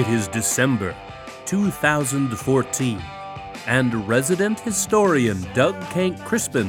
It 0.00 0.08
is 0.08 0.28
December 0.28 0.96
2014, 1.44 3.02
and 3.66 4.08
resident 4.08 4.58
historian 4.58 5.42
Doug 5.52 5.78
Kenck-Crispin 5.90 6.68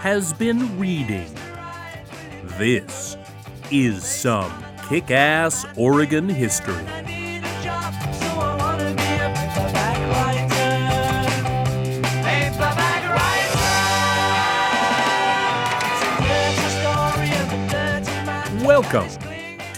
has 0.00 0.32
been 0.32 0.76
reading. 0.76 1.32
This 2.58 3.16
is 3.70 4.02
some 4.02 4.52
kick 4.88 5.12
ass 5.12 5.64
Oregon 5.76 6.28
history. 6.28 6.74
Welcome 18.64 19.29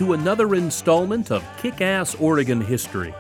to 0.02 0.14
another 0.14 0.56
installment 0.56 1.30
of 1.30 1.44
Kick 1.58 1.80
Ass 1.80 2.16
Oregon 2.16 2.60
History, 2.60 3.14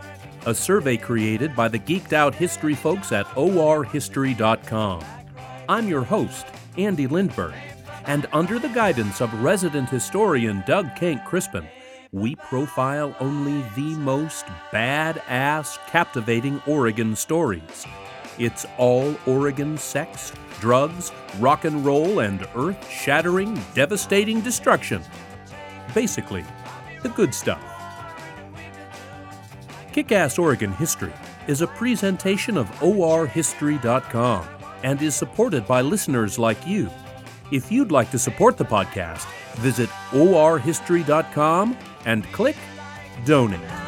a 0.46 0.52
survey 0.52 0.96
created 0.96 1.54
by 1.54 1.68
the 1.68 1.78
geeked 1.78 2.12
out 2.12 2.34
history 2.34 2.74
folks 2.74 3.12
at 3.12 3.24
orhistory.com. 3.36 5.04
I'm 5.68 5.86
your 5.86 6.02
host, 6.02 6.44
Andy 6.76 7.06
Lindberg, 7.06 7.54
and 8.06 8.26
under 8.32 8.58
the 8.58 8.68
guidance 8.70 9.20
of 9.20 9.32
resident 9.44 9.90
historian 9.90 10.64
Doug 10.66 10.96
Kenck-Crispin, 10.96 11.68
we 12.10 12.34
profile 12.34 13.14
only 13.20 13.64
the 13.76 13.96
most 14.00 14.46
badass, 14.72 15.78
captivating 15.86 16.60
Oregon 16.66 17.14
stories. 17.14 17.86
It's 18.40 18.66
all 18.76 19.14
Oregon 19.28 19.78
sex, 19.78 20.32
drugs, 20.58 21.12
rock 21.38 21.64
and 21.64 21.86
roll, 21.86 22.18
and 22.18 22.44
earth 22.56 22.90
shattering, 22.90 23.56
devastating 23.72 24.40
destruction. 24.40 25.00
Basically, 25.94 26.44
the 27.02 27.08
good 27.10 27.34
stuff. 27.34 27.62
Kick 29.92 30.12
Ass 30.12 30.38
Oregon 30.38 30.72
History 30.72 31.12
is 31.46 31.60
a 31.60 31.66
presentation 31.66 32.56
of 32.56 32.68
orhistory.com 32.80 34.46
and 34.82 35.02
is 35.02 35.14
supported 35.14 35.66
by 35.66 35.80
listeners 35.82 36.38
like 36.38 36.66
you. 36.66 36.90
If 37.50 37.70
you'd 37.70 37.92
like 37.92 38.10
to 38.12 38.18
support 38.18 38.56
the 38.56 38.64
podcast, 38.64 39.26
visit 39.56 39.90
orhistory.com 40.12 41.76
and 42.06 42.24
click 42.32 42.56
Donate. 43.24 43.81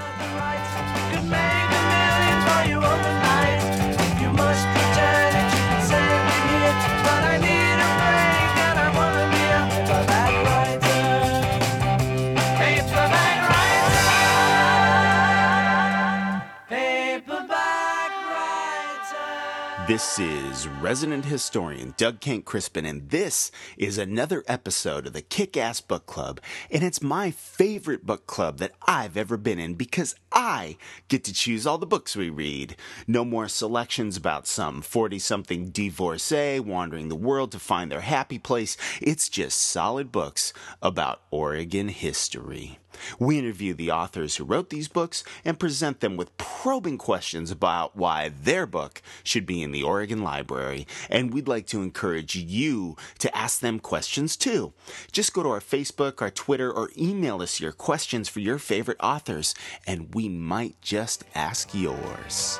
This 19.94 20.18
is 20.18 20.66
resident 20.66 21.24
historian 21.24 21.94
Doug 21.96 22.18
Kenck-Crispin, 22.18 22.84
and 22.84 23.10
this 23.10 23.52
is 23.76 23.96
another 23.96 24.42
episode 24.48 25.06
of 25.06 25.12
the 25.12 25.22
Kick 25.22 25.56
Ass 25.56 25.80
Book 25.80 26.04
Club. 26.04 26.40
And 26.68 26.82
it's 26.82 27.00
my 27.00 27.30
favorite 27.30 28.04
book 28.04 28.26
club 28.26 28.58
that 28.58 28.72
I've 28.88 29.16
ever 29.16 29.36
been 29.36 29.60
in 29.60 29.74
because 29.74 30.16
I 30.32 30.78
get 31.06 31.22
to 31.24 31.32
choose 31.32 31.64
all 31.64 31.78
the 31.78 31.86
books 31.86 32.16
we 32.16 32.28
read. 32.28 32.74
No 33.06 33.24
more 33.24 33.46
selections 33.46 34.16
about 34.16 34.48
some 34.48 34.82
40 34.82 35.20
something 35.20 35.68
divorcee 35.68 36.58
wandering 36.58 37.08
the 37.08 37.14
world 37.14 37.52
to 37.52 37.60
find 37.60 37.92
their 37.92 38.00
happy 38.00 38.40
place. 38.40 38.76
It's 39.00 39.28
just 39.28 39.62
solid 39.62 40.10
books 40.10 40.52
about 40.82 41.22
Oregon 41.30 41.86
history. 41.86 42.80
We 43.18 43.38
interview 43.38 43.74
the 43.74 43.90
authors 43.90 44.36
who 44.36 44.44
wrote 44.44 44.70
these 44.70 44.88
books 44.88 45.24
and 45.44 45.58
present 45.58 46.00
them 46.00 46.16
with 46.16 46.36
probing 46.36 46.98
questions 46.98 47.50
about 47.50 47.96
why 47.96 48.30
their 48.42 48.66
book 48.66 49.02
should 49.22 49.46
be 49.46 49.62
in 49.62 49.72
the 49.72 49.82
Oregon 49.82 50.22
Library, 50.22 50.86
and 51.10 51.32
we'd 51.32 51.48
like 51.48 51.66
to 51.68 51.82
encourage 51.82 52.34
you 52.34 52.96
to 53.18 53.36
ask 53.36 53.60
them 53.60 53.80
questions 53.80 54.36
too. 54.36 54.72
Just 55.12 55.32
go 55.32 55.42
to 55.42 55.50
our 55.50 55.60
Facebook, 55.60 56.22
our 56.22 56.30
Twitter, 56.30 56.70
or 56.70 56.90
email 56.96 57.42
us 57.42 57.60
your 57.60 57.72
questions 57.72 58.28
for 58.28 58.40
your 58.40 58.58
favorite 58.58 58.98
authors, 59.00 59.54
and 59.86 60.14
we 60.14 60.28
might 60.28 60.80
just 60.80 61.24
ask 61.34 61.74
yours. 61.74 62.58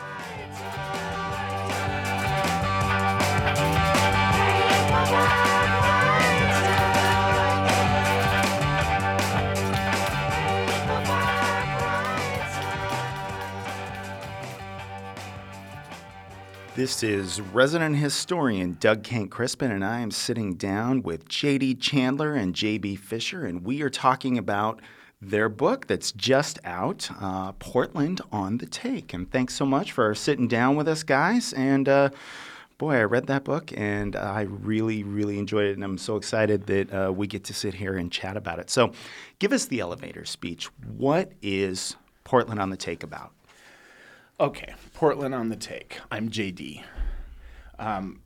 This 16.77 17.05
is 17.05 17.41
resident 17.41 17.95
historian 17.99 18.77
Doug 18.81 19.05
Kenck-Crispin, 19.05 19.71
and 19.71 19.85
I 19.85 20.01
am 20.01 20.11
sitting 20.11 20.55
down 20.55 21.03
with 21.03 21.29
JD 21.29 21.81
Chandler 21.81 22.35
and 22.35 22.53
JB 22.53 22.99
Fisher, 22.99 23.47
and 23.47 23.65
we 23.65 23.81
are 23.83 23.89
talking 23.89 24.37
about 24.37 24.83
their 25.23 25.49
book 25.49 25.87
that's 25.87 26.11
just 26.11 26.59
out, 26.65 27.09
uh, 27.21 27.53
Portland 27.53 28.23
on 28.33 28.59
the 28.59 28.67
Take. 28.67 29.15
And 29.15 29.31
thanks 29.31 29.55
so 29.55 29.65
much 29.65 29.93
for 29.93 30.13
sitting 30.17 30.49
down 30.49 30.75
with 30.75 30.89
us, 30.89 31.05
guys. 31.05 31.53
And 31.53 31.89
uh, 31.89 32.11
boy, 32.77 32.97
I 32.97 33.05
read 33.05 33.29
that 33.29 33.45
book 33.45 33.73
and 33.77 34.17
I 34.17 34.41
really, 34.41 35.05
really 35.05 35.39
enjoyed 35.39 35.67
it. 35.67 35.75
And 35.75 35.85
I'm 35.85 35.97
so 35.97 36.17
excited 36.17 36.67
that 36.67 36.93
uh, 36.93 37.13
we 37.13 37.29
get 37.29 37.45
to 37.45 37.55
sit 37.55 37.75
here 37.75 37.97
and 37.97 38.11
chat 38.11 38.37
about 38.37 38.59
it. 38.59 38.69
So 38.69 38.91
give 39.39 39.53
us 39.53 39.67
the 39.67 39.79
elevator 39.79 40.25
speech. 40.25 40.67
What 40.97 41.31
is 41.41 41.95
Portland 42.25 42.61
on 42.61 42.71
the 42.71 42.77
Take 42.77 43.05
about? 43.05 43.31
Okay, 44.41 44.75
Portland 44.95 45.33
on 45.33 45.49
the 45.49 45.55
take. 45.55 46.01
I'm 46.11 46.29
JD. 46.29 46.83
Um, 47.79 48.21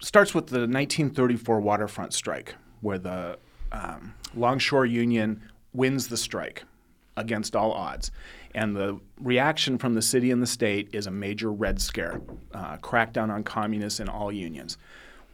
starts 0.00 0.34
with 0.34 0.48
the 0.48 0.58
1934 0.58 1.60
waterfront 1.60 2.12
strike, 2.12 2.56
where 2.80 2.98
the 2.98 3.38
um, 3.70 4.14
Longshore 4.34 4.84
Union 4.84 5.42
wins 5.72 6.08
the 6.08 6.16
strike 6.16 6.64
against 7.16 7.54
all 7.54 7.70
odds. 7.70 8.10
And 8.52 8.74
the 8.74 8.98
reaction 9.20 9.78
from 9.78 9.94
the 9.94 10.02
city 10.02 10.32
and 10.32 10.42
the 10.42 10.46
state 10.46 10.88
is 10.92 11.06
a 11.06 11.12
major 11.12 11.52
Red 11.52 11.80
Scare, 11.80 12.20
uh, 12.52 12.78
crackdown 12.78 13.30
on 13.30 13.44
communists 13.44 14.00
and 14.00 14.10
all 14.10 14.32
unions. 14.32 14.76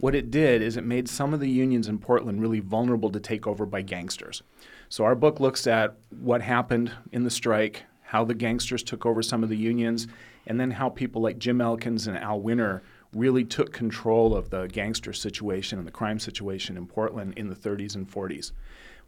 What 0.00 0.15
it 0.15 0.31
did 0.31 0.60
is 0.60 0.77
it 0.77 0.84
made 0.84 1.09
some 1.09 1.33
of 1.33 1.41
the 1.41 1.49
unions 1.49 1.89
in 1.89 1.99
Portland 1.99 2.43
really 2.43 2.60
vulnerable 2.60 3.10
to 3.10 3.21
take 3.21 3.47
over 3.47 3.65
by 3.65 3.81
gangsters. 3.81 4.43
So 4.91 5.04
our 5.04 5.15
book 5.15 5.41
looks 5.41 5.66
at 5.66 5.97
what 6.10 6.43
happened 6.43 6.93
in 7.10 7.25
the 7.25 7.31
strike, 7.31 7.84
how 8.12 8.22
the 8.22 8.34
gangsters 8.34 8.82
took 8.82 9.06
over 9.06 9.22
some 9.22 9.42
of 9.42 9.48
the 9.48 9.56
unions, 9.56 10.06
and 10.46 10.60
then 10.60 10.72
how 10.72 10.90
people 10.90 11.22
like 11.22 11.38
Jim 11.38 11.62
Elkins 11.62 12.06
and 12.06 12.18
Al 12.18 12.40
Winter 12.40 12.82
really 13.14 13.42
took 13.42 13.72
control 13.72 14.36
of 14.36 14.50
the 14.50 14.66
gangster 14.66 15.14
situation 15.14 15.78
and 15.78 15.88
the 15.88 15.92
crime 15.92 16.18
situation 16.18 16.76
in 16.76 16.86
Portland 16.86 17.32
in 17.38 17.48
the 17.48 17.54
30s 17.54 17.94
and 17.94 18.06
40s. 18.06 18.52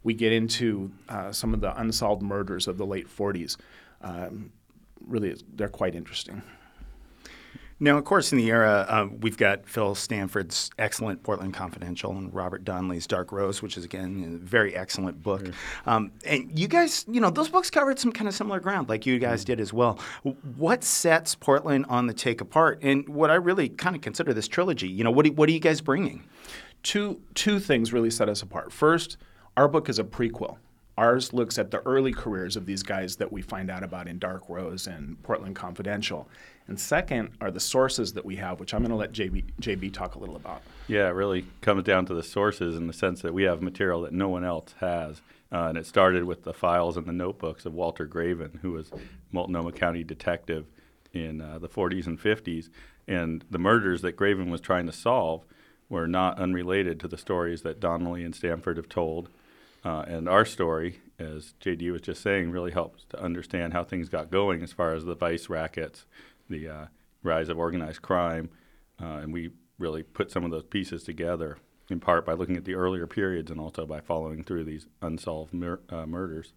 We 0.01 0.15
get 0.15 0.33
into 0.33 0.91
uh, 1.07 1.31
some 1.31 1.53
of 1.53 1.61
the 1.61 1.79
unsolved 1.79 2.23
murders 2.23 2.67
of 2.67 2.79
the 2.79 2.85
late 2.87 3.07
40s. 3.07 3.57
Um, 4.01 4.51
really, 5.05 5.39
they're 5.53 5.67
quite 5.67 5.93
interesting. 5.93 6.41
Now, 7.77 7.97
of 7.97 8.05
course, 8.05 8.31
in 8.31 8.37
the 8.37 8.49
era, 8.51 8.85
uh, 8.87 9.09
we've 9.19 9.37
got 9.37 9.67
Phil 9.67 9.95
Stanford's 9.95 10.69
excellent 10.79 11.23
Portland 11.23 11.53
Confidential 11.53 12.11
and 12.11 12.33
Robert 12.33 12.63
Donnelly's 12.63 13.05
Dark 13.05 13.33
Rose, 13.33 13.61
which 13.61 13.77
is, 13.77 13.83
again, 13.83 14.39
a 14.41 14.45
very 14.45 14.73
excellent 14.73 15.21
book. 15.21 15.43
Mm-hmm. 15.43 15.89
Um, 15.89 16.11
and 16.25 16.57
you 16.57 16.69
guys, 16.69 17.03
you 17.09 17.19
know, 17.19 17.29
those 17.29 17.49
books 17.49 17.69
covered 17.69 17.99
some 17.99 18.13
kind 18.13 18.29
of 18.29 18.33
similar 18.33 18.61
ground, 18.61 18.87
like 18.87 19.05
you 19.05 19.19
guys 19.19 19.41
mm-hmm. 19.41 19.47
did 19.47 19.59
as 19.59 19.73
well. 19.73 19.99
What 20.55 20.85
sets 20.85 21.35
Portland 21.35 21.85
on 21.89 22.07
the 22.07 22.13
take 22.13 22.39
apart? 22.39 22.79
And 22.81 23.07
what 23.09 23.29
I 23.29 23.35
really 23.35 23.67
kind 23.67 23.93
of 23.93 24.01
consider 24.01 24.33
this 24.33 24.47
trilogy, 24.47 24.87
you 24.87 25.03
know, 25.03 25.11
what, 25.11 25.25
do, 25.25 25.33
what 25.33 25.49
are 25.49 25.51
you 25.51 25.59
guys 25.59 25.81
bringing? 25.81 26.23
Two, 26.81 27.19
two 27.33 27.59
things 27.59 27.91
really 27.91 28.09
set 28.11 28.29
us 28.29 28.41
apart. 28.41 28.71
First, 28.71 29.17
our 29.57 29.67
book 29.67 29.89
is 29.89 29.99
a 29.99 30.03
prequel. 30.05 30.57
Ours 30.97 31.33
looks 31.33 31.59
at 31.59 31.71
the 31.71 31.81
early 31.85 32.13
careers 32.13 32.55
of 32.55 32.65
these 32.65 32.81
guys 32.81 33.17
that 33.17 33.31
we 33.31 33.41
find 33.41 33.69
out 33.69 33.83
about 33.83 34.07
in 34.07 34.17
Dark 34.17 34.47
Rose 34.47 34.87
and 34.87 35.21
Portland 35.23 35.55
Confidential. 35.55 36.29
And 36.67 36.79
second 36.79 37.31
are 37.41 37.51
the 37.51 37.59
sources 37.59 38.13
that 38.13 38.23
we 38.23 38.37
have, 38.37 38.59
which 38.59 38.73
I'm 38.73 38.81
going 38.81 38.91
to 38.91 38.95
let 38.95 39.11
JB, 39.11 39.43
JB 39.61 39.93
talk 39.93 40.15
a 40.15 40.19
little 40.19 40.37
about. 40.37 40.61
Yeah, 40.87 41.07
it 41.07 41.13
really 41.13 41.45
comes 41.61 41.83
down 41.83 42.05
to 42.07 42.13
the 42.13 42.23
sources 42.23 42.75
in 42.75 42.87
the 42.87 42.93
sense 42.93 43.21
that 43.21 43.33
we 43.33 43.43
have 43.43 43.61
material 43.61 44.01
that 44.01 44.13
no 44.13 44.29
one 44.29 44.45
else 44.45 44.73
has. 44.79 45.21
Uh, 45.51 45.67
and 45.67 45.77
it 45.77 45.85
started 45.85 46.23
with 46.23 46.43
the 46.43 46.53
files 46.53 46.97
and 46.97 47.05
the 47.05 47.13
notebooks 47.13 47.65
of 47.65 47.73
Walter 47.73 48.05
Graven, 48.05 48.59
who 48.61 48.71
was 48.71 48.91
Multnomah 49.31 49.73
County 49.73 50.03
detective 50.03 50.65
in 51.13 51.41
uh, 51.41 51.59
the 51.59 51.69
40s 51.69 52.07
and 52.07 52.19
50s. 52.19 52.69
And 53.07 53.43
the 53.49 53.59
murders 53.59 54.01
that 54.01 54.15
Graven 54.15 54.49
was 54.49 54.61
trying 54.61 54.85
to 54.87 54.91
solve 54.91 55.45
were 55.89 56.07
not 56.07 56.39
unrelated 56.39 56.99
to 57.01 57.07
the 57.07 57.17
stories 57.17 57.61
that 57.61 57.79
Donnelly 57.79 58.23
and 58.23 58.33
Stanford 58.33 58.77
have 58.77 58.89
told. 58.89 59.29
Uh, 59.85 60.03
and 60.07 60.27
our 60.27 60.43
story, 60.43 60.99
as 61.19 61.53
JD 61.61 61.91
was 61.91 62.01
just 62.01 62.21
saying, 62.21 62.49
really 62.49 62.71
helps 62.71 63.05
to 63.09 63.21
understand 63.21 63.71
how 63.71 63.83
things 63.83 64.09
got 64.09 64.31
going 64.31 64.63
as 64.63 64.73
far 64.73 64.93
as 64.93 65.05
the 65.05 65.15
vice 65.15 65.47
rackets 65.47 66.05
the 66.49 66.67
uh, 66.67 66.85
rise 67.23 67.49
of 67.49 67.57
organized 67.57 68.01
crime, 68.01 68.49
uh, 69.01 69.17
and 69.17 69.33
we 69.33 69.51
really 69.79 70.03
put 70.03 70.31
some 70.31 70.45
of 70.45 70.51
those 70.51 70.63
pieces 70.63 71.03
together 71.03 71.57
in 71.89 71.99
part 71.99 72.25
by 72.25 72.33
looking 72.33 72.57
at 72.57 72.65
the 72.65 72.75
earlier 72.75 73.07
periods 73.07 73.51
and 73.51 73.59
also 73.59 73.85
by 73.85 73.99
following 73.99 74.43
through 74.43 74.63
these 74.63 74.87
unsolved 75.01 75.53
mur- 75.53 75.81
uh, 75.89 76.05
murders. 76.05 76.53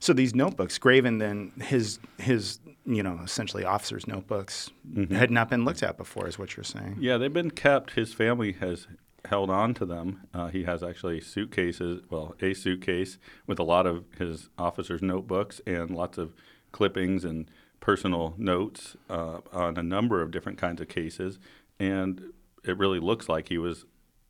So 0.00 0.12
these 0.12 0.34
notebooks, 0.34 0.78
Graven, 0.78 1.18
then 1.18 1.52
his 1.60 1.98
his 2.18 2.60
you 2.86 3.02
know 3.02 3.20
essentially 3.24 3.64
officers' 3.64 4.06
notebooks 4.06 4.70
had 5.10 5.30
not 5.30 5.50
been 5.50 5.64
looked 5.64 5.82
at 5.82 5.96
before, 5.96 6.28
is 6.28 6.38
what 6.38 6.56
you're 6.56 6.64
saying. 6.64 6.98
Yeah, 7.00 7.18
they've 7.18 7.32
been 7.32 7.50
kept. 7.50 7.92
His 7.92 8.14
family 8.14 8.52
has 8.52 8.86
held 9.26 9.50
on 9.50 9.74
to 9.74 9.86
them. 9.86 10.26
Uh, 10.32 10.48
he 10.48 10.64
has 10.64 10.82
actually 10.82 11.20
suitcases, 11.20 12.02
well, 12.10 12.34
a 12.40 12.54
suitcase 12.54 13.18
with 13.46 13.58
a 13.58 13.64
lot 13.64 13.86
of 13.86 14.04
his 14.18 14.48
officers' 14.58 15.02
notebooks 15.02 15.60
and 15.66 15.90
lots 15.90 16.18
of 16.18 16.34
clippings 16.72 17.24
and 17.24 17.50
personal 17.80 18.34
notes 18.36 18.96
uh, 19.08 19.40
on 19.52 19.76
a 19.76 19.82
number 19.82 20.22
of 20.22 20.30
different 20.30 20.58
kinds 20.58 20.80
of 20.80 20.88
cases. 20.88 21.38
And 21.78 22.32
it 22.64 22.78
really 22.78 23.00
looks 23.00 23.28
like 23.28 23.48
he 23.48 23.58
was 23.58 23.84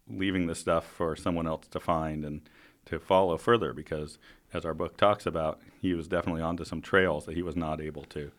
leaving 0.09 0.47
the 0.47 0.55
stuff 0.55 0.87
for 0.87 1.17
someone 1.17 1.47
else 1.47 1.67
to 1.69 1.81
find 1.81 2.25
and 2.25 2.49
to 2.87 2.99
follow 2.99 3.39
further 3.39 3.73
because, 3.73 4.19
as 4.53 4.65
our 4.65 4.75
book 4.75 4.97
talks 4.97 5.25
about, 5.25 5.61
he 5.81 5.95
was 5.95 6.09
definitely 6.09 6.43
onto 6.43 6.65
some 6.65 6.83
trails 6.83 7.27
that 7.27 7.35
he 7.35 7.43
was 7.43 7.57
not 7.57 7.81
able 7.81 8.05
to 8.05 8.31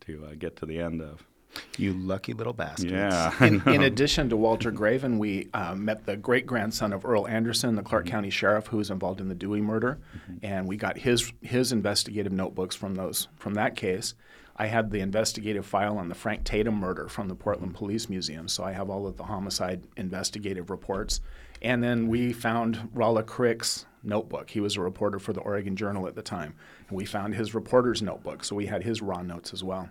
to 0.00 0.26
uh, 0.26 0.34
get 0.36 0.56
to 0.56 0.66
the 0.66 0.80
end 0.80 1.00
of. 1.00 1.24
You 1.78 1.94
lucky 1.94 2.32
little 2.32 2.52
bastards. 2.52 2.92
Yeah, 2.92 3.44
In, 3.44 3.62
in 3.66 3.82
addition 3.82 4.28
to 4.30 4.36
Walter 4.36 4.70
Graven, 4.70 5.18
we 5.18 5.48
uh, 5.54 5.74
met 5.74 6.06
the 6.06 6.16
great 6.16 6.46
grandson 6.46 6.92
of 6.92 7.04
Earl 7.04 7.26
Anderson, 7.26 7.76
the 7.76 7.82
Clark 7.82 8.06
County 8.06 8.30
sheriff, 8.30 8.66
who 8.66 8.78
was 8.78 8.90
involved 8.90 9.20
in 9.20 9.28
the 9.28 9.34
Dewey 9.34 9.60
murder, 9.60 9.98
and 10.42 10.66
we 10.66 10.76
got 10.76 10.98
his 10.98 11.32
his 11.40 11.72
investigative 11.72 12.32
notebooks 12.32 12.76
from 12.76 12.94
those 12.94 13.28
from 13.36 13.54
that 13.54 13.76
case. 13.76 14.14
I 14.56 14.66
had 14.66 14.90
the 14.90 15.00
investigative 15.00 15.64
file 15.64 15.96
on 15.96 16.08
the 16.08 16.14
Frank 16.14 16.44
Tatum 16.44 16.74
murder 16.74 17.08
from 17.08 17.28
the 17.28 17.34
Portland 17.34 17.74
Police 17.74 18.08
Museum, 18.08 18.48
so 18.48 18.62
I 18.62 18.72
have 18.72 18.90
all 18.90 19.06
of 19.06 19.16
the 19.16 19.24
homicide 19.24 19.84
investigative 19.96 20.70
reports. 20.70 21.20
And 21.62 21.82
then 21.82 22.08
we 22.08 22.32
found 22.32 22.90
Rollo 22.92 23.22
Crick's 23.22 23.86
notebook. 24.02 24.50
He 24.50 24.60
was 24.60 24.76
a 24.76 24.80
reporter 24.80 25.18
for 25.18 25.32
the 25.32 25.40
Oregon 25.40 25.74
Journal 25.74 26.06
at 26.06 26.14
the 26.14 26.22
time, 26.22 26.54
and 26.88 26.96
we 26.96 27.04
found 27.04 27.34
his 27.34 27.54
reporter's 27.54 28.02
notebook, 28.02 28.44
so 28.44 28.54
we 28.54 28.66
had 28.66 28.82
his 28.82 29.00
raw 29.00 29.22
notes 29.22 29.52
as 29.52 29.64
well. 29.64 29.88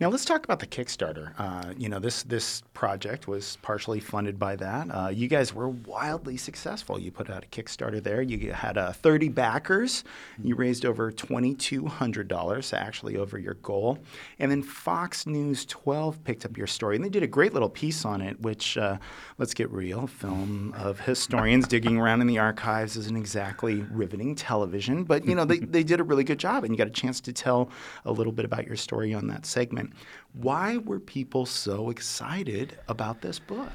Now 0.00 0.08
let's 0.08 0.24
talk 0.24 0.44
about 0.44 0.60
the 0.60 0.66
Kickstarter. 0.66 1.32
Uh, 1.38 1.72
you 1.76 1.88
know, 1.88 1.98
this 1.98 2.22
this 2.24 2.62
project 2.74 3.28
was 3.28 3.58
partially 3.62 4.00
funded 4.00 4.38
by 4.38 4.56
that. 4.56 4.88
Uh, 4.90 5.08
you 5.08 5.28
guys 5.28 5.54
were 5.54 5.68
wildly 5.68 6.36
successful. 6.36 6.98
You 6.98 7.10
put 7.10 7.30
out 7.30 7.44
a 7.44 7.46
Kickstarter 7.46 8.02
there. 8.02 8.22
You 8.22 8.52
had 8.52 8.76
uh, 8.76 8.92
30 8.92 9.28
backers. 9.28 10.04
You 10.42 10.54
raised 10.56 10.84
over 10.84 11.10
$2,200, 11.12 12.74
actually 12.74 13.16
over 13.16 13.38
your 13.38 13.54
goal. 13.54 13.98
And 14.38 14.50
then 14.50 14.62
Fox 14.62 15.26
News 15.26 15.64
12 15.66 16.22
picked 16.24 16.44
up 16.44 16.56
your 16.56 16.66
story, 16.66 16.96
and 16.96 17.04
they 17.04 17.08
did 17.08 17.22
a 17.22 17.28
great 17.28 17.52
little 17.52 17.68
piece 17.68 18.04
on 18.04 18.20
it. 18.20 18.40
Which, 18.40 18.76
uh, 18.76 18.98
let's 19.38 19.54
get 19.54 19.70
real, 19.70 20.06
film 20.06 20.74
of 20.76 21.00
historians 21.00 21.66
digging 21.68 21.98
around 21.98 22.20
in 22.20 22.26
the 22.26 22.38
archives 22.38 22.96
isn't 22.96 23.16
exactly 23.16 23.84
riveting 23.90 24.34
television, 24.34 25.04
but 25.04 25.24
you 25.24 25.34
know 25.34 25.44
they 25.44 25.58
they 25.58 25.82
did 25.82 26.00
a 26.00 26.04
really 26.04 26.24
good 26.24 26.38
job, 26.38 26.64
and 26.64 26.72
you 26.72 26.78
got 26.78 26.86
a 26.86 26.90
chance 26.90 27.20
to 27.20 27.32
tell 27.32 27.70
a 28.04 28.12
little 28.12 28.32
bit 28.32 28.44
about 28.44 28.66
your 28.66 28.76
story 28.76 29.14
on 29.14 29.26
that 29.28 29.46
segment. 29.54 29.92
Why 30.32 30.76
were 30.78 31.00
people 31.00 31.46
so 31.46 31.88
excited 31.88 32.76
about 32.88 33.22
this 33.22 33.38
book? 33.38 33.72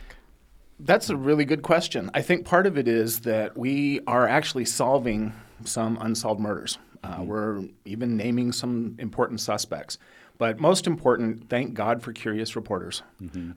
That's 0.80 1.10
a 1.10 1.16
really 1.18 1.46
good 1.46 1.62
question. 1.62 2.12
I 2.14 2.22
think 2.22 2.46
part 2.46 2.68
of 2.68 2.78
it 2.78 2.88
is 2.88 3.22
that 3.22 3.58
we 3.58 4.02
are 4.06 4.28
actually 4.28 4.66
solving 4.66 5.34
some 5.66 5.98
unsolved 6.02 6.40
murders. 6.40 6.78
Uh, 7.04 7.24
we're 7.24 7.64
even 7.86 8.18
naming 8.18 8.52
some 8.52 8.96
important 9.00 9.40
suspects. 9.40 9.98
But 10.38 10.58
most 10.58 10.88
important, 10.88 11.50
thank 11.50 11.74
God 11.74 12.02
for 12.02 12.14
curious 12.14 12.56
reporters. 12.56 13.04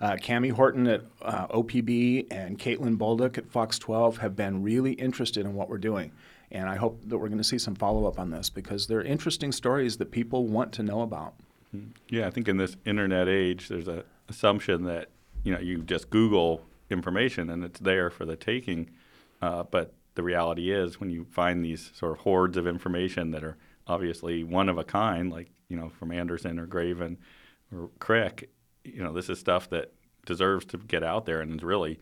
Uh, 0.01 0.17
Kami 0.21 0.49
Horton 0.49 0.89
at 0.89 1.03
uh, 1.23 1.47
OPB 1.47 2.27
and 2.33 2.59
Caitlin 2.59 2.97
Bolduc 2.97 3.39
at 3.39 3.49
Fox 3.49 3.79
12 3.79 4.19
have 4.19 4.35
been 4.35 4.65
really 4.65 4.93
interested 4.95 5.47
in 5.47 5.55
what 5.55 5.69
we're 5.69 5.79
doing. 5.79 6.11
And 6.51 6.69
I 6.69 6.75
hope 6.75 7.01
that 7.07 7.19
we're 7.19 7.29
going 7.29 7.39
to 7.39 7.45
see 7.45 7.59
some 7.59 7.77
follow 7.77 8.07
up 8.07 8.19
on 8.19 8.31
this 8.31 8.51
because 8.51 8.89
they're 8.89 9.03
interesting 9.03 9.53
stories 9.53 9.97
that 9.99 10.11
people 10.11 10.47
want 10.47 10.73
to 10.73 10.83
know 10.83 11.03
about. 11.03 11.35
Yeah, 12.09 12.27
I 12.27 12.31
think 12.31 12.49
in 12.49 12.59
this 12.59 12.77
internet 12.85 13.29
age, 13.29 13.69
there's 13.69 13.89
an 13.89 14.03
assumption 14.29 14.85
that 14.85 15.09
you 15.43 15.53
know 15.53 15.61
you 15.61 15.83
just 15.83 16.11
Google 16.11 16.65
information 16.91 17.49
and 17.51 17.65
it's 17.65 17.81
there 17.81 18.11
for 18.11 18.25
the 18.25 18.37
taking. 18.37 18.91
Uh, 19.41 19.65
but 19.65 19.95
the 20.15 20.23
reality 20.23 20.71
is, 20.71 21.01
when 21.01 21.11
you 21.11 21.25
find 21.31 21.65
these 21.65 21.91
sort 21.95 22.13
of 22.13 22.19
hordes 22.19 22.57
of 22.57 22.67
information 22.67 23.31
that 23.31 23.43
are 23.43 23.57
obviously 23.87 24.45
one 24.45 24.69
of 24.69 24.79
a 24.79 24.85
kind, 24.85 25.33
like 25.33 25.51
you 25.69 25.77
know 25.77 25.89
from 25.89 26.13
Anderson 26.13 26.59
or 26.59 26.67
Graven 26.67 27.19
or 27.75 27.89
Crick, 27.99 28.51
you 28.85 29.03
know 29.03 29.13
this 29.13 29.29
is 29.29 29.39
stuff 29.39 29.71
that 29.71 29.93
deserves 30.27 30.65
to 30.67 30.79
get 30.79 31.03
out 31.03 31.27
there 31.27 31.41
and 31.41 31.55
is 31.55 31.63
really, 31.63 31.99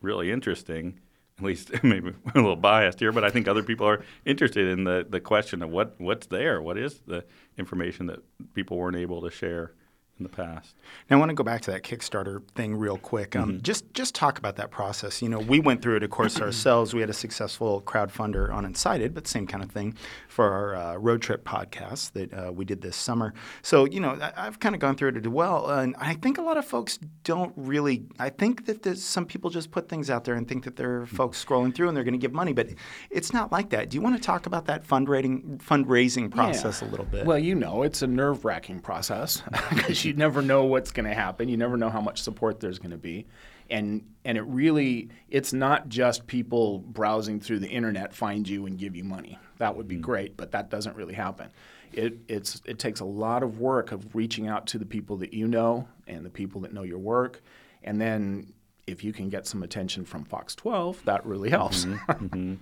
really 0.00 0.30
interesting. 0.30 1.00
At 1.38 1.44
least 1.44 1.70
maybe 1.82 2.10
a 2.10 2.38
little 2.38 2.56
biased 2.56 3.00
here, 3.00 3.12
but 3.12 3.24
I 3.24 3.30
think 3.30 3.48
other 3.48 3.62
people 3.62 3.86
are 3.88 4.04
interested 4.24 4.68
in 4.68 4.84
the, 4.84 5.06
the 5.08 5.20
question 5.20 5.62
of 5.62 5.70
what, 5.70 5.94
what's 5.98 6.26
there, 6.28 6.62
what 6.62 6.78
is 6.78 7.00
the 7.06 7.24
information 7.58 8.06
that 8.06 8.20
people 8.54 8.76
weren't 8.76 8.96
able 8.96 9.20
to 9.22 9.30
share 9.30 9.72
in 10.18 10.22
the 10.22 10.28
past. 10.28 10.76
Now, 11.10 11.16
I 11.16 11.18
want 11.18 11.30
to 11.30 11.34
go 11.34 11.42
back 11.42 11.60
to 11.62 11.72
that 11.72 11.82
Kickstarter 11.82 12.46
thing 12.54 12.76
real 12.76 12.98
quick. 12.98 13.34
Um, 13.34 13.60
Just 13.62 13.92
just 13.94 14.14
talk 14.14 14.38
about 14.38 14.56
that 14.56 14.70
process. 14.70 15.20
You 15.20 15.28
know, 15.28 15.40
we 15.40 15.58
went 15.58 15.82
through 15.82 15.96
it, 15.96 16.02
of 16.04 16.10
course, 16.10 16.40
ourselves. 16.40 16.94
We 16.94 17.00
had 17.00 17.10
a 17.10 17.14
successful 17.14 17.82
crowdfunder 17.82 18.52
on 18.52 18.64
Incited, 18.64 19.12
but 19.12 19.26
same 19.26 19.46
kind 19.46 19.64
of 19.64 19.70
thing 19.70 19.96
for 20.28 20.50
our 20.52 20.76
uh, 20.76 20.96
road 20.96 21.20
trip 21.20 21.44
podcast 21.44 22.12
that 22.12 22.32
uh, 22.32 22.52
we 22.52 22.64
did 22.64 22.80
this 22.80 22.96
summer. 22.96 23.34
So, 23.62 23.86
you 23.86 23.98
know, 23.98 24.10
I, 24.20 24.46
I've 24.46 24.60
kind 24.60 24.74
of 24.74 24.80
gone 24.80 24.96
through 24.96 25.10
it 25.10 25.16
as 25.16 25.28
well, 25.28 25.68
and 25.68 25.96
I 25.98 26.14
think 26.14 26.38
a 26.38 26.42
lot 26.42 26.56
of 26.56 26.64
folks 26.64 26.98
don't 27.24 27.52
really. 27.56 28.04
I 28.20 28.30
think 28.30 28.66
that 28.66 28.82
there's 28.84 29.02
some 29.02 29.26
people 29.26 29.50
just 29.50 29.72
put 29.72 29.88
things 29.88 30.10
out 30.10 30.24
there 30.24 30.34
and 30.34 30.46
think 30.46 30.62
that 30.64 30.76
there 30.76 31.00
are 31.00 31.06
folks 31.06 31.44
scrolling 31.44 31.74
through 31.74 31.88
and 31.88 31.96
they're 31.96 32.04
going 32.04 32.12
to 32.12 32.18
give 32.18 32.32
money, 32.32 32.52
but 32.52 32.68
it's 33.10 33.32
not 33.32 33.50
like 33.50 33.70
that. 33.70 33.90
Do 33.90 33.96
you 33.96 34.00
want 34.00 34.14
to 34.16 34.22
talk 34.22 34.46
about 34.46 34.66
that 34.66 34.86
fundraising 34.86 35.58
fundraising 35.58 36.30
process 36.30 36.82
a 36.82 36.84
little 36.84 37.06
bit? 37.06 37.26
Well, 37.26 37.38
you 37.38 37.54
know, 37.56 37.82
it's 37.82 38.02
a 38.02 38.06
nerve 38.06 38.44
wracking 38.44 38.80
process 38.80 39.42
because 39.70 40.03
you 40.04 40.12
never 40.12 40.42
know 40.42 40.64
what's 40.64 40.90
going 40.90 41.08
to 41.08 41.14
happen. 41.14 41.48
You 41.48 41.56
never 41.56 41.76
know 41.76 41.90
how 41.90 42.00
much 42.00 42.22
support 42.22 42.60
there's 42.60 42.78
going 42.78 42.90
to 42.90 42.96
be. 42.96 43.26
And, 43.70 44.06
and 44.24 44.36
it 44.36 44.42
really, 44.42 45.08
it's 45.30 45.52
not 45.52 45.88
just 45.88 46.26
people 46.26 46.80
browsing 46.80 47.40
through 47.40 47.60
the 47.60 47.68
internet 47.68 48.14
find 48.14 48.46
you 48.46 48.66
and 48.66 48.78
give 48.78 48.94
you 48.94 49.04
money. 49.04 49.38
That 49.58 49.76
would 49.76 49.88
be 49.88 49.96
mm. 49.96 50.02
great, 50.02 50.36
but 50.36 50.52
that 50.52 50.68
doesn't 50.70 50.96
really 50.96 51.14
happen. 51.14 51.48
It, 51.92 52.18
it's, 52.28 52.60
it 52.66 52.78
takes 52.78 53.00
a 53.00 53.04
lot 53.04 53.42
of 53.42 53.60
work 53.60 53.92
of 53.92 54.14
reaching 54.14 54.48
out 54.48 54.66
to 54.68 54.78
the 54.78 54.84
people 54.84 55.16
that 55.18 55.32
you 55.32 55.48
know 55.48 55.88
and 56.06 56.26
the 56.26 56.30
people 56.30 56.60
that 56.62 56.72
know 56.72 56.82
your 56.82 56.98
work. 56.98 57.42
And 57.82 58.00
then 58.00 58.52
if 58.86 59.02
you 59.04 59.12
can 59.12 59.28
get 59.28 59.46
some 59.46 59.62
attention 59.62 60.04
from 60.04 60.24
Fox 60.24 60.54
12, 60.54 61.04
that 61.04 61.24
really 61.24 61.50
helps. 61.50 61.84
Mm-hmm, 61.84 62.12
mm-hmm. 62.26 62.54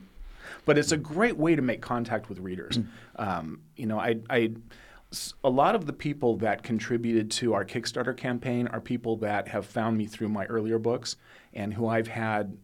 but 0.65 0.79
it's 0.79 0.93
a 0.93 0.97
great 0.97 1.37
way 1.37 1.57
to 1.57 1.63
make 1.63 1.81
contact 1.81 2.29
with 2.29 2.39
readers. 2.39 2.79
Mm. 2.79 2.87
Um, 3.17 3.61
you 3.77 3.87
know, 3.87 3.99
I, 3.99 4.17
I, 4.31 4.53
a 5.45 5.51
lot 5.51 5.75
of 5.75 5.87
the 5.87 5.93
people 5.93 6.37
that 6.39 6.63
contributed 6.63 7.31
to 7.33 7.55
our 7.55 7.65
Kickstarter 7.65 8.17
campaign 8.17 8.67
are 8.69 8.81
people 8.81 9.17
that 9.19 9.49
have 9.49 9.67
found 9.67 9.97
me 9.99 10.07
through 10.07 10.29
my 10.29 10.47
earlier 10.47 10.79
books 10.79 11.17
and 11.53 11.75
who 11.75 11.87
I've 11.87 12.09
had 12.09 12.57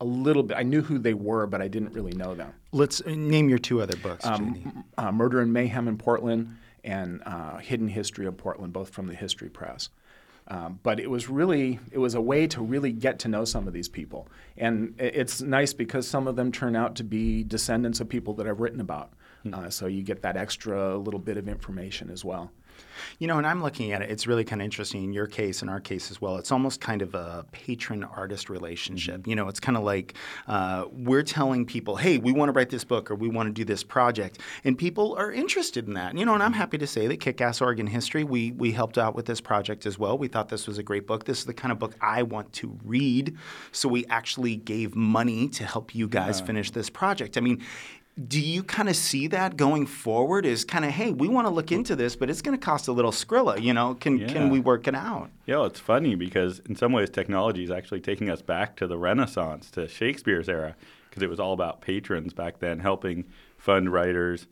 a 0.00 0.04
little 0.04 0.42
bit. 0.42 0.56
I 0.56 0.62
knew 0.62 0.82
who 0.82 0.98
they 0.98 1.14
were, 1.14 1.46
but 1.46 1.60
I 1.60 1.68
didn't 1.68 1.92
really 1.92 2.12
know 2.12 2.34
them. 2.34 2.54
Let's 2.72 3.00
uh, 3.02 3.10
name 3.10 3.48
your 3.48 3.58
two 3.58 3.82
other 3.82 3.96
books, 3.96 4.24
JD. 4.24 4.84
Uh, 4.96 5.12
Murder 5.12 5.40
and 5.40 5.52
Mayhem 5.52 5.88
in 5.88 5.98
Portland 5.98 6.56
and 6.84 7.22
uh, 7.26 7.58
Hidden 7.58 7.88
History 7.88 8.26
of 8.26 8.36
Portland, 8.36 8.72
both 8.72 8.88
from 8.90 9.06
the 9.06 9.14
History 9.14 9.50
Press. 9.50 9.90
Um, 10.48 10.80
but 10.82 10.98
it 10.98 11.08
was 11.08 11.28
really 11.28 11.78
it 11.92 11.98
was 11.98 12.14
a 12.14 12.20
way 12.20 12.46
to 12.48 12.60
really 12.60 12.92
get 12.92 13.20
to 13.20 13.28
know 13.28 13.44
some 13.44 13.68
of 13.68 13.72
these 13.72 13.88
people, 13.88 14.26
and 14.56 14.94
it's 14.98 15.40
nice 15.40 15.72
because 15.72 16.08
some 16.08 16.26
of 16.26 16.34
them 16.34 16.50
turn 16.50 16.74
out 16.74 16.96
to 16.96 17.04
be 17.04 17.44
descendants 17.44 18.00
of 18.00 18.08
people 18.08 18.34
that 18.34 18.48
I've 18.48 18.58
written 18.58 18.80
about. 18.80 19.12
Uh, 19.52 19.70
so 19.70 19.86
you 19.86 20.02
get 20.02 20.22
that 20.22 20.36
extra 20.36 20.96
little 20.96 21.20
bit 21.20 21.36
of 21.36 21.48
information 21.48 22.10
as 22.10 22.24
well. 22.24 22.50
You 23.18 23.26
know, 23.26 23.38
and 23.38 23.46
I'm 23.46 23.62
looking 23.62 23.92
at 23.92 24.02
it, 24.02 24.10
it's 24.10 24.26
really 24.26 24.44
kind 24.44 24.60
of 24.60 24.64
interesting 24.64 25.04
in 25.04 25.12
your 25.12 25.26
case, 25.26 25.62
in 25.62 25.68
our 25.68 25.80
case 25.80 26.10
as 26.10 26.20
well. 26.20 26.36
It's 26.36 26.52
almost 26.52 26.80
kind 26.80 27.02
of 27.02 27.14
a 27.14 27.44
patron 27.52 28.04
artist 28.04 28.48
relationship. 28.48 29.26
You 29.26 29.36
know, 29.36 29.48
it's 29.48 29.60
kind 29.60 29.76
of 29.76 29.84
like 29.84 30.14
uh, 30.46 30.84
we're 30.90 31.22
telling 31.22 31.66
people, 31.66 31.96
hey, 31.96 32.18
we 32.18 32.32
want 32.32 32.48
to 32.48 32.52
write 32.52 32.70
this 32.70 32.84
book 32.84 33.10
or 33.10 33.14
we 33.14 33.28
want 33.28 33.48
to 33.48 33.52
do 33.52 33.64
this 33.64 33.82
project. 33.82 34.38
And 34.64 34.76
people 34.76 35.14
are 35.16 35.32
interested 35.32 35.86
in 35.86 35.94
that. 35.94 36.16
You 36.16 36.24
know, 36.24 36.34
and 36.34 36.42
I'm 36.42 36.52
happy 36.52 36.78
to 36.78 36.86
say 36.86 37.06
that 37.06 37.18
Kick 37.20 37.40
Ass 37.40 37.60
Oregon 37.60 37.86
History, 37.86 38.24
we, 38.24 38.52
we 38.52 38.72
helped 38.72 38.98
out 38.98 39.14
with 39.14 39.26
this 39.26 39.40
project 39.40 39.86
as 39.86 39.98
well. 39.98 40.16
We 40.16 40.28
thought 40.28 40.48
this 40.48 40.66
was 40.66 40.78
a 40.78 40.82
great 40.82 41.06
book. 41.06 41.24
This 41.24 41.38
is 41.38 41.44
the 41.44 41.54
kind 41.54 41.72
of 41.72 41.78
book 41.78 41.94
I 42.00 42.22
want 42.22 42.52
to 42.54 42.78
read. 42.84 43.36
So 43.72 43.88
we 43.88 44.06
actually 44.06 44.56
gave 44.56 44.94
money 44.94 45.48
to 45.48 45.64
help 45.64 45.94
you 45.94 46.08
guys 46.08 46.40
finish 46.40 46.70
this 46.70 46.90
project. 46.90 47.36
I 47.36 47.40
mean, 47.40 47.62
do 48.26 48.40
you 48.40 48.62
kind 48.62 48.88
of 48.88 48.96
see 48.96 49.28
that 49.28 49.56
going 49.56 49.86
forward? 49.86 50.44
Is 50.44 50.64
kind 50.64 50.84
of, 50.84 50.90
hey, 50.90 51.12
we 51.12 51.28
want 51.28 51.46
to 51.46 51.50
look 51.50 51.72
into 51.72 51.96
this, 51.96 52.16
but 52.16 52.28
it's 52.28 52.42
going 52.42 52.58
to 52.58 52.62
cost 52.64 52.88
a 52.88 52.92
little 52.92 53.12
Skrilla. 53.12 53.60
You 53.62 53.72
know, 53.72 53.94
can 53.94 54.18
Yeah. 54.18 54.28
can 54.28 54.50
we 54.50 54.60
work 54.60 54.86
it 54.88 54.94
out? 54.94 55.30
Yeah, 55.46 55.64
it's 55.64 55.80
funny 55.80 56.14
because 56.14 56.60
in 56.68 56.76
some 56.76 56.92
ways 56.92 57.08
technology 57.10 57.64
is 57.64 57.70
actually 57.70 58.00
taking 58.00 58.28
us 58.28 58.42
back 58.42 58.76
to 58.76 58.86
the 58.86 58.98
Renaissance, 58.98 59.70
to 59.72 59.88
Shakespeare's 59.88 60.48
era, 60.48 60.76
because 61.08 61.22
it 61.22 61.30
was 61.30 61.40
all 61.40 61.52
about 61.52 61.80
patrons 61.80 62.32
back 62.34 62.58
then, 62.58 62.80
helping 62.80 63.24
fund 63.56 63.92
writers, 63.92 64.46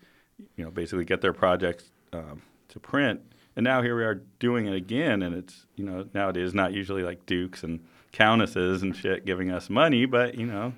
you 0.56 0.64
know, 0.64 0.70
basically 0.70 1.04
get 1.04 1.20
their 1.20 1.32
projects 1.32 1.90
um, 2.12 2.42
to 2.68 2.80
print. 2.80 3.20
And 3.56 3.64
now 3.64 3.82
here 3.82 3.96
we 3.96 4.04
are 4.04 4.22
doing 4.38 4.66
it 4.66 4.74
again, 4.74 5.20
and 5.20 5.34
it's 5.34 5.66
you 5.74 5.84
know 5.84 6.06
nowadays 6.14 6.54
not 6.54 6.72
usually 6.72 7.02
like 7.02 7.26
dukes 7.26 7.64
and 7.64 7.80
countesses 8.12 8.82
and 8.82 8.96
shit 8.96 9.26
giving 9.26 9.50
us 9.50 9.68
money, 9.68 10.06
but 10.06 10.36
you 10.36 10.46
know. 10.46 10.72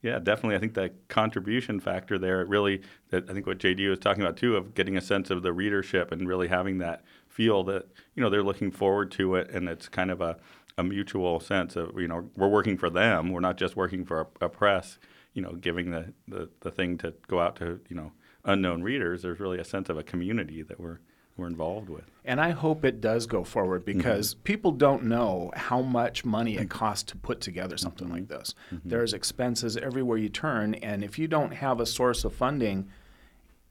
Yeah, 0.00 0.20
definitely. 0.20 0.54
I 0.54 0.60
think 0.60 0.74
that 0.74 1.08
contribution 1.08 1.80
factor 1.80 2.18
there, 2.18 2.44
really, 2.44 2.82
that 3.10 3.28
I 3.28 3.32
think 3.32 3.46
what 3.46 3.58
JD 3.58 3.88
was 3.90 3.98
talking 3.98 4.22
about 4.22 4.36
too, 4.36 4.56
of 4.56 4.74
getting 4.74 4.96
a 4.96 5.00
sense 5.00 5.28
of 5.30 5.42
the 5.42 5.52
readership 5.52 6.12
and 6.12 6.28
really 6.28 6.46
having 6.48 6.78
that 6.78 7.02
feel 7.28 7.64
that 7.64 7.86
you 8.14 8.22
know 8.22 8.30
they're 8.30 8.42
looking 8.44 8.70
forward 8.70 9.10
to 9.12 9.34
it, 9.34 9.50
and 9.50 9.68
it's 9.68 9.88
kind 9.88 10.10
of 10.12 10.20
a, 10.20 10.36
a 10.76 10.84
mutual 10.84 11.40
sense 11.40 11.74
of 11.74 11.98
you 11.98 12.06
know 12.06 12.30
we're 12.36 12.48
working 12.48 12.78
for 12.78 12.90
them. 12.90 13.32
We're 13.32 13.40
not 13.40 13.56
just 13.56 13.74
working 13.76 14.04
for 14.04 14.20
a, 14.20 14.46
a 14.46 14.48
press. 14.48 14.98
You 15.34 15.42
know, 15.42 15.52
giving 15.52 15.90
the, 15.90 16.12
the 16.28 16.48
the 16.60 16.70
thing 16.70 16.96
to 16.98 17.14
go 17.26 17.40
out 17.40 17.56
to 17.56 17.80
you 17.88 17.96
know 17.96 18.12
unknown 18.44 18.82
readers. 18.84 19.22
There's 19.22 19.40
really 19.40 19.58
a 19.58 19.64
sense 19.64 19.88
of 19.88 19.98
a 19.98 20.04
community 20.04 20.62
that 20.62 20.78
we're 20.78 20.98
we're 21.38 21.46
involved 21.46 21.88
with. 21.88 22.04
And 22.24 22.40
I 22.40 22.50
hope 22.50 22.84
it 22.84 23.00
does 23.00 23.26
go 23.26 23.44
forward 23.44 23.86
Mm-hmm. 23.86 23.98
because 23.98 24.34
people 24.34 24.72
don't 24.72 25.04
know 25.04 25.50
how 25.56 25.80
much 25.80 26.24
money 26.24 26.56
it 26.56 26.68
costs 26.68 27.04
to 27.12 27.16
put 27.16 27.40
together 27.40 27.76
something 27.78 28.08
Mm-hmm. 28.08 28.14
like 28.16 28.28
this. 28.28 28.54
There's 28.84 29.14
expenses 29.14 29.76
everywhere 29.78 30.18
you 30.18 30.28
turn, 30.28 30.74
and 30.74 31.02
if 31.02 31.18
you 31.18 31.28
don't 31.28 31.52
have 31.52 31.80
a 31.80 31.86
source 31.86 32.24
of 32.24 32.34
funding, 32.34 32.88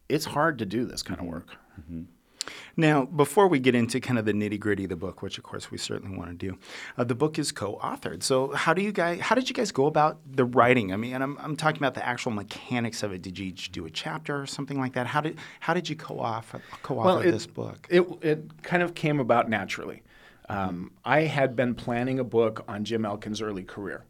it's 0.09 0.25
hard 0.25 0.57
to 0.59 0.65
do 0.65 0.85
this 0.85 1.03
kind 1.03 1.19
Mm-hmm. 1.19 1.27
of 1.27 1.33
work. 1.33 1.49
Now, 2.75 3.05
before 3.05 3.47
we 3.47 3.59
get 3.59 3.75
into 3.75 3.99
kind 3.99 4.19
of 4.19 4.25
the 4.25 4.33
nitty 4.33 4.59
gritty 4.59 4.83
of 4.83 4.89
the 4.89 4.95
book, 4.95 5.21
which 5.21 5.37
of 5.37 5.43
course 5.43 5.71
we 5.71 5.77
certainly 5.77 6.17
want 6.17 6.29
to 6.31 6.35
do, 6.35 6.57
uh, 6.97 7.03
the 7.03 7.15
book 7.15 7.39
is 7.39 7.51
co-authored. 7.51 8.23
So, 8.23 8.53
how 8.53 8.73
do 8.73 8.81
you 8.81 8.91
guys? 8.91 9.19
How 9.21 9.35
did 9.35 9.49
you 9.49 9.55
guys 9.55 9.71
go 9.71 9.85
about 9.85 10.19
the 10.29 10.45
writing? 10.45 10.93
I 10.93 10.97
mean, 10.97 11.13
and 11.13 11.23
I'm, 11.23 11.37
I'm 11.39 11.55
talking 11.55 11.77
about 11.77 11.93
the 11.93 12.05
actual 12.05 12.31
mechanics 12.31 13.03
of 13.03 13.11
it. 13.11 13.21
Did 13.21 13.37
you 13.37 13.47
each 13.47 13.71
do 13.71 13.85
a 13.85 13.89
chapter 13.89 14.41
or 14.41 14.45
something 14.45 14.79
like 14.79 14.93
that? 14.93 15.07
How 15.07 15.21
did 15.21 15.37
how 15.59 15.73
did 15.73 15.89
you 15.89 15.95
co-author 15.95 16.61
co-author 16.83 17.27
it, 17.27 17.31
this 17.31 17.47
book? 17.47 17.87
It, 17.89 18.05
it 18.21 18.63
kind 18.63 18.83
of 18.83 18.95
came 18.95 19.19
about 19.19 19.49
naturally. 19.49 20.03
Um, 20.49 20.91
I 21.03 21.21
had 21.21 21.55
been 21.55 21.75
planning 21.75 22.19
a 22.19 22.23
book 22.23 22.63
on 22.67 22.85
Jim 22.85 23.05
Elkins' 23.05 23.41
early 23.41 23.63
career 23.63 24.05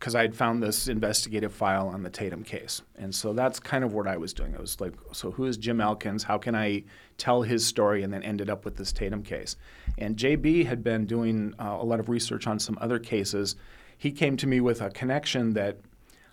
because 0.00 0.14
I 0.14 0.22
had 0.22 0.34
found 0.34 0.62
this 0.62 0.88
investigative 0.88 1.52
file 1.52 1.88
on 1.88 2.02
the 2.02 2.08
Tatum 2.08 2.42
case. 2.42 2.80
And 2.96 3.14
so 3.14 3.34
that's 3.34 3.60
kind 3.60 3.84
of 3.84 3.92
what 3.92 4.08
I 4.08 4.16
was 4.16 4.32
doing. 4.32 4.56
I 4.56 4.58
was 4.58 4.80
like, 4.80 4.94
so 5.12 5.30
who 5.30 5.44
is 5.44 5.58
Jim 5.58 5.78
Elkins? 5.78 6.22
How 6.22 6.38
can 6.38 6.54
I 6.54 6.84
tell 7.18 7.42
his 7.42 7.66
story? 7.66 8.02
And 8.02 8.10
then 8.10 8.22
ended 8.22 8.48
up 8.48 8.64
with 8.64 8.76
this 8.76 8.92
Tatum 8.92 9.22
case. 9.22 9.56
And 9.98 10.16
JB 10.16 10.64
had 10.64 10.82
been 10.82 11.04
doing 11.04 11.54
uh, 11.58 11.76
a 11.78 11.84
lot 11.84 12.00
of 12.00 12.08
research 12.08 12.46
on 12.46 12.58
some 12.58 12.78
other 12.80 12.98
cases. 12.98 13.56
He 13.98 14.10
came 14.10 14.38
to 14.38 14.46
me 14.46 14.58
with 14.62 14.80
a 14.80 14.88
connection 14.88 15.52
that 15.52 15.76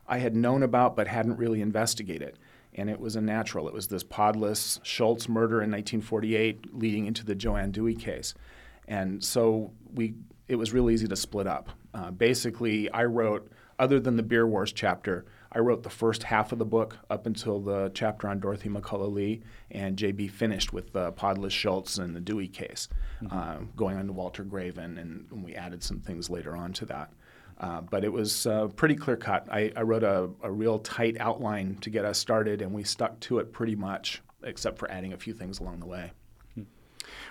I 0.07 0.19
had 0.19 0.33
known 0.33 0.63
about 0.63 0.95
but 0.95 1.09
hadn't 1.09 1.36
really 1.36 1.59
investigated. 1.59 2.39
And 2.74 2.89
it 2.89 3.01
was 3.01 3.17
a 3.17 3.21
natural. 3.21 3.67
It 3.67 3.74
was 3.74 3.89
this 3.89 4.03
Podless 4.03 4.79
Schultz 4.83 5.27
murder 5.27 5.55
in 5.55 5.71
1948 5.71 6.74
leading 6.74 7.05
into 7.05 7.25
the 7.25 7.36
Joanne 7.36 7.71
Dewey 7.71 7.95
case. 7.95 8.33
And 8.88 9.21
so 9.21 9.74
we, 9.93 10.13
it 10.47 10.55
was 10.55 10.71
real 10.71 10.89
easy 10.89 11.09
to 11.09 11.17
split 11.17 11.47
up. 11.47 11.69
Uh, 11.93 12.12
basically, 12.12 12.89
I 12.91 13.03
wrote, 13.03 13.51
other 13.79 14.00
than 14.00 14.17
the 14.17 14.24
Beer 14.24 14.48
Wars 14.48 14.72
chapter, 14.72 15.25
I 15.51 15.60
wrote 15.60 15.84
the 15.84 15.89
first 15.89 16.24
half 16.24 16.51
of 16.51 16.60
the 16.60 16.65
book 16.65 16.98
up 17.10 17.25
until 17.25 17.60
the 17.60 17.91
chapter 17.93 18.27
on 18.27 18.39
Dorothy 18.39 18.69
McCullough 18.69 19.13
Lee, 19.13 19.41
and 19.72 19.98
JB 19.98 20.31
finished 20.31 20.74
with 20.74 20.93
the 20.93 21.12
Podless 21.13 21.51
Schultz 21.51 21.98
and 21.98 22.15
the 22.15 22.19
Dewey 22.19 22.48
case, 22.48 22.89
uh, 23.31 23.57
going 23.75 23.98
on 23.98 24.07
to 24.07 24.13
Walter 24.13 24.43
Graven, 24.43 24.98
and, 24.98 25.27
and 25.31 25.43
we 25.43 25.55
added 25.55 25.84
some 25.84 26.00
things 26.00 26.29
later 26.29 26.55
on 26.55 26.74
to 26.74 26.86
that. 26.86 27.12
Uh, 27.60 27.81
but 27.81 28.03
it 28.03 28.12
was 28.12 28.46
uh, 28.46 28.67
pretty 28.75 28.96
clear 28.96 29.17
cut. 29.17 29.48
I, 29.50 29.72
I 29.75 29.81
wrote 29.81 30.03
a, 30.03 30.29
a 30.43 30.51
real 30.51 30.79
tight 30.79 31.17
outline 31.19 31.75
to 31.81 31.89
get 31.89 32.05
us 32.05 32.19
started, 32.19 32.62
and 32.62 32.72
we 32.72 32.84
stuck 32.84 33.19
to 33.22 33.39
it 33.39 33.51
pretty 33.51 33.75
much, 33.75 34.22
except 34.43 34.77
for 34.77 34.89
adding 34.91 35.13
a 35.13 35.17
few 35.17 35.34
things 35.34 35.60
along 35.60 35.79
the 35.79 35.88
way. 35.88 36.12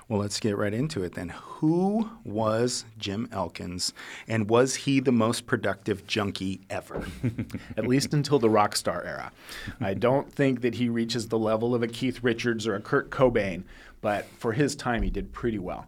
Well, 0.09 0.21
let's 0.21 0.41
get 0.41 0.57
right 0.57 0.73
into 0.73 1.03
it 1.03 1.15
then. 1.15 1.31
Who 1.31 2.11
was 2.25 2.85
Jim 2.99 3.29
Elkins, 3.33 3.93
and 4.29 4.49
was 4.49 4.75
he 4.75 5.01
the 5.01 5.13
most 5.13 5.47
productive 5.47 6.07
junkie 6.07 6.61
ever? 6.71 7.07
at 7.77 7.87
least 7.87 8.15
until 8.15 8.39
the 8.39 8.51
rock 8.51 8.77
star 8.77 9.03
era. 9.05 9.33
I 9.81 9.95
don't 9.95 10.33
think 10.33 10.61
that 10.61 10.75
he 10.75 10.89
reaches 10.89 11.29
the 11.29 11.39
level 11.39 11.75
of 11.75 11.83
a 11.83 11.89
Keith 11.89 12.23
Richards 12.23 12.67
or 12.67 12.75
a 12.75 12.81
Kurt 12.81 13.11
Cobain, 13.11 13.65
but 14.01 14.27
for 14.39 14.53
his 14.53 14.77
time, 14.77 15.03
he 15.03 15.11
did 15.11 15.33
pretty 15.33 15.59
well. 15.59 15.87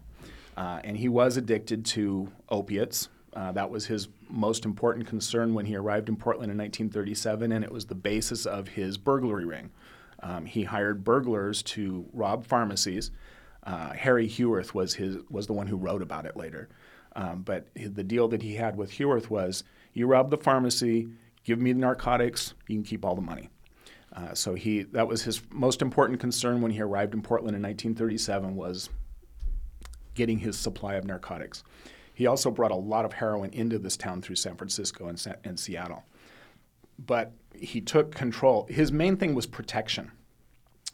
Uh, 0.57 0.81
and 0.83 0.97
he 0.97 1.07
was 1.07 1.37
addicted 1.37 1.85
to 1.85 2.29
opiates. 2.49 3.07
Uh, 3.33 3.51
that 3.53 3.69
was 3.69 3.85
his 3.85 4.09
most 4.29 4.65
important 4.65 5.07
concern 5.07 5.53
when 5.53 5.65
he 5.65 5.75
arrived 5.75 6.09
in 6.09 6.15
Portland 6.15 6.51
in 6.51 6.57
1937, 6.57 7.51
and 7.51 7.63
it 7.63 7.71
was 7.71 7.85
the 7.85 7.95
basis 7.95 8.45
of 8.45 8.69
his 8.69 8.97
burglary 8.97 9.45
ring. 9.45 9.71
Um, 10.21 10.45
he 10.45 10.63
hired 10.63 11.03
burglars 11.03 11.63
to 11.63 12.05
rob 12.13 12.45
pharmacies. 12.45 13.11
Uh, 13.69 13.93
Harry 13.93 14.27
Heworth 14.27 14.73
was 14.73 14.95
his 14.95 15.17
was 15.29 15.45
the 15.45 15.53
one 15.53 15.67
who 15.67 15.77
wrote 15.77 16.01
about 16.01 16.25
it 16.25 16.35
later. 16.35 16.69
Um, 17.15 17.43
but 17.43 17.67
the 17.75 18.03
deal 18.03 18.27
that 18.29 18.41
he 18.41 18.55
had 18.55 18.75
with 18.75 18.91
Heworth 18.91 19.29
was, 19.29 19.63
you 19.93 20.07
rob 20.07 20.31
the 20.31 20.37
pharmacy, 20.37 21.09
give 21.43 21.59
me 21.59 21.73
the 21.73 21.79
narcotics, 21.79 22.55
you 22.67 22.75
can 22.75 22.83
keep 22.83 23.05
all 23.05 23.13
the 23.13 23.21
money. 23.21 23.49
Uh, 24.15 24.33
so 24.33 24.55
he 24.55 24.83
that 24.83 25.07
was 25.07 25.21
his 25.21 25.43
most 25.51 25.83
important 25.83 26.19
concern 26.19 26.61
when 26.61 26.71
he 26.71 26.81
arrived 26.81 27.13
in 27.13 27.21
Portland 27.21 27.55
in 27.55 27.61
1937 27.61 28.55
was 28.55 28.89
getting 30.15 30.39
his 30.39 30.57
supply 30.57 30.95
of 30.95 31.05
narcotics. 31.05 31.63
He 32.15 32.25
also 32.25 32.49
brought 32.49 32.71
a 32.71 32.75
lot 32.75 33.05
of 33.05 33.13
heroin 33.13 33.51
into 33.51 33.77
this 33.77 33.95
town 33.95 34.23
through 34.23 34.37
San 34.37 34.55
Francisco 34.55 35.07
and, 35.07 35.35
and 35.43 35.59
Seattle. 35.59 36.03
But 36.97 37.33
he 37.53 37.81
took 37.81 38.15
control. 38.15 38.65
His 38.67 38.91
main 38.91 39.15
thing 39.15 39.35
was 39.35 39.45
protection 39.45 40.11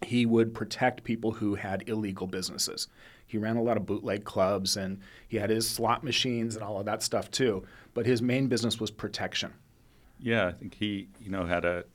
he 0.05 0.25
would 0.25 0.53
protect 0.53 1.03
people 1.03 1.31
who 1.31 1.55
had 1.55 1.87
illegal 1.87 2.27
businesses. 2.27 2.87
He 3.27 3.37
ran 3.37 3.57
a 3.57 3.63
lot 3.63 3.77
of 3.77 3.85
bootleg 3.85 4.23
clubs 4.23 4.77
and 4.77 4.99
he 5.27 5.37
had 5.37 5.49
his 5.49 5.69
slot 5.69 6.03
machines 6.03 6.55
and 6.55 6.63
all 6.63 6.79
of 6.79 6.85
that 6.85 7.03
stuff 7.03 7.31
too. 7.31 7.63
But 7.93 8.05
his 8.05 8.21
main 8.21 8.47
business 8.47 8.79
was 8.79 8.91
protection. 8.91 9.53
Yeah, 10.19 10.47
I 10.47 10.51
think 10.51 10.75
he, 10.75 11.09
you 11.19 11.29
know, 11.29 11.45
had 11.45 11.65
a 11.65 11.85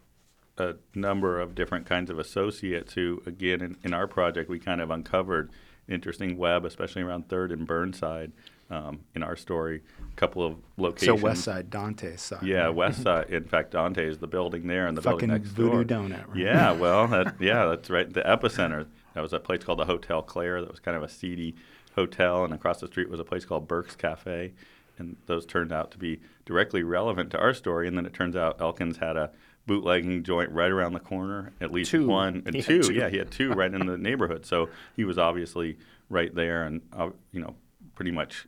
a 0.59 0.77
number 0.95 1.41
of 1.41 1.55
different 1.55 1.87
kinds 1.87 2.11
of 2.11 2.19
associates 2.19 2.93
who, 2.93 3.23
again, 3.25 3.63
in, 3.63 3.77
in 3.83 3.95
our 3.95 4.07
project, 4.07 4.51
we 4.51 4.59
kind 4.59 4.81
of 4.81 4.91
uncovered 4.91 5.51
interesting 5.89 6.37
web, 6.37 6.65
especially 6.65 7.03
around 7.03 7.29
Third 7.29 7.51
and 7.51 7.67
Burnside. 7.67 8.33
Um, 8.71 9.01
in 9.17 9.25
our 9.25 9.35
story, 9.35 9.83
a 10.13 10.15
couple 10.15 10.47
of 10.47 10.55
locations. 10.77 11.21
so. 11.21 11.25
West 11.25 11.43
Side, 11.43 11.71
Dante's 11.71 12.23
side. 12.23 12.45
Yeah, 12.45 12.69
West 12.69 13.03
Side. 13.05 13.29
In 13.31 13.43
fact, 13.45 13.73
Dante 13.73 14.07
is 14.07 14.19
the 14.19 14.29
building 14.29 14.69
there 14.69 14.87
and 14.87 14.97
the 14.97 15.03
Fucking 15.03 15.27
building 15.29 15.43
next 15.43 15.49
Voodoo 15.49 15.83
door. 15.83 15.99
Donut, 16.09 16.29
right? 16.29 16.37
Yeah, 16.37 16.71
well, 16.79 17.09
that, 17.09 17.35
yeah, 17.41 17.67
that's 17.67 17.91
right. 17.91 18.09
The 18.13 18.23
epicenter. 18.23 18.87
That 19.15 19.23
was 19.23 19.33
a 19.33 19.41
place 19.41 19.65
called 19.65 19.81
the 19.81 19.87
Hotel 19.87 20.23
Claire. 20.23 20.61
That 20.61 20.71
was 20.71 20.79
kind 20.79 20.97
of 20.97 21.03
a 21.03 21.09
seedy 21.09 21.57
hotel, 21.97 22.45
and 22.45 22.55
across 22.55 22.79
the 22.79 22.87
street 22.87 23.11
was 23.11 23.19
a 23.19 23.25
place 23.25 23.45
called 23.45 23.67
Burke's 23.67 23.97
Cafe. 23.97 24.53
And 24.99 25.17
those 25.27 25.47
turned 25.47 25.73
out 25.73 25.91
to 25.91 25.99
be 25.99 26.21
directly 26.45 26.85
relevant 26.85 27.31
to 27.33 27.39
our 27.41 27.55
story. 27.55 27.89
And 27.89 27.97
then 27.97 28.07
it 28.07 28.15
turns 28.15 28.37
out 28.37 28.61
Elkins 28.61 28.99
had 28.99 29.17
a 29.17 29.33
bootlegging 29.67 30.23
joint 30.23 30.51
right 30.53 30.71
around 30.71 30.93
the 30.93 31.01
corner, 31.01 31.53
at 31.61 31.73
least 31.73 31.91
Two. 31.91 32.07
one 32.07 32.43
and 32.47 32.63
two. 32.63 32.83
two. 32.83 32.93
Yeah, 32.93 33.09
he 33.09 33.17
had 33.17 33.33
two 33.33 33.51
right 33.53 33.73
in 33.75 33.87
the 33.87 33.99
neighborhood. 33.99 34.47
So 34.47 34.69
he 34.95 35.05
was 35.05 35.19
obviously 35.19 35.77
right 36.09 36.33
there, 36.33 36.63
and 36.63 36.83
uh, 36.93 37.11
you 37.33 37.41
know, 37.41 37.57
pretty 37.97 38.11
much 38.13 38.47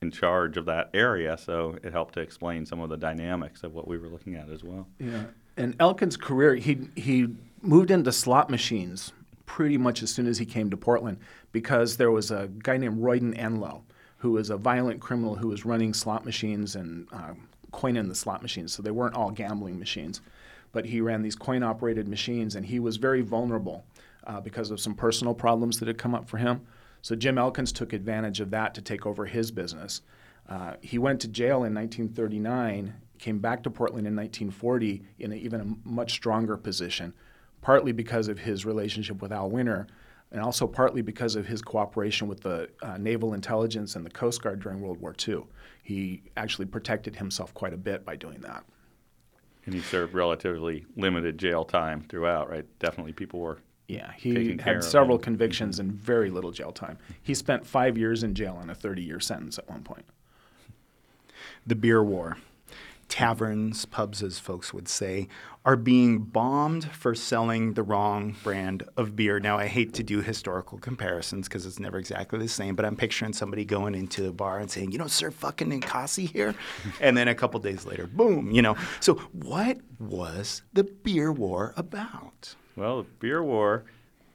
in 0.00 0.10
charge 0.10 0.56
of 0.56 0.66
that 0.66 0.90
area. 0.94 1.36
So 1.36 1.76
it 1.82 1.92
helped 1.92 2.14
to 2.14 2.20
explain 2.20 2.66
some 2.66 2.80
of 2.80 2.88
the 2.88 2.96
dynamics 2.96 3.62
of 3.62 3.74
what 3.74 3.88
we 3.88 3.98
were 3.98 4.08
looking 4.08 4.36
at 4.36 4.48
as 4.48 4.62
well. 4.62 4.86
Yeah. 4.98 5.24
And 5.56 5.76
Elkin's 5.78 6.16
career, 6.16 6.54
he 6.54 6.88
he 6.94 7.28
moved 7.62 7.90
into 7.90 8.12
slot 8.12 8.48
machines 8.50 9.12
pretty 9.46 9.78
much 9.78 10.02
as 10.02 10.10
soon 10.10 10.26
as 10.26 10.38
he 10.38 10.46
came 10.46 10.70
to 10.70 10.76
Portland 10.76 11.18
because 11.52 11.96
there 11.96 12.10
was 12.10 12.30
a 12.30 12.48
guy 12.62 12.76
named 12.76 12.98
Royden 13.02 13.34
Enlow 13.34 13.82
who 14.18 14.32
was 14.32 14.50
a 14.50 14.56
violent 14.56 15.00
criminal 15.00 15.36
who 15.36 15.48
was 15.48 15.64
running 15.64 15.94
slot 15.94 16.24
machines 16.24 16.76
and 16.76 17.08
uh, 17.12 17.34
coining 17.70 18.08
the 18.08 18.14
slot 18.14 18.42
machines. 18.42 18.72
So 18.72 18.82
they 18.82 18.90
weren't 18.90 19.14
all 19.14 19.30
gambling 19.30 19.78
machines, 19.78 20.20
but 20.72 20.84
he 20.84 21.00
ran 21.00 21.22
these 21.22 21.36
coin-operated 21.36 22.08
machines, 22.08 22.56
and 22.56 22.66
he 22.66 22.80
was 22.80 22.96
very 22.96 23.22
vulnerable 23.22 23.84
uh, 24.26 24.40
because 24.40 24.70
of 24.70 24.80
some 24.80 24.94
personal 24.94 25.34
problems 25.34 25.78
that 25.78 25.88
had 25.88 25.98
come 25.98 26.14
up 26.14 26.28
for 26.28 26.36
him. 26.36 26.60
So 27.02 27.14
Jim 27.14 27.38
Elkins 27.38 27.72
took 27.72 27.92
advantage 27.92 28.40
of 28.40 28.50
that 28.50 28.74
to 28.74 28.82
take 28.82 29.06
over 29.06 29.26
his 29.26 29.50
business. 29.50 30.02
Uh, 30.48 30.74
he 30.80 30.98
went 30.98 31.20
to 31.20 31.28
jail 31.28 31.64
in 31.64 31.74
1939, 31.74 32.94
came 33.18 33.38
back 33.38 33.62
to 33.62 33.70
Portland 33.70 34.06
in 34.06 34.16
1940 34.16 35.02
in 35.18 35.32
even 35.32 35.60
a 35.60 35.88
much 35.88 36.12
stronger 36.12 36.56
position, 36.56 37.12
partly 37.60 37.92
because 37.92 38.28
of 38.28 38.38
his 38.38 38.64
relationship 38.64 39.20
with 39.20 39.32
Al 39.32 39.50
Winter, 39.50 39.86
and 40.30 40.40
also 40.40 40.66
partly 40.66 41.02
because 41.02 41.36
of 41.36 41.46
his 41.46 41.62
cooperation 41.62 42.28
with 42.28 42.40
the 42.40 42.68
uh, 42.82 42.96
Naval 42.98 43.34
Intelligence 43.34 43.96
and 43.96 44.04
the 44.04 44.10
Coast 44.10 44.42
Guard 44.42 44.60
during 44.60 44.80
World 44.80 45.00
War 45.00 45.14
II. 45.26 45.44
He 45.82 46.22
actually 46.36 46.66
protected 46.66 47.16
himself 47.16 47.54
quite 47.54 47.72
a 47.72 47.78
bit 47.78 48.04
by 48.04 48.16
doing 48.16 48.40
that. 48.40 48.64
And 49.66 49.74
he 49.74 49.80
served 49.80 50.14
relatively 50.14 50.86
limited 50.96 51.38
jail 51.38 51.64
time 51.64 52.04
throughout, 52.08 52.48
right? 52.50 52.64
Definitely 52.78 53.12
people 53.12 53.40
were. 53.40 53.58
Yeah, 53.88 54.12
he 54.16 54.58
had 54.60 54.76
of 54.76 54.84
several 54.84 55.16
him. 55.16 55.22
convictions 55.24 55.78
and 55.78 55.90
very 55.90 56.30
little 56.30 56.50
jail 56.52 56.72
time. 56.72 56.98
He 57.22 57.34
spent 57.34 57.66
five 57.66 57.96
years 57.96 58.22
in 58.22 58.34
jail 58.34 58.58
on 58.60 58.68
a 58.70 58.74
30 58.74 59.02
year 59.02 59.18
sentence 59.18 59.58
at 59.58 59.68
one 59.68 59.82
point. 59.82 60.04
The 61.66 61.74
beer 61.74 62.02
war. 62.04 62.36
taverns, 63.08 63.86
pubs, 63.86 64.22
as 64.22 64.38
folks 64.38 64.74
would 64.74 64.86
say, 64.86 65.26
are 65.64 65.76
being 65.76 66.18
bombed 66.18 66.84
for 66.92 67.14
selling 67.14 67.72
the 67.72 67.82
wrong 67.82 68.36
brand 68.44 68.82
of 68.98 69.16
beer. 69.16 69.40
Now, 69.40 69.56
I 69.58 69.66
hate 69.66 69.94
to 69.94 70.02
do 70.02 70.20
historical 70.20 70.76
comparisons 70.78 71.48
because 71.48 71.64
it's 71.64 71.78
never 71.78 71.98
exactly 71.98 72.38
the 72.38 72.48
same, 72.48 72.76
but 72.76 72.84
I'm 72.84 72.96
picturing 72.96 73.32
somebody 73.32 73.64
going 73.64 73.94
into 73.94 74.28
a 74.28 74.32
bar 74.32 74.58
and 74.58 74.70
saying, 74.70 74.92
you 74.92 74.98
know, 74.98 75.06
sir, 75.06 75.30
fucking 75.30 75.70
Ninkasi 75.70 76.30
here. 76.30 76.54
and 77.00 77.16
then 77.16 77.28
a 77.28 77.34
couple 77.34 77.58
days 77.60 77.86
later, 77.86 78.06
boom, 78.06 78.50
you 78.50 78.60
know. 78.60 78.76
So, 79.00 79.14
what 79.32 79.78
was 79.98 80.60
the 80.74 80.84
beer 80.84 81.32
war 81.32 81.72
about? 81.78 82.54
Well, 82.78 83.02
the 83.02 83.08
beer 83.18 83.42
war 83.42 83.86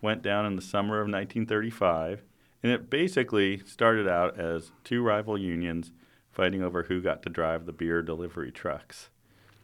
went 0.01 0.21
down 0.21 0.45
in 0.45 0.57
the 0.57 0.61
summer 0.61 0.95
of 0.95 1.07
1935, 1.07 2.23
and 2.61 2.73
it 2.73 2.89
basically 2.89 3.59
started 3.59 4.05
out 4.05 4.37
as 4.37 4.73
two 4.83 5.01
rival 5.01 5.37
unions 5.37 5.93
fighting 6.29 6.61
over 6.61 6.83
who 6.83 7.01
got 7.01 7.23
to 7.23 7.29
drive 7.29 7.65
the 7.65 7.71
beer 7.71 8.01
delivery 8.01 8.51
trucks. 8.51 9.07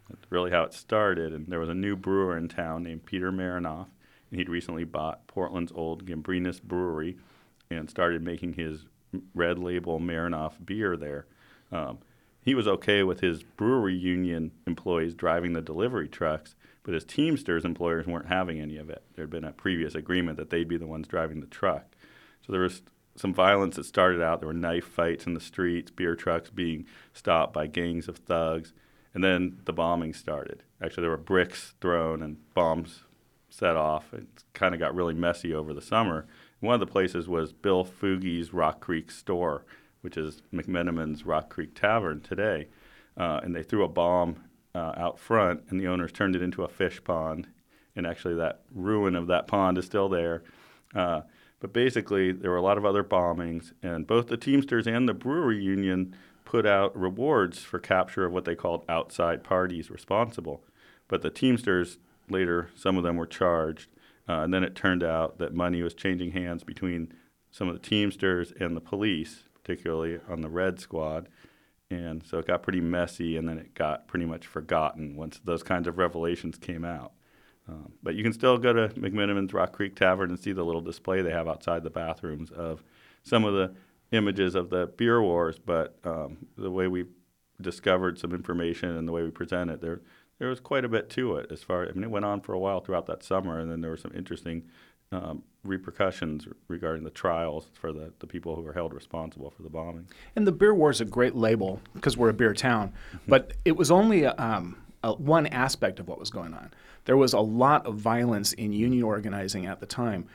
That's 0.09 0.31
really 0.31 0.51
how 0.51 0.63
it 0.63 0.74
started. 0.74 1.33
And 1.33 1.48
there 1.48 1.59
was 1.59 1.67
a 1.67 1.74
new 1.74 1.98
brewer 1.98 2.38
in 2.38 2.48
town 2.48 2.83
named 2.83 3.05
Peter 3.05 3.33
Marinoff, 3.33 3.88
and 4.31 4.39
he'd 4.39 4.48
recently 4.48 4.86
bought 4.86 5.27
Portland's 5.27 5.74
old 5.75 6.05
Gambrinus 6.05 6.63
brewery 6.63 7.17
and 7.69 7.89
started 7.89 8.24
making 8.24 8.53
his 8.53 8.86
red 9.36 9.59
label 9.59 10.00
Marinoff 10.00 10.53
beer 10.65 10.95
there. 10.95 11.25
Um, 11.69 11.98
he 12.41 12.55
was 12.55 12.67
okay 12.67 13.03
with 13.03 13.19
his 13.19 13.43
brewery 13.43 13.95
union 13.95 14.51
employees 14.65 15.13
driving 15.13 15.51
the 15.51 15.62
delivery 15.62 16.07
trucks, 16.07 16.55
but 16.83 16.93
his 16.93 17.03
Teamsters 17.03 17.65
employers 17.65 18.07
weren't 18.07 18.27
having 18.27 18.59
any 18.59 18.77
of 18.77 18.89
it. 18.89 19.03
There 19.15 19.24
had 19.24 19.29
been 19.29 19.43
a 19.43 19.51
previous 19.51 19.95
agreement 19.95 20.38
that 20.38 20.50
they'd 20.50 20.67
be 20.67 20.77
the 20.77 20.88
ones 20.88 21.07
driving 21.07 21.39
the 21.39 21.48
truck. 21.48 21.95
So 22.45 22.51
there 22.51 22.62
was 22.62 22.81
some 23.15 23.33
violence 23.33 23.75
that 23.75 23.83
started 23.83 24.21
out. 24.21 24.39
There 24.39 24.48
were 24.48 24.53
knife 24.53 24.86
fights 24.86 25.25
in 25.25 25.33
the 25.33 25.41
streets, 25.41 25.91
beer 25.91 26.15
trucks 26.15 26.50
being 26.50 26.86
stopped 27.13 27.53
by 27.53 27.67
gangs 27.67 28.07
of 28.07 28.17
thugs, 28.17 28.74
and 29.13 29.24
then 29.24 29.59
the 29.65 29.74
bombing 29.74 30.13
started. 30.13 30.63
Actually, 30.81 31.01
there 31.01 31.12
were 31.12 31.17
bricks 31.17 31.74
thrown 31.81 32.21
and 32.21 32.38
bombs 32.53 33.03
set 33.50 33.75
off. 33.75 34.13
It 34.13 34.27
kind 34.53 34.74
of 34.74 34.79
got 34.79 34.95
really 34.95 35.13
messy 35.13 35.53
over 35.53 35.74
the 35.74 35.81
summer. 35.81 36.27
One 36.59 36.74
of 36.74 36.79
the 36.79 36.88
places 36.88 37.27
was 37.27 37.51
Bill 37.51 37.83
Fugee's 37.83 38.53
Rock 38.53 38.79
Creek 38.79 39.12
store, 39.12 39.65
which 40.01 40.17
is 40.17 40.41
McMenamin's 40.53 41.25
Rock 41.25 41.50
Creek 41.50 41.75
Tavern 41.75 42.21
today. 42.21 42.67
Uh, 43.17 43.41
and 43.43 43.55
they 43.55 43.63
threw 43.63 43.83
a 43.83 43.89
bomb 43.89 44.38
uh, 44.75 44.93
out 44.97 45.19
front, 45.19 45.63
and 45.69 45.79
the 45.79 45.88
owners 45.88 46.11
turned 46.11 46.35
it 46.35 46.41
into 46.41 46.63
a 46.63 46.69
fish 46.69 47.03
pond. 47.03 47.47
And 47.95 48.05
actually, 48.05 48.35
that 48.35 48.61
ruin 48.73 49.15
of 49.15 49.27
that 49.27 49.47
pond 49.47 49.77
is 49.77 49.85
still 49.85 50.09
there. 50.09 50.43
Uh, 50.95 51.21
but 51.59 51.73
basically, 51.73 52.31
there 52.31 52.51
were 52.51 52.57
a 52.57 52.61
lot 52.61 52.77
of 52.77 52.85
other 52.85 53.03
bombings, 53.03 53.73
and 53.83 54.07
both 54.07 54.27
the 54.27 54.38
Teamsters 54.38 54.88
and 54.88 55.07
the 55.07 55.13
brewery 55.13 55.61
union 55.61 56.15
put 56.45 56.65
out 56.65 56.97
rewards 56.97 57.59
for 57.59 57.79
capture 57.79 58.25
of 58.25 58.31
what 58.31 58.45
they 58.45 58.55
called 58.55 58.85
outside 58.88 59.43
parties 59.43 59.91
responsible. 59.91 60.63
But 61.07 61.21
the 61.21 61.29
Teamsters 61.29 61.97
later, 62.29 62.69
some 62.75 62.97
of 62.97 63.03
them 63.03 63.17
were 63.17 63.27
charged, 63.27 63.89
uh, 64.27 64.41
and 64.41 64.53
then 64.53 64.63
it 64.63 64.75
turned 64.75 65.03
out 65.03 65.38
that 65.39 65.53
money 65.53 65.81
was 65.81 65.93
changing 65.93 66.31
hands 66.31 66.63
between 66.63 67.13
some 67.51 67.67
of 67.67 67.73
the 67.73 67.88
Teamsters 67.88 68.53
and 68.59 68.75
the 68.75 68.81
police, 68.81 69.43
particularly 69.53 70.19
on 70.29 70.41
the 70.41 70.49
Red 70.49 70.79
Squad. 70.79 71.27
And 71.91 72.24
so 72.25 72.38
it 72.38 72.48
got 72.48 72.62
pretty 72.62 72.81
messy, 72.81 73.36
and 73.36 73.50
then 73.50 73.58
it 73.58 73.74
got 73.74 74.08
pretty 74.08 74.25
much 74.25 74.46
forgotten 74.46 75.15
once 75.15 75.39
those 75.43 75.63
kinds 75.63 75.88
of 75.88 75.98
revelations 75.98 76.58
came 76.58 76.86
out. 76.86 77.13
Um, 77.67 77.93
but 78.03 78.15
you 78.15 78.24
can 78.24 78.34
still 78.34 78.58
go 78.58 78.74
to 78.74 78.89
McMenamin's 78.89 79.53
Rock 79.53 79.74
Creek 79.74 79.96
Tavern 79.96 80.29
and 80.29 80.39
see 80.39 80.51
the 80.51 80.63
little 80.63 80.81
display 80.81 81.22
they 81.22 81.31
have 81.31 81.48
outside 81.48 81.84
the 81.84 81.89
bathrooms 81.89 82.51
of 82.51 82.84
some 83.24 83.43
of 83.43 83.53
the 83.53 83.74
images 84.12 84.55
of 84.55 84.69
the 84.69 84.88
beer 84.98 85.22
wars. 85.22 85.60
But 85.60 85.98
um, 86.03 86.38
the 86.58 86.72
way 86.72 86.88
we 86.88 87.05
discovered 87.62 88.17
some 88.17 88.34
information 88.34 88.96
and 88.96 89.08
the 89.08 89.12
way 89.12 89.24
we 89.24 89.31
present 89.31 89.69
it, 89.69 89.81
there 89.81 90.01
there 90.39 90.48
was 90.48 90.60
quite 90.60 90.86
a 90.86 90.89
bit 90.89 91.10
to 91.12 91.36
it. 91.36 91.51
As 91.51 91.63
far 91.63 91.88
I 91.88 91.91
mean, 91.91 92.03
it 92.03 92.12
went 92.12 92.25
on 92.25 92.41
for 92.41 92.53
a 92.53 92.60
while 92.60 92.79
throughout 92.79 93.08
that 93.08 93.24
summer, 93.24 93.60
and 93.60 93.69
then 93.69 93.81
there 93.81 93.91
were 93.91 93.98
some 93.98 94.13
interesting 94.15 94.63
um, 95.11 95.43
repercussions 95.63 96.47
regarding 96.67 97.03
the 97.03 97.09
trials 97.09 97.69
for 97.73 97.91
the, 97.91 98.13
the 98.19 98.27
people 98.27 98.55
who 98.55 98.61
were 98.61 98.73
held 98.73 98.93
responsible 98.93 99.49
for 99.49 99.63
the 99.63 99.69
bombing. 99.69 100.07
And 100.35 100.45
the 100.45 100.51
beer 100.51 100.73
war 100.73 100.89
is 100.89 101.01
a 101.01 101.05
great 101.05 101.35
label 101.35 101.81
because 101.93 102.15
we're 102.15 102.29
a 102.29 102.33
beer 102.33 102.53
town, 102.53 102.93
but 103.27 103.53
it 103.65 103.75
was 103.75 103.91
only 103.91 104.25
um, 104.25 104.77
a, 105.03 105.13
one 105.13 105.47
aspect 105.47 105.99
of 105.99 106.07
what 106.07 106.19
was 106.19 106.29
going 106.29 106.53
on. 106.53 106.71
There 107.05 107.17
was 107.17 107.33
a 107.33 107.39
lot 107.39 107.85
of 107.87 107.95
violence 107.95 108.53
in 108.53 108.71
union 108.71 109.03
organizing 109.03 109.65
at 109.65 109.79
the 109.79 109.86
time, 109.86 110.27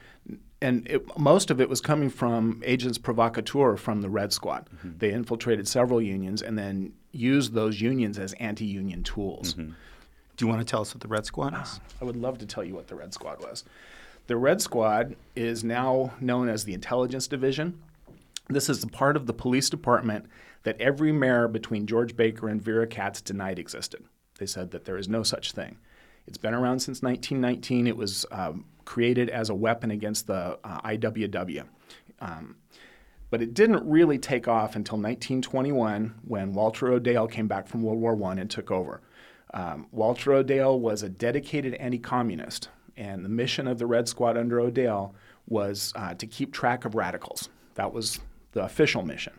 and 0.61 0.87
it, 0.89 1.19
most 1.19 1.51
of 1.51 1.61
it 1.61 1.69
was 1.69 1.81
coming 1.81 2.11
from 2.11 2.61
agents 2.65 2.99
provocateur 2.99 3.77
from 3.77 4.03
the 4.03 4.11
Red 4.11 4.33
Squad. 4.33 4.69
Mm-hmm. 4.77 4.99
They 4.99 5.13
infiltrated 5.13 5.69
several 5.69 6.03
unions 6.03 6.43
and 6.43 6.59
then 6.59 6.95
used 7.13 7.55
those 7.55 7.81
unions 7.81 8.19
as 8.19 8.33
anti-union 8.35 9.05
tools. 9.05 9.55
Mm-hmm. 9.55 9.73
Do 10.37 10.45
you 10.45 10.49
want 10.49 10.67
to 10.67 10.69
tell 10.69 10.81
us 10.81 10.93
what 10.93 11.01
the 11.01 11.09
Red 11.09 11.27
Squad 11.27 11.55
is? 11.63 11.79
I 12.01 12.05
would 12.05 12.17
love 12.17 12.39
to 12.39 12.47
tell 12.47 12.65
you 12.65 12.75
what 12.75 12.89
the 12.89 12.97
Red 12.97 13.15
Squad 13.15 13.41
was. 13.41 13.63
The 14.27 14.37
Red 14.37 14.63
Squad 14.63 15.17
is 15.37 15.63
now 15.63 16.15
known 16.19 16.49
as 16.49 16.65
the 16.65 16.73
Intelligence 16.73 17.27
Division. 17.29 17.79
This 18.49 18.71
is 18.71 18.81
the 18.81 18.87
part 18.87 19.17
of 19.17 19.27
the 19.27 19.35
police 19.35 19.69
department 19.69 20.27
that 20.63 20.81
every 20.81 21.13
mayor 21.13 21.47
between 21.47 21.87
George 21.87 22.17
Baker 22.17 22.49
and 22.49 22.63
Vera 22.63 22.87
Katz 22.87 23.21
denied 23.21 23.59
existed. 23.59 24.03
They 24.39 24.47
said 24.47 24.71
that 24.71 24.87
there 24.87 24.97
is 24.97 25.09
no 25.09 25.23
such 25.23 25.53
thing. 25.53 25.77
It's 26.27 26.39
been 26.39 26.55
around 26.55 26.81
since 26.81 27.03
1919. 27.03 27.87
It 27.87 27.97
was 27.99 28.25
um, 28.31 28.65
created 28.87 29.29
as 29.29 29.51
a 29.51 29.55
weapon 29.55 29.91
against 29.91 30.27
the 30.27 30.59
uh, 30.65 30.81
IWW. 30.81 31.65
Um, 32.21 32.57
but 33.29 33.43
it 33.43 33.53
didn't 33.53 33.87
really 33.89 34.19
take 34.19 34.49
off 34.49 34.75
until 34.75 34.97
1921 34.97 36.15
when 36.25 36.53
Walter 36.55 36.93
O'Dale 36.93 37.27
came 37.27 37.47
back 37.47 37.67
from 37.67 37.83
World 37.83 38.01
War 38.01 38.31
I 38.31 38.41
and 38.41 38.51
took 38.51 38.71
over. 38.71 39.03
Um, 39.53 39.87
Walter 39.93 40.33
O'Dale 40.33 40.81
was 40.81 41.03
a 41.03 41.09
dedicated 41.09 41.75
anti 41.75 41.99
communist, 41.99 42.69
and 42.97 43.25
the 43.25 43.29
mission 43.29 43.67
of 43.67 43.79
the 43.79 43.87
Red 43.87 44.09
Squad 44.09 44.37
under 44.37 44.61
O'Dell 44.61 45.15
was 45.49 45.93
uh, 45.97 46.15
to 46.15 46.27
keep 46.27 46.53
track 46.53 46.85
of 46.85 46.95
radicals. 46.95 47.49
That 47.75 47.93
was 47.93 48.21
the 48.53 48.65
official 48.65 49.03
mission. 49.03 49.35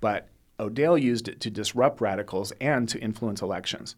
But 0.00 0.28
O'Dell 0.58 0.98
used 0.98 1.28
it 1.28 1.40
to 1.40 1.50
disrupt 1.50 2.00
radicals 2.00 2.52
and 2.60 2.88
to 2.88 2.98
influence 2.98 3.42
elections. 3.42 3.96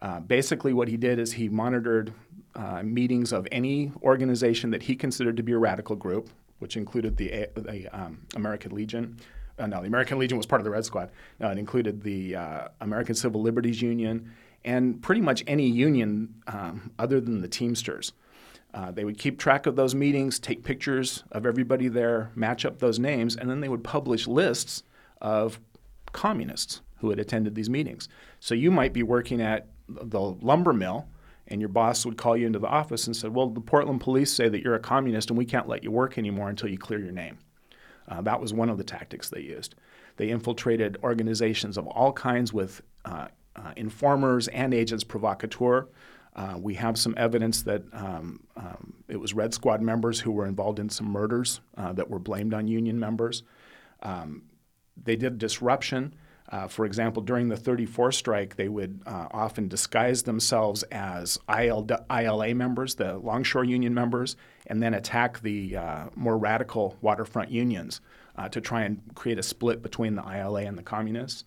Uh, 0.00 0.20
basically, 0.20 0.72
what 0.72 0.88
he 0.88 0.96
did 0.96 1.18
is 1.18 1.32
he 1.32 1.48
monitored 1.48 2.12
uh, 2.54 2.82
meetings 2.82 3.32
of 3.32 3.46
any 3.52 3.92
organization 4.02 4.70
that 4.70 4.82
he 4.82 4.96
considered 4.96 5.36
to 5.36 5.42
be 5.42 5.52
a 5.52 5.58
radical 5.58 5.96
group, 5.96 6.28
which 6.58 6.76
included 6.76 7.16
the, 7.16 7.48
the 7.54 7.88
um, 7.88 8.20
American 8.34 8.74
Legion. 8.74 9.16
Uh, 9.58 9.66
no, 9.66 9.80
the 9.80 9.86
American 9.86 10.18
Legion 10.18 10.36
was 10.36 10.46
part 10.46 10.60
of 10.60 10.64
the 10.64 10.70
Red 10.70 10.84
Squad. 10.84 11.10
Uh, 11.40 11.48
it 11.48 11.58
included 11.58 12.02
the 12.02 12.34
uh, 12.36 12.68
American 12.80 13.14
Civil 13.14 13.40
Liberties 13.42 13.80
Union 13.80 14.32
and 14.64 15.02
pretty 15.02 15.20
much 15.20 15.42
any 15.46 15.66
union 15.66 16.34
um, 16.46 16.90
other 16.98 17.20
than 17.20 17.40
the 17.40 17.48
Teamsters. 17.48 18.12
Uh, 18.74 18.90
they 18.90 19.04
would 19.04 19.18
keep 19.18 19.38
track 19.38 19.66
of 19.66 19.76
those 19.76 19.94
meetings, 19.94 20.38
take 20.38 20.64
pictures 20.64 21.24
of 21.30 21.44
everybody 21.44 21.88
there, 21.88 22.30
match 22.34 22.64
up 22.64 22.78
those 22.78 22.98
names, 22.98 23.36
and 23.36 23.50
then 23.50 23.60
they 23.60 23.68
would 23.68 23.84
publish 23.84 24.26
lists 24.26 24.82
of 25.20 25.60
communists 26.12 26.80
who 26.98 27.10
had 27.10 27.18
attended 27.18 27.54
these 27.54 27.68
meetings. 27.68 28.08
So 28.40 28.54
you 28.54 28.70
might 28.70 28.92
be 28.92 29.02
working 29.02 29.40
at 29.40 29.68
the 29.88 30.20
lumber 30.20 30.72
mill, 30.72 31.06
and 31.48 31.60
your 31.60 31.68
boss 31.68 32.06
would 32.06 32.16
call 32.16 32.36
you 32.36 32.46
into 32.46 32.58
the 32.58 32.66
office 32.66 33.06
and 33.06 33.14
said, 33.14 33.34
"Well, 33.34 33.48
the 33.48 33.60
Portland 33.60 34.00
police 34.00 34.32
say 34.32 34.48
that 34.48 34.62
you're 34.62 34.74
a 34.74 34.80
communist, 34.80 35.28
and 35.28 35.36
we 35.36 35.44
can't 35.44 35.68
let 35.68 35.84
you 35.84 35.90
work 35.90 36.16
anymore 36.16 36.48
until 36.48 36.70
you 36.70 36.78
clear 36.78 37.00
your 37.00 37.12
name." 37.12 37.38
Uh, 38.08 38.22
that 38.22 38.40
was 38.40 38.54
one 38.54 38.70
of 38.70 38.78
the 38.78 38.84
tactics 38.84 39.28
they 39.28 39.40
used. 39.40 39.74
They 40.16 40.30
infiltrated 40.30 40.98
organizations 41.02 41.76
of 41.76 41.86
all 41.88 42.12
kinds 42.12 42.52
with 42.52 42.82
uh, 43.04 43.28
uh, 43.56 43.72
informers 43.76 44.48
and 44.48 44.72
agents 44.72 45.04
provocateur. 45.04 45.88
Uh, 46.34 46.56
we 46.58 46.74
have 46.74 46.98
some 46.98 47.14
evidence 47.18 47.62
that 47.62 47.82
um, 47.92 48.40
um, 48.56 48.94
it 49.08 49.18
was 49.18 49.34
Red 49.34 49.52
Squad 49.52 49.82
members 49.82 50.20
who 50.20 50.32
were 50.32 50.46
involved 50.46 50.78
in 50.78 50.88
some 50.88 51.06
murders 51.06 51.60
uh, 51.76 51.92
that 51.92 52.08
were 52.08 52.18
blamed 52.18 52.54
on 52.54 52.66
Union 52.66 52.98
members. 52.98 53.42
Um, 54.02 54.44
they 55.02 55.16
did 55.16 55.38
disruption. 55.38 56.14
Uh, 56.50 56.68
for 56.68 56.84
example, 56.84 57.22
during 57.22 57.48
the 57.48 57.56
34 57.56 58.12
strike, 58.12 58.56
they 58.56 58.68
would 58.68 59.02
uh, 59.06 59.28
often 59.30 59.68
disguise 59.68 60.22
themselves 60.22 60.82
as 60.84 61.38
IL, 61.48 61.86
ILA 62.10 62.54
members, 62.54 62.94
the 62.94 63.16
Longshore 63.18 63.64
Union 63.64 63.94
members, 63.94 64.36
and 64.66 64.82
then 64.82 64.94
attack 64.94 65.40
the 65.40 65.76
uh, 65.76 66.06
more 66.14 66.36
radical 66.36 66.96
waterfront 67.00 67.50
unions 67.50 68.00
to 68.50 68.60
try 68.60 68.82
and 68.82 69.00
create 69.14 69.38
a 69.38 69.42
split 69.42 69.82
between 69.82 70.16
the 70.16 70.22
ILA 70.22 70.62
and 70.62 70.76
the 70.76 70.82
communists. 70.82 71.44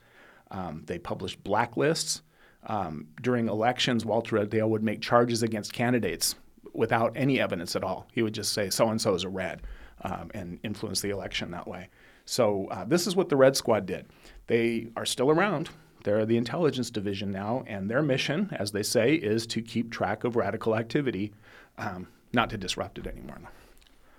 Um, 0.51 0.83
they 0.85 0.97
published 0.97 1.43
blacklists. 1.43 2.21
Um, 2.67 3.07
during 3.21 3.47
elections, 3.47 4.05
Walter 4.05 4.37
O'Dale 4.37 4.69
would 4.69 4.83
make 4.83 5.01
charges 5.01 5.43
against 5.43 5.73
candidates 5.73 6.35
without 6.73 7.13
any 7.15 7.39
evidence 7.39 7.75
at 7.75 7.83
all. 7.83 8.07
He 8.11 8.21
would 8.21 8.33
just 8.33 8.53
say, 8.53 8.69
so 8.69 8.89
and 8.89 8.99
so 8.99 9.13
is 9.13 9.23
a 9.23 9.29
red, 9.29 9.61
um, 10.01 10.31
and 10.33 10.59
influence 10.63 11.01
the 11.01 11.11
election 11.11 11.51
that 11.51 11.67
way. 11.67 11.89
So, 12.25 12.67
uh, 12.71 12.85
this 12.85 13.05
is 13.05 13.15
what 13.15 13.29
the 13.29 13.35
Red 13.35 13.55
Squad 13.55 13.85
did. 13.85 14.07
They 14.47 14.87
are 14.97 15.05
still 15.05 15.29
around. 15.29 15.69
They're 16.03 16.25
the 16.25 16.37
intelligence 16.37 16.89
division 16.89 17.31
now, 17.31 17.63
and 17.67 17.89
their 17.89 18.01
mission, 18.01 18.49
as 18.59 18.71
they 18.71 18.83
say, 18.83 19.13
is 19.13 19.45
to 19.47 19.61
keep 19.61 19.91
track 19.91 20.23
of 20.23 20.35
radical 20.35 20.75
activity, 20.75 21.33
um, 21.77 22.07
not 22.33 22.49
to 22.49 22.57
disrupt 22.57 22.97
it 22.97 23.07
anymore. 23.07 23.39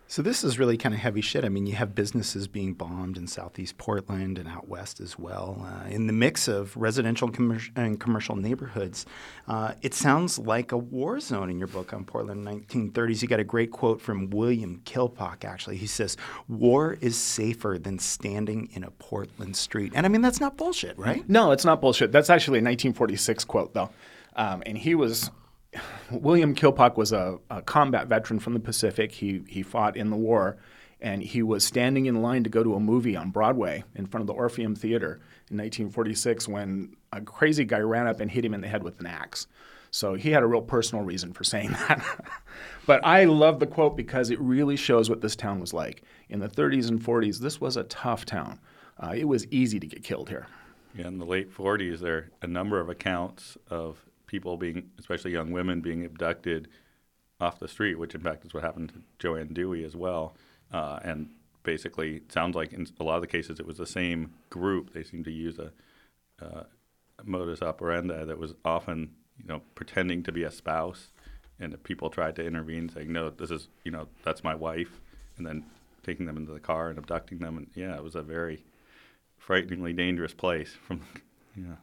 So 0.08 0.22
this 0.22 0.44
is 0.44 0.56
really 0.56 0.76
kind 0.76 0.94
of 0.94 1.00
heavy 1.00 1.20
shit. 1.20 1.44
I 1.44 1.48
mean, 1.48 1.66
you 1.66 1.74
have 1.74 1.96
businesses 1.96 2.46
being 2.46 2.74
bombed 2.74 3.16
in 3.16 3.26
southeast 3.26 3.76
Portland 3.76 4.38
and 4.38 4.48
out 4.48 4.68
west 4.68 5.00
as 5.00 5.18
well. 5.18 5.66
Uh, 5.66 5.88
in 5.88 6.06
the 6.06 6.12
mix 6.12 6.46
of 6.46 6.76
residential 6.76 7.28
and 7.74 7.98
commercial 7.98 8.36
neighborhoods, 8.36 9.04
uh, 9.48 9.72
it 9.82 9.94
sounds 9.94 10.38
like 10.38 10.70
a 10.70 10.78
war 10.78 11.18
zone 11.18 11.50
in 11.50 11.58
your 11.58 11.66
book 11.66 11.92
on 11.92 12.04
Portland 12.04 12.46
1930s. 12.46 13.20
You 13.20 13.26
got 13.26 13.40
a 13.40 13.44
great 13.44 13.72
quote 13.72 14.00
from 14.00 14.30
William 14.30 14.80
Kilpack, 14.84 15.44
actually. 15.44 15.76
He 15.76 15.88
says, 15.88 16.16
war 16.48 16.96
is 17.00 17.16
safer 17.16 17.76
than 17.76 17.98
standing 17.98 18.68
in 18.74 18.84
a 18.84 18.92
Portland 18.92 19.56
street. 19.56 19.92
And 19.96 20.06
I 20.06 20.08
mean, 20.08 20.22
that's 20.22 20.40
not 20.40 20.56
bullshit, 20.56 20.96
right? 20.96 21.28
No, 21.28 21.50
it's 21.50 21.64
not 21.64 21.80
bullshit. 21.80 22.12
That's 22.12 22.30
actually 22.30 22.58
a 22.58 22.62
1946 22.62 23.44
quote, 23.44 23.74
though. 23.74 23.90
Um, 24.36 24.62
and 24.66 24.78
he 24.78 24.94
was 24.94 25.32
William 26.10 26.54
Kilpack 26.54 26.96
was 26.96 27.12
a, 27.12 27.38
a, 27.50 27.62
combat 27.62 28.06
veteran 28.06 28.38
from 28.38 28.54
the 28.54 28.60
Pacific. 28.60 29.12
He 29.12 29.42
he 29.48 29.62
fought 29.62 29.96
in 29.96 30.10
the 30.10 30.16
war, 30.16 30.56
and 31.00 31.22
he 31.22 31.42
was 31.42 31.64
standing 31.64 32.06
in 32.06 32.22
line 32.22 32.44
to 32.44 32.50
go 32.50 32.62
to 32.62 32.74
a 32.74 32.80
movie 32.80 33.16
on 33.16 33.30
Broadway 33.30 33.84
in 33.94 34.06
front 34.06 34.22
of 34.22 34.26
the 34.26 34.32
Orpheum 34.32 34.74
Theater 34.74 35.20
in 35.50 35.58
1946 35.58 36.48
when 36.48 36.96
a 37.12 37.20
crazy 37.20 37.64
guy 37.64 37.80
ran 37.80 38.06
up 38.06 38.20
and 38.20 38.30
hit 38.30 38.44
him 38.44 38.54
in 38.54 38.60
the 38.60 38.68
head 38.68 38.82
with 38.82 39.00
an 39.00 39.06
axe. 39.06 39.46
So 39.90 40.14
he 40.14 40.30
had 40.30 40.42
a 40.42 40.46
real 40.46 40.62
personal 40.62 41.04
reason 41.04 41.32
for 41.32 41.44
saying 41.44 41.70
that. 41.88 42.04
but 42.86 43.04
I 43.04 43.24
love 43.24 43.60
the 43.60 43.66
quote 43.66 43.96
because 43.96 44.30
it 44.30 44.40
really 44.40 44.76
shows 44.76 45.08
what 45.08 45.20
this 45.20 45.36
town 45.36 45.60
was 45.60 45.72
like. 45.72 46.02
In 46.28 46.40
the 46.40 46.48
30s 46.48 46.88
and 46.88 47.00
40s, 47.02 47.38
this 47.38 47.60
was 47.60 47.76
a 47.76 47.84
tough 47.84 48.24
town. 48.24 48.58
Uh, 48.98 49.14
it 49.16 49.24
was 49.24 49.46
easy 49.48 49.78
to 49.78 49.86
get 49.86 50.02
killed 50.02 50.28
here. 50.28 50.46
Yeah, 50.94 51.08
in 51.08 51.18
the 51.18 51.26
late 51.26 51.54
40s, 51.54 52.00
there 52.00 52.16
are 52.16 52.30
a 52.42 52.46
number 52.46 52.80
of 52.80 52.88
accounts 52.88 53.58
of 53.68 54.05
people 54.26 54.56
being, 54.56 54.90
especially 54.98 55.32
young 55.32 55.52
women, 55.52 55.80
being 55.80 56.04
abducted 56.04 56.68
off 57.40 57.58
the 57.58 57.68
street, 57.68 57.98
which 57.98 58.14
in 58.14 58.20
fact 58.20 58.44
is 58.44 58.54
what 58.54 58.62
happened 58.62 58.90
to 58.90 59.02
Joanne 59.18 59.52
Dewey 59.52 59.84
as 59.84 59.94
well. 59.94 60.34
Uh, 60.72 60.98
and 61.02 61.30
basically, 61.62 62.22
sounds 62.28 62.56
like 62.56 62.72
in 62.72 62.86
a 62.98 63.04
lot 63.04 63.16
of 63.16 63.20
the 63.20 63.26
cases 63.26 63.60
it 63.60 63.66
was 63.66 63.76
the 63.76 63.86
same 63.86 64.32
group. 64.50 64.92
They 64.92 65.02
seemed 65.02 65.24
to 65.26 65.32
use 65.32 65.58
a, 65.58 65.72
uh, 66.44 66.64
modus 67.24 67.62
operandi 67.62 68.24
that 68.24 68.38
was 68.38 68.54
often, 68.64 69.10
you 69.38 69.48
know, 69.48 69.62
pretending 69.74 70.22
to 70.24 70.32
be 70.32 70.42
a 70.42 70.50
spouse, 70.50 71.08
and 71.58 71.72
if 71.72 71.82
people 71.82 72.10
tried 72.10 72.36
to 72.36 72.44
intervene, 72.44 72.88
saying, 72.88 73.10
"No, 73.12 73.30
this 73.30 73.50
is, 73.50 73.68
you 73.84 73.90
know, 73.90 74.08
that's 74.22 74.44
my 74.44 74.54
wife," 74.54 75.00
and 75.36 75.46
then 75.46 75.64
taking 76.02 76.26
them 76.26 76.36
into 76.36 76.52
the 76.52 76.60
car 76.60 76.88
and 76.88 76.98
abducting 76.98 77.38
them. 77.38 77.56
And 77.56 77.68
yeah, 77.74 77.96
it 77.96 78.02
was 78.02 78.14
a 78.14 78.22
very 78.22 78.64
frighteningly 79.38 79.92
dangerous 79.92 80.34
place. 80.34 80.74
From 80.86 81.02
yeah. 81.56 81.76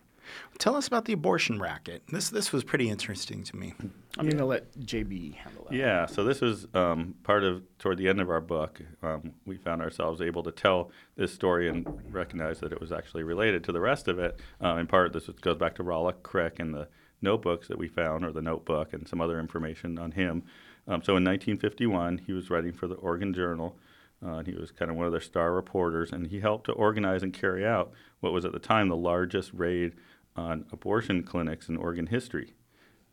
Tell 0.60 0.76
us 0.76 0.88
about 0.88 1.06
the 1.06 1.14
abortion 1.14 1.60
racket. 1.60 2.04
This 2.12 2.30
this 2.30 2.52
was 2.52 2.64
pretty 2.64 2.90
interesting 2.90 3.44
to 3.44 3.56
me. 3.56 3.74
I'm 4.18 4.26
going 4.26 4.38
to 4.38 4.46
let 4.46 4.72
JB 4.80 5.36
handle 5.36 5.66
that. 5.70 5.76
Yeah, 5.76 6.06
so 6.06 6.24
this 6.24 6.42
was 6.42 6.68
um, 6.74 7.16
part 7.24 7.44
of 7.44 7.64
toward 7.80 7.98
the 7.98 8.08
end 8.08 8.22
of 8.22 8.30
our 8.30 8.42
book. 8.42 8.82
Um, 9.02 9.34
we 9.46 9.58
found 9.58 9.82
ourselves 9.82 10.22
able 10.22 10.44
to 10.44 10.52
tell 10.52 10.92
this 11.16 11.34
story 11.34 11.68
and 11.68 11.88
recognize 12.12 12.60
that 12.60 12.72
it 12.72 12.80
was 12.80 12.92
actually 12.92 13.24
related 13.24 13.64
to 13.66 13.72
the 13.72 13.82
rest 13.82 14.08
of 14.08 14.20
it. 14.20 14.40
Uh, 14.64 14.76
in 14.76 14.88
part, 14.88 15.14
this 15.14 15.28
goes 15.42 15.58
back 15.58 15.76
to 15.76 15.84
Rollo 15.84 16.12
Crick 16.12 16.60
and 16.60 16.74
the 16.74 16.88
notebooks 17.22 17.68
that 17.68 17.78
we 17.78 17.88
found, 17.88 18.24
or 18.24 18.32
the 18.32 18.42
notebook, 18.42 18.94
and 18.94 19.08
some 19.08 19.22
other 19.22 19.40
information 19.40 19.98
on 19.98 20.12
him. 20.12 20.44
Um, 20.88 21.02
so 21.02 21.16
in 21.16 21.24
1951, 21.24 22.20
he 22.28 22.34
was 22.34 22.50
writing 22.50 22.74
for 22.74 22.88
the 22.88 22.96
Oregon 22.96 23.34
Journal. 23.34 23.78
Uh, 24.26 24.38
and 24.38 24.48
he 24.48 24.54
was 24.54 24.72
kind 24.72 24.90
of 24.90 24.96
one 24.96 25.06
of 25.06 25.12
their 25.12 25.22
star 25.22 25.52
reporters, 25.52 26.12
and 26.12 26.28
he 26.28 26.40
helped 26.40 26.66
to 26.66 26.72
organize 26.74 27.24
and 27.24 27.34
carry 27.34 27.66
out 27.66 27.92
what 28.22 28.32
was 28.32 28.46
at 28.46 28.54
the 28.54 28.60
time 28.60 28.88
the 28.88 28.96
largest 28.96 29.52
raid 29.54 29.94
on 30.36 30.66
abortion 30.72 31.24
clinics 31.24 31.70
in 31.70 31.78
Oregon 31.78 32.08
history. 32.08 32.54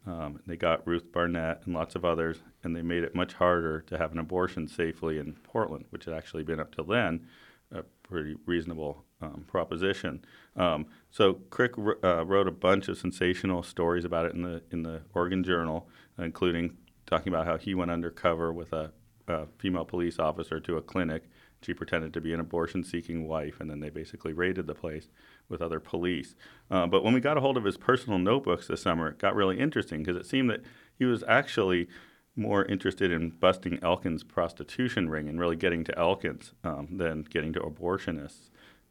Um, 0.06 0.40
they 0.46 0.56
got 0.56 0.86
Ruth 0.86 1.12
Barnett 1.12 1.62
and 1.64 1.74
lots 1.74 1.94
of 1.94 2.04
others, 2.04 2.38
and 2.64 2.74
they 2.74 2.82
made 2.82 3.04
it 3.04 3.14
much 3.14 3.34
harder 3.34 3.82
to 3.82 3.98
have 3.98 4.12
an 4.12 4.18
abortion 4.18 4.66
safely 4.66 5.18
in 5.18 5.34
Portland, 5.34 5.84
which 5.90 6.06
had 6.06 6.14
actually 6.14 6.42
been 6.42 6.60
up 6.60 6.74
till 6.74 6.84
then 6.84 7.26
a 7.72 7.82
pretty 8.02 8.34
reasonable 8.46 9.04
um, 9.20 9.44
proposition. 9.46 10.24
Um, 10.56 10.86
so 11.10 11.34
Crick 11.50 11.72
uh, 11.78 12.24
wrote 12.24 12.48
a 12.48 12.52
bunch 12.52 12.88
of 12.88 12.98
sensational 12.98 13.62
stories 13.62 14.04
about 14.04 14.26
it 14.26 14.34
in 14.34 14.42
the 14.42 14.62
in 14.70 14.82
the 14.82 15.02
Oregon 15.14 15.44
Journal, 15.44 15.88
including 16.18 16.76
talking 17.06 17.32
about 17.32 17.46
how 17.46 17.58
he 17.58 17.74
went 17.74 17.90
undercover 17.90 18.52
with 18.52 18.72
a, 18.72 18.92
a 19.28 19.46
female 19.58 19.84
police 19.84 20.18
officer 20.18 20.58
to 20.60 20.76
a 20.76 20.82
clinic. 20.82 21.24
She 21.62 21.74
pretended 21.74 22.14
to 22.14 22.22
be 22.22 22.32
an 22.32 22.40
abortion-seeking 22.40 23.28
wife, 23.28 23.60
and 23.60 23.70
then 23.70 23.80
they 23.80 23.90
basically 23.90 24.32
raided 24.32 24.66
the 24.66 24.74
place 24.74 25.08
with 25.50 25.60
other 25.60 25.80
police. 25.80 26.34
Uh, 26.70 26.86
but 26.86 27.04
when 27.04 27.12
we 27.12 27.20
got 27.20 27.36
a 27.36 27.40
hold 27.40 27.56
of 27.56 27.64
his 27.64 27.76
personal 27.76 28.18
notebooks 28.18 28.66
this 28.66 28.82
summer, 28.82 29.08
it 29.08 29.18
got 29.18 29.34
really 29.34 29.58
interesting 29.58 30.02
because 30.02 30.16
it 30.16 30.26
seemed 30.26 30.48
that 30.48 30.62
he 30.98 31.04
was 31.04 31.24
actually 31.26 31.88
more 32.36 32.64
interested 32.64 33.10
in 33.10 33.30
busting 33.30 33.78
Elkin's 33.82 34.22
prostitution 34.22 35.10
ring 35.10 35.28
and 35.28 35.38
really 35.40 35.56
getting 35.56 35.84
to 35.84 35.98
Elkins 35.98 36.52
um, 36.64 36.88
than 36.90 37.22
getting 37.22 37.52
to 37.52 37.60
abortionists. 37.60 38.50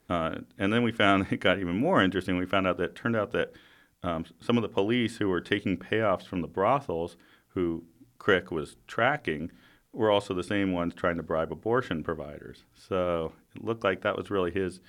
Uh, 0.10 0.40
and 0.58 0.74
then 0.74 0.84
we 0.84 0.92
found 0.92 1.28
it 1.32 1.40
got 1.40 1.60
even 1.60 1.78
more 1.78 2.04
interesting. 2.04 2.38
We 2.38 2.46
found 2.46 2.68
out 2.68 2.78
that 2.78 2.84
it 2.84 2.96
turned 2.96 3.16
out 3.16 3.32
that 3.32 3.54
um, 4.04 4.26
some 4.40 4.58
of 4.58 4.64
the 4.64 4.70
police 4.70 5.18
who 5.18 5.30
were 5.30 5.42
taking 5.42 5.78
payoffs 5.78 6.26
from 6.26 6.42
the 6.42 6.48
brothels, 6.48 7.18
who 7.50 7.84
Crick 8.18 8.52
was 8.52 8.78
tracking, 8.88 9.52
were 9.92 10.12
also 10.12 10.34
the 10.34 10.44
same 10.44 10.72
ones 10.72 10.94
trying 10.94 11.18
to 11.18 11.24
bribe 11.24 11.52
abortion 11.52 12.04
providers. 12.04 12.64
So 12.76 13.34
it 13.56 13.64
looked 13.64 13.84
like 13.84 14.02
that 14.02 14.18
was 14.18 14.30
really 14.30 14.52
his 14.52 14.80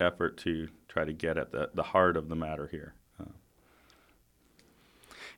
effort 0.00 0.36
to 0.38 0.68
try 0.88 1.04
to 1.04 1.12
get 1.12 1.36
at 1.36 1.52
the, 1.52 1.70
the 1.74 1.82
heart 1.82 2.16
of 2.16 2.28
the 2.28 2.36
matter 2.36 2.68
here. 2.68 2.94
Uh, 3.20 3.24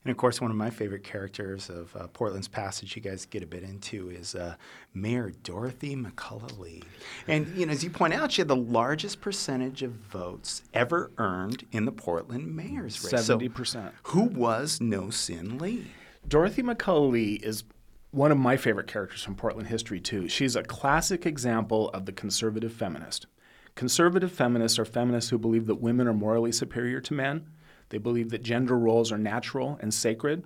and 0.05 0.11
of 0.11 0.17
course, 0.17 0.41
one 0.41 0.51
of 0.51 0.57
my 0.57 0.71
favorite 0.71 1.05
characters 1.05 1.69
of 1.69 1.95
uh, 1.95 2.07
Portland's 2.09 2.49
Passage, 2.49 2.97
you 2.97 3.03
guys 3.03 3.27
get 3.27 3.43
a 3.43 3.47
bit 3.47 3.63
into, 3.63 4.11
is 4.11 4.35
uh, 4.35 4.57
Mayor 4.95 5.33
Dorothy 5.43 5.95
McCullough 5.95 6.59
Lee. 6.59 6.83
And 7.27 7.47
you 7.57 7.67
know, 7.67 7.73
as 7.73 7.85
you 7.85 7.91
point 7.91 8.15
out, 8.15 8.33
she 8.33 8.41
had 8.41 8.49
the 8.49 8.57
largest 8.57 9.21
percentage 9.21 9.83
of 9.83 9.93
votes 9.93 10.63
ever 10.73 11.11
earned 11.19 11.67
in 11.73 11.85
the 11.85 11.93
Portland 11.93 12.55
mayor's 12.55 13.03
race. 13.05 13.25
Seventy 13.25 13.49
so 13.49 13.55
percent. 13.55 13.95
Who 14.05 14.23
was 14.23 14.81
No 14.81 15.11
Sin 15.11 15.59
Lee? 15.59 15.89
Dorothy 16.27 16.63
McCullough 16.63 17.11
Lee 17.11 17.35
is 17.35 17.65
one 18.11 18.33
of 18.33 18.39
my 18.39 18.57
favorite 18.57 18.87
characters 18.87 19.23
from 19.23 19.35
Portland 19.35 19.69
history 19.69 20.01
too. 20.01 20.29
She's 20.29 20.57
a 20.57 20.63
classic 20.63 21.27
example 21.27 21.91
of 21.91 22.07
the 22.07 22.13
conservative 22.13 22.73
feminist. 22.73 23.27
Conservative 23.81 24.31
feminists 24.31 24.79
are 24.79 24.85
feminists 24.85 25.31
who 25.31 25.39
believe 25.39 25.65
that 25.65 25.77
women 25.77 26.07
are 26.07 26.13
morally 26.13 26.53
superior 26.53 27.01
to 27.01 27.15
men. 27.15 27.47
They 27.89 27.97
believe 27.97 28.29
that 28.29 28.43
gender 28.43 28.79
roles 28.79 29.11
are 29.11 29.17
natural 29.17 29.79
and 29.81 29.95
sacred, 29.95 30.45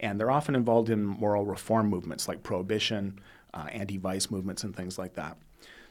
and 0.00 0.20
they're 0.20 0.30
often 0.30 0.54
involved 0.54 0.90
in 0.90 1.02
moral 1.02 1.46
reform 1.46 1.88
movements 1.88 2.28
like 2.28 2.42
prohibition, 2.42 3.20
uh, 3.54 3.68
anti 3.72 3.96
vice 3.96 4.30
movements, 4.30 4.64
and 4.64 4.76
things 4.76 4.98
like 4.98 5.14
that. 5.14 5.38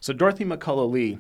So, 0.01 0.13
Dorothy 0.13 0.45
McCullough 0.45 0.91
Lee, 0.91 1.17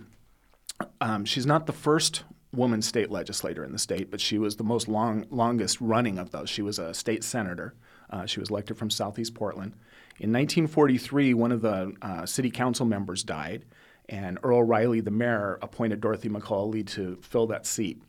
um, 1.01 1.25
she's 1.25 1.47
not 1.47 1.65
the 1.65 1.73
first 1.73 2.23
woman 2.53 2.83
state 2.83 3.09
legislator 3.09 3.65
in 3.65 3.71
the 3.71 3.79
state, 3.79 4.11
but 4.11 4.21
she 4.21 4.37
was 4.37 4.57
the 4.57 4.63
most 4.63 4.87
long, 4.87 5.25
longest 5.31 5.81
running 5.81 6.19
of 6.19 6.29
those. 6.29 6.51
She 6.51 6.61
was 6.61 6.77
a 6.77 6.93
state 6.93 7.23
senator. 7.23 7.73
Uh, 8.11 8.27
she 8.27 8.39
was 8.39 8.51
elected 8.51 8.77
from 8.77 8.91
Southeast 8.91 9.33
Portland. 9.33 9.71
In 10.19 10.31
1943, 10.31 11.33
one 11.33 11.51
of 11.51 11.63
the 11.63 11.95
uh, 12.03 12.27
city 12.27 12.51
council 12.51 12.85
members 12.85 13.23
died, 13.23 13.65
and 14.09 14.37
Earl 14.43 14.63
Riley, 14.63 15.01
the 15.01 15.11
mayor, 15.11 15.59
appointed 15.61 16.01
Dorothy 16.01 16.29
Lee 16.29 16.83
to 16.83 17.17
fill 17.21 17.47
that 17.47 17.65
seat. 17.65 18.01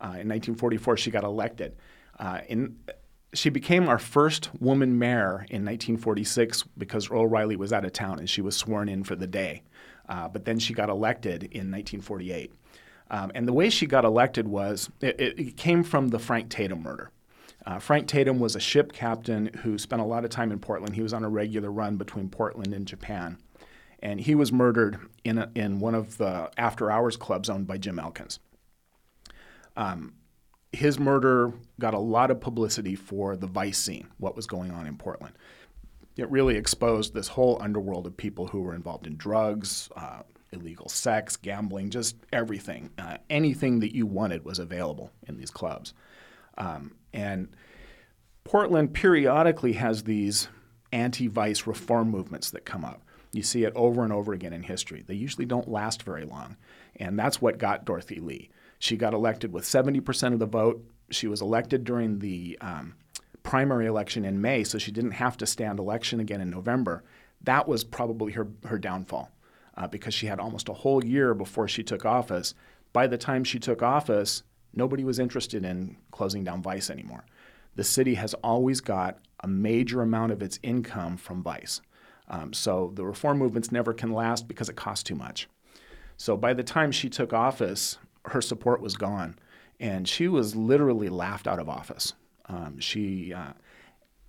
Uh, 0.00 0.20
in 0.20 0.28
1944, 0.28 0.96
she 0.96 1.10
got 1.10 1.24
elected. 1.24 1.76
Uh, 2.18 2.40
in, 2.48 2.76
she 3.32 3.50
became 3.50 3.88
our 3.88 3.98
first 3.98 4.50
woman 4.60 4.98
mayor 4.98 5.46
in 5.50 5.64
1946 5.64 6.64
because 6.76 7.10
Earl 7.10 7.26
Riley 7.26 7.56
was 7.56 7.72
out 7.72 7.84
of 7.84 7.92
town 7.92 8.18
and 8.18 8.28
she 8.28 8.40
was 8.40 8.56
sworn 8.56 8.88
in 8.88 9.04
for 9.04 9.16
the 9.16 9.26
day. 9.26 9.62
Uh, 10.08 10.28
but 10.28 10.44
then 10.44 10.58
she 10.58 10.72
got 10.72 10.88
elected 10.88 11.44
in 11.44 11.70
1948. 11.70 12.52
Um, 13.10 13.30
and 13.34 13.46
the 13.46 13.52
way 13.52 13.70
she 13.70 13.86
got 13.86 14.04
elected 14.04 14.48
was 14.48 14.90
it, 15.00 15.16
it 15.18 15.56
came 15.56 15.82
from 15.82 16.08
the 16.08 16.18
Frank 16.18 16.48
Tatum 16.48 16.82
murder. 16.82 17.10
Uh, 17.64 17.78
Frank 17.78 18.06
Tatum 18.06 18.38
was 18.38 18.54
a 18.54 18.60
ship 18.60 18.92
captain 18.92 19.46
who 19.62 19.76
spent 19.78 20.00
a 20.00 20.04
lot 20.04 20.24
of 20.24 20.30
time 20.30 20.52
in 20.52 20.58
Portland. 20.58 20.94
He 20.94 21.02
was 21.02 21.12
on 21.12 21.24
a 21.24 21.28
regular 21.28 21.70
run 21.70 21.96
between 21.96 22.28
Portland 22.28 22.72
and 22.72 22.86
Japan 22.86 23.38
and 24.06 24.20
he 24.20 24.36
was 24.36 24.52
murdered 24.52 25.00
in, 25.24 25.36
a, 25.36 25.50
in 25.56 25.80
one 25.80 25.96
of 25.96 26.16
the 26.16 26.48
after 26.56 26.92
hours 26.92 27.16
clubs 27.16 27.50
owned 27.50 27.66
by 27.66 27.76
Jim 27.76 27.98
Elkins. 27.98 28.38
Um, 29.76 30.14
his 30.72 30.96
murder 30.96 31.52
got 31.80 31.92
a 31.92 31.98
lot 31.98 32.30
of 32.30 32.40
publicity 32.40 32.94
for 32.94 33.34
the 33.34 33.48
vice 33.48 33.78
scene, 33.78 34.06
what 34.18 34.36
was 34.36 34.46
going 34.46 34.70
on 34.70 34.86
in 34.86 34.96
Portland. 34.96 35.34
It 36.16 36.30
really 36.30 36.54
exposed 36.54 37.14
this 37.14 37.26
whole 37.26 37.60
underworld 37.60 38.06
of 38.06 38.16
people 38.16 38.46
who 38.46 38.62
were 38.62 38.76
involved 38.76 39.08
in 39.08 39.16
drugs, 39.16 39.90
uh, 39.96 40.22
illegal 40.52 40.88
sex, 40.88 41.36
gambling, 41.36 41.90
just 41.90 42.14
everything. 42.32 42.90
Uh, 42.98 43.16
anything 43.28 43.80
that 43.80 43.92
you 43.92 44.06
wanted 44.06 44.44
was 44.44 44.60
available 44.60 45.10
in 45.26 45.36
these 45.36 45.50
clubs. 45.50 45.94
Um, 46.56 46.94
and 47.12 47.48
Portland 48.44 48.94
periodically 48.94 49.72
has 49.72 50.04
these 50.04 50.46
anti 50.92 51.26
vice 51.26 51.66
reform 51.66 52.08
movements 52.08 52.50
that 52.52 52.64
come 52.64 52.84
up. 52.84 53.02
You 53.36 53.42
see 53.42 53.64
it 53.64 53.72
over 53.76 54.02
and 54.02 54.12
over 54.12 54.32
again 54.32 54.52
in 54.52 54.62
history. 54.62 55.04
They 55.06 55.14
usually 55.14 55.44
don't 55.44 55.68
last 55.68 56.02
very 56.02 56.24
long. 56.24 56.56
And 56.96 57.18
that's 57.18 57.40
what 57.40 57.58
got 57.58 57.84
Dorothy 57.84 58.18
Lee. 58.18 58.50
She 58.78 58.96
got 58.96 59.14
elected 59.14 59.52
with 59.52 59.64
70% 59.64 60.32
of 60.32 60.38
the 60.38 60.46
vote. 60.46 60.82
She 61.10 61.26
was 61.26 61.42
elected 61.42 61.84
during 61.84 62.18
the 62.18 62.56
um, 62.60 62.94
primary 63.42 63.86
election 63.86 64.24
in 64.24 64.40
May, 64.40 64.64
so 64.64 64.78
she 64.78 64.90
didn't 64.90 65.12
have 65.12 65.36
to 65.38 65.46
stand 65.46 65.78
election 65.78 66.18
again 66.18 66.40
in 66.40 66.50
November. 66.50 67.04
that 67.42 67.68
was 67.68 67.84
probably 67.84 68.32
her, 68.32 68.48
her 68.64 68.78
downfall 68.78 69.30
uh, 69.76 69.86
because 69.86 70.14
she 70.14 70.26
had 70.26 70.40
almost 70.40 70.68
a 70.68 70.72
whole 70.72 71.04
year 71.04 71.34
before 71.34 71.68
she 71.68 71.82
took 71.82 72.04
office. 72.04 72.54
By 72.92 73.06
the 73.06 73.18
time 73.18 73.44
she 73.44 73.58
took 73.58 73.82
office, 73.82 74.42
nobody 74.72 75.04
was 75.04 75.18
interested 75.18 75.64
in 75.64 75.96
closing 76.10 76.42
down 76.42 76.62
Vice 76.62 76.90
anymore. 76.90 77.24
The 77.76 77.84
city 77.84 78.14
has 78.14 78.32
always 78.34 78.80
got 78.80 79.18
a 79.40 79.46
major 79.46 80.00
amount 80.00 80.32
of 80.32 80.42
its 80.42 80.58
income 80.62 81.18
from 81.18 81.42
Vice. 81.42 81.82
Um, 82.28 82.52
so 82.52 82.92
the 82.94 83.04
reform 83.04 83.38
movements 83.38 83.70
never 83.70 83.92
can 83.92 84.12
last 84.12 84.48
because 84.48 84.68
it 84.68 84.76
costs 84.76 85.04
too 85.04 85.14
much. 85.14 85.48
So 86.16 86.36
by 86.36 86.54
the 86.54 86.62
time 86.62 86.92
she 86.92 87.08
took 87.08 87.32
office, 87.32 87.98
her 88.26 88.40
support 88.40 88.80
was 88.80 88.96
gone, 88.96 89.38
and 89.78 90.08
she 90.08 90.28
was 90.28 90.56
literally 90.56 91.08
laughed 91.08 91.46
out 91.46 91.58
of 91.58 91.68
office. 91.68 92.14
Um, 92.46 92.78
she 92.78 93.32
uh, 93.32 93.52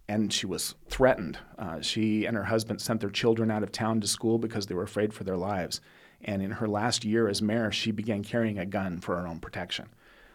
and 0.10 0.32
she 0.32 0.46
was 0.46 0.76
threatened. 0.90 1.38
Uh, 1.58 1.82
she 1.82 2.26
and 2.26 2.38
her 2.38 2.46
husband 2.46 2.82
sent 2.82 3.02
their 3.02 3.10
children 3.10 3.52
out 3.52 3.64
of 3.64 3.72
town 3.72 4.00
to 4.02 4.08
school 4.08 4.38
because 4.38 4.66
they 4.66 4.76
were 4.76 4.84
afraid 4.84 5.14
for 5.14 5.24
their 5.24 5.38
lives. 5.38 5.82
And 6.22 6.42
in 6.42 6.52
her 6.52 6.68
last 6.68 7.04
year 7.04 7.28
as 7.28 7.42
mayor, 7.42 7.72
she 7.72 7.92
began 7.92 8.24
carrying 8.24 8.58
a 8.58 8.66
gun 8.66 9.00
for 9.00 9.18
her 9.18 9.28
own 9.28 9.40
protection. 9.40 9.88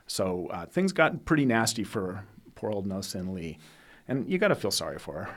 So 0.06 0.48
uh, 0.48 0.66
things 0.66 0.92
got 0.92 1.24
pretty 1.24 1.46
nasty 1.46 1.84
for 1.84 2.24
poor 2.54 2.70
old 2.70 2.86
No 2.86 3.00
Sin 3.00 3.34
Lee. 3.34 3.58
And 4.06 4.30
you 4.30 4.38
got 4.38 4.48
to 4.48 4.54
feel 4.54 4.70
sorry 4.70 4.98
for 4.98 5.24
her. 5.24 5.34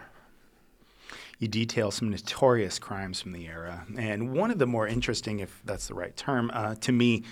You 1.39 1.47
detail 1.47 1.91
some 1.91 2.09
notorious 2.09 2.79
crimes 2.79 3.21
from 3.21 3.33
the 3.33 3.47
era. 3.47 3.85
And 3.97 4.33
one 4.33 4.51
of 4.51 4.59
the 4.59 4.67
more 4.67 4.87
interesting, 4.87 5.39
if 5.39 5.61
that's 5.65 5.87
the 5.87 5.93
right 5.93 6.15
term, 6.15 6.51
uh, 6.53 6.75
to 6.75 6.91
me 6.91 7.23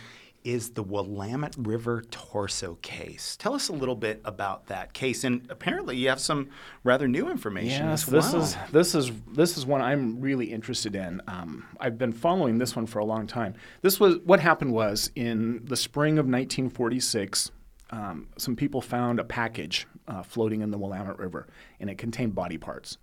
is 0.44 0.72
the 0.72 0.84
Willamette 0.84 1.56
River 1.58 2.04
torso 2.12 2.76
case. 2.82 3.38
Tell 3.38 3.54
us 3.54 3.70
a 3.70 3.74
little 3.74 3.96
bit 3.96 4.22
about 4.26 4.68
that 4.68 4.94
case, 4.94 5.24
and 5.24 5.46
apparently 5.50 5.96
you 5.96 6.10
have 6.10 6.20
some 6.20 6.50
rather 6.84 7.08
new 7.08 7.30
information 7.30 7.88
yes, 7.88 8.04
as 8.04 8.12
well. 8.12 8.22
this 8.22 8.34
is 8.34 8.58
this 8.72 8.96
is 8.96 9.12
this 9.32 9.58
is 9.58 9.66
one 9.66 9.82
I'm 9.82 10.20
really 10.20 10.52
interested 10.52 10.96
in. 10.96 11.22
Um, 11.28 11.66
I've 11.80 11.98
been 11.98 12.12
following 12.12 12.58
this 12.58 12.76
one 12.76 12.86
for 12.86 13.00
a 13.00 13.06
long 13.06 13.28
time. 13.28 13.56
This 13.82 14.00
was 14.00 14.18
what 14.26 14.40
happened 14.40 14.74
was 14.74 15.12
in 15.16 15.64
the 15.66 15.78
spring 15.78 16.14
of 16.14 16.26
1946. 16.26 17.52
Um, 17.92 18.28
some 18.38 18.56
people 18.56 18.82
found 18.82 19.20
a 19.20 19.24
package 19.24 19.88
uh, 20.08 20.24
floating 20.24 20.62
in 20.62 20.72
the 20.72 20.78
Willamette 20.78 21.20
River, 21.20 21.48
and 21.80 21.90
it 21.90 21.98
contained 21.98 22.34
body 22.34 22.58
parts, 22.58 22.98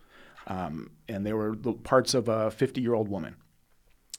um, 0.51 0.91
and 1.09 1.25
they 1.25 1.33
were 1.33 1.55
the 1.55 1.73
parts 1.73 2.13
of 2.13 2.29
a 2.29 2.51
50-year-old 2.51 3.09
woman. 3.09 3.37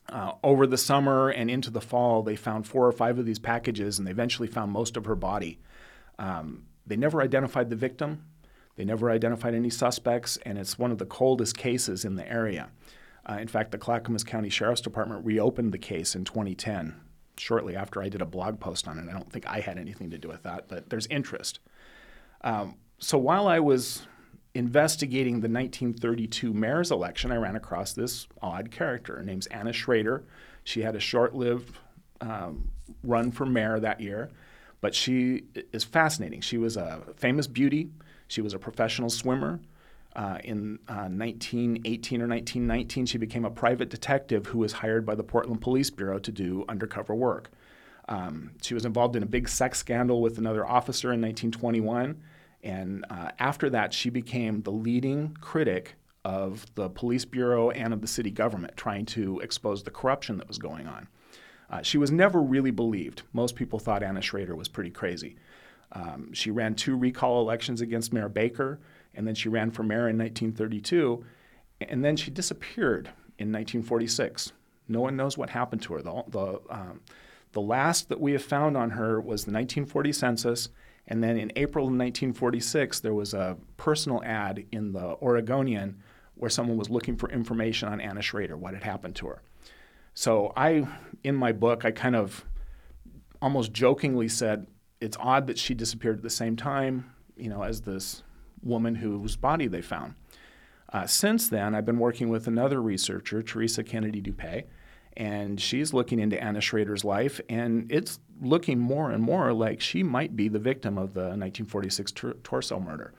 Uh, 0.08 0.32
over 0.44 0.66
the 0.66 0.78
summer 0.78 1.30
and 1.30 1.52
into 1.52 1.70
the 1.70 1.82
fall, 1.82 2.24
they 2.24 2.38
found 2.38 2.66
four 2.66 2.88
or 2.88 2.92
five 2.94 3.20
of 3.20 3.26
these 3.26 3.38
packages, 3.38 4.00
and 4.00 4.08
they 4.08 4.12
eventually 4.12 4.48
found 4.48 4.72
most 4.72 4.96
of 4.96 5.06
her 5.06 5.16
body. 5.16 5.60
Um, 6.18 6.64
they 6.88 6.96
never 6.96 7.22
identified 7.22 7.70
the 7.70 7.76
victim. 7.76 8.24
They 8.78 8.86
never 8.86 9.12
identified 9.12 9.54
any 9.54 9.70
suspects, 9.70 10.38
and 10.46 10.58
it's 10.58 10.80
one 10.80 10.92
of 10.92 11.00
the 11.00 11.06
coldest 11.06 11.58
cases 11.58 12.06
in 12.06 12.16
the 12.16 12.30
area. 12.32 12.70
Uh, 13.30 13.38
in 13.40 13.50
fact, 13.50 13.72
the 13.72 13.78
Clackamas 13.78 14.24
County 14.24 14.50
Sheriff's 14.50 14.82
Department 14.82 15.26
reopened 15.26 15.74
the 15.74 15.78
case 15.78 16.16
in 16.16 16.24
2010, 16.24 16.96
shortly 17.38 17.76
after 17.76 18.02
I 18.02 18.08
did 18.08 18.22
a 18.22 18.26
blog 18.26 18.62
post 18.62 18.88
on 18.88 18.98
it. 18.98 19.10
I 19.10 19.14
don't 19.14 19.32
think 19.32 19.46
I 19.48 19.60
had 19.60 19.78
anything 19.78 20.10
to 20.12 20.18
do 20.18 20.30
with 20.30 20.44
that, 20.44 20.70
but 20.70 20.90
there's 20.90 21.08
interest. 21.08 21.60
Um, 22.42 22.78
so 23.00 23.18
while 23.18 23.48
I 23.50 23.60
was 23.60 24.08
investigating 24.54 25.36
the 25.36 25.50
1932 25.50 26.54
mayor's 26.54 26.92
election, 26.92 27.32
I 27.32 27.38
ran 27.38 27.56
across 27.56 27.94
this 27.94 28.28
odd 28.42 28.72
character. 28.72 29.18
Her 29.18 29.24
name's 29.24 29.48
Anna 29.48 29.74
Schrader. 29.74 30.24
She 30.64 30.82
had 30.82 30.96
a 30.96 31.00
short 31.00 31.34
lived 31.34 31.76
um, 32.20 32.70
run 33.04 33.32
for 33.32 33.46
mayor 33.46 33.80
that 33.80 34.02
year, 34.02 34.30
but 34.82 34.94
she 34.94 35.46
is 35.72 35.84
fascinating. 35.84 36.42
She 36.42 36.58
was 36.58 36.78
a 36.78 37.02
famous 37.16 37.48
beauty, 37.48 37.90
she 38.28 38.42
was 38.42 38.54
a 38.54 38.60
professional 38.60 39.10
swimmer. 39.10 39.60
Uh, 40.14 40.40
in 40.44 40.78
uh, 40.90 41.08
1918 41.08 42.22
or 42.22 42.28
1919, 42.28 43.06
she 43.06 43.18
became 43.18 43.46
a 43.46 43.50
private 43.50 43.90
detective 43.90 44.48
who 44.48 44.60
was 44.60 44.74
hired 44.74 45.06
by 45.06 45.16
the 45.16 45.24
Portland 45.24 45.62
Police 45.62 45.90
Bureau 45.90 46.20
to 46.20 46.32
do 46.34 46.66
undercover 46.68 47.16
work. 47.16 47.50
Um, 48.10 48.52
she 48.62 48.74
was 48.74 48.84
involved 48.84 49.16
in 49.16 49.24
a 49.24 49.26
big 49.26 49.48
sex 49.48 49.80
scandal 49.80 50.22
with 50.22 50.38
another 50.38 50.68
officer 50.68 51.14
in 51.14 51.22
1921. 51.22 52.22
And 52.64 53.06
uh, 53.10 53.32
after 53.40 53.70
that, 53.72 53.94
she 53.94 54.10
became 54.10 54.62
the 54.62 54.72
leading 54.72 55.36
critic 55.42 55.96
of 56.24 56.66
the 56.76 56.90
police 56.90 57.26
bureau 57.26 57.72
and 57.72 57.94
of 57.94 58.02
the 58.02 58.08
city 58.08 58.30
government, 58.30 58.78
trying 58.78 59.06
to 59.08 59.40
expose 59.40 59.84
the 59.84 59.92
corruption 59.92 60.38
that 60.38 60.48
was 60.48 60.58
going 60.58 60.88
on. 60.88 61.08
Uh, 61.70 61.82
she 61.82 61.98
was 61.98 62.12
never 62.12 62.42
really 62.42 62.72
believed. 62.72 63.24
Most 63.34 63.56
people 63.56 63.80
thought 63.80 64.04
Anna 64.04 64.22
Schrader 64.22 64.56
was 64.56 64.68
pretty 64.68 64.92
crazy. 64.92 65.38
Um, 65.94 66.32
she 66.34 66.52
ran 66.52 66.76
two 66.76 66.96
recall 66.96 67.42
elections 67.42 67.82
against 67.82 68.14
Mayor 68.14 68.30
Baker, 68.30 68.80
and 69.16 69.28
then 69.28 69.36
she 69.36 69.50
ran 69.50 69.72
for 69.72 69.84
mayor 69.84 70.10
in 70.10 70.18
1932, 70.18 71.24
and 71.82 72.04
then 72.04 72.16
she 72.16 72.30
disappeared 72.32 73.08
in 73.40 73.52
1946. 73.52 74.54
No 74.88 75.02
one 75.02 75.16
knows 75.16 75.38
what 75.38 75.50
happened 75.50 75.82
to 75.84 75.94
her. 75.94 76.02
The, 76.02 76.24
the, 76.28 76.60
um, 76.70 77.02
the 77.54 77.62
last 77.62 78.10
that 78.10 78.20
we 78.20 78.34
have 78.34 78.44
found 78.44 78.78
on 78.78 78.92
her 78.92 79.20
was 79.20 79.46
the 79.46 79.52
1940 79.52 80.12
census, 80.14 80.70
and 81.12 81.22
then 81.22 81.36
in 81.36 81.52
April 81.58 81.84
of 81.84 81.90
1946, 81.90 83.02
there 83.02 83.14
was 83.14 83.34
a 83.34 83.58
personal 83.76 84.24
ad 84.24 84.64
in 84.72 84.94
the 84.94 85.18
Oregonian 85.22 86.02
where 86.36 86.50
someone 86.50 86.78
was 86.78 86.90
looking 86.90 87.18
for 87.18 87.30
information 87.30 87.90
on 87.90 88.00
Anna 88.00 88.22
Schrader, 88.22 88.56
what 88.56 88.74
had 88.74 88.84
happened 88.84 89.18
to 89.18 89.28
her. 89.28 89.42
So 90.14 90.54
I, 90.56 90.88
in 91.26 91.36
my 91.36 91.52
book, 91.52 91.84
I 91.84 91.92
kind 91.92 92.16
of 92.16 92.46
almost 93.42 93.74
jokingly 93.74 94.30
said, 94.30 94.68
it's 95.02 95.18
odd 95.20 95.48
that 95.48 95.60
she 95.60 95.74
disappeared 95.74 96.16
at 96.16 96.24
the 96.24 96.30
same 96.30 96.56
time, 96.56 97.12
you 97.36 97.50
know, 97.50 97.62
as 97.62 97.82
this 97.82 98.24
woman 98.64 98.96
whose 98.96 99.36
body 99.36 99.68
they 99.68 99.82
found. 99.82 100.16
Uh, 100.94 101.06
since 101.06 101.50
then, 101.50 101.76
I've 101.76 101.86
been 101.86 102.00
working 102.00 102.30
with 102.30 102.48
another 102.48 102.82
researcher, 102.82 103.42
Teresa 103.42 103.84
Kennedy 103.84 104.22
Dupé, 104.22 104.64
and 105.18 105.60
she's 105.60 105.94
looking 105.94 106.20
into 106.20 106.42
Anna 106.42 106.62
Schrader's 106.62 107.04
life, 107.04 107.42
and 107.50 107.92
it's 107.92 108.22
looking 108.42 108.80
more 108.80 109.12
and 109.12 109.24
more 109.24 109.54
like 109.54 109.80
she 109.80 110.04
might 110.04 110.36
be 110.36 110.48
the 110.48 110.60
victim 110.60 110.98
of 110.98 111.14
the 111.14 111.22
1946 111.22 112.12
tor- 112.12 112.34
torso 112.44 112.80
murder. 112.80 113.14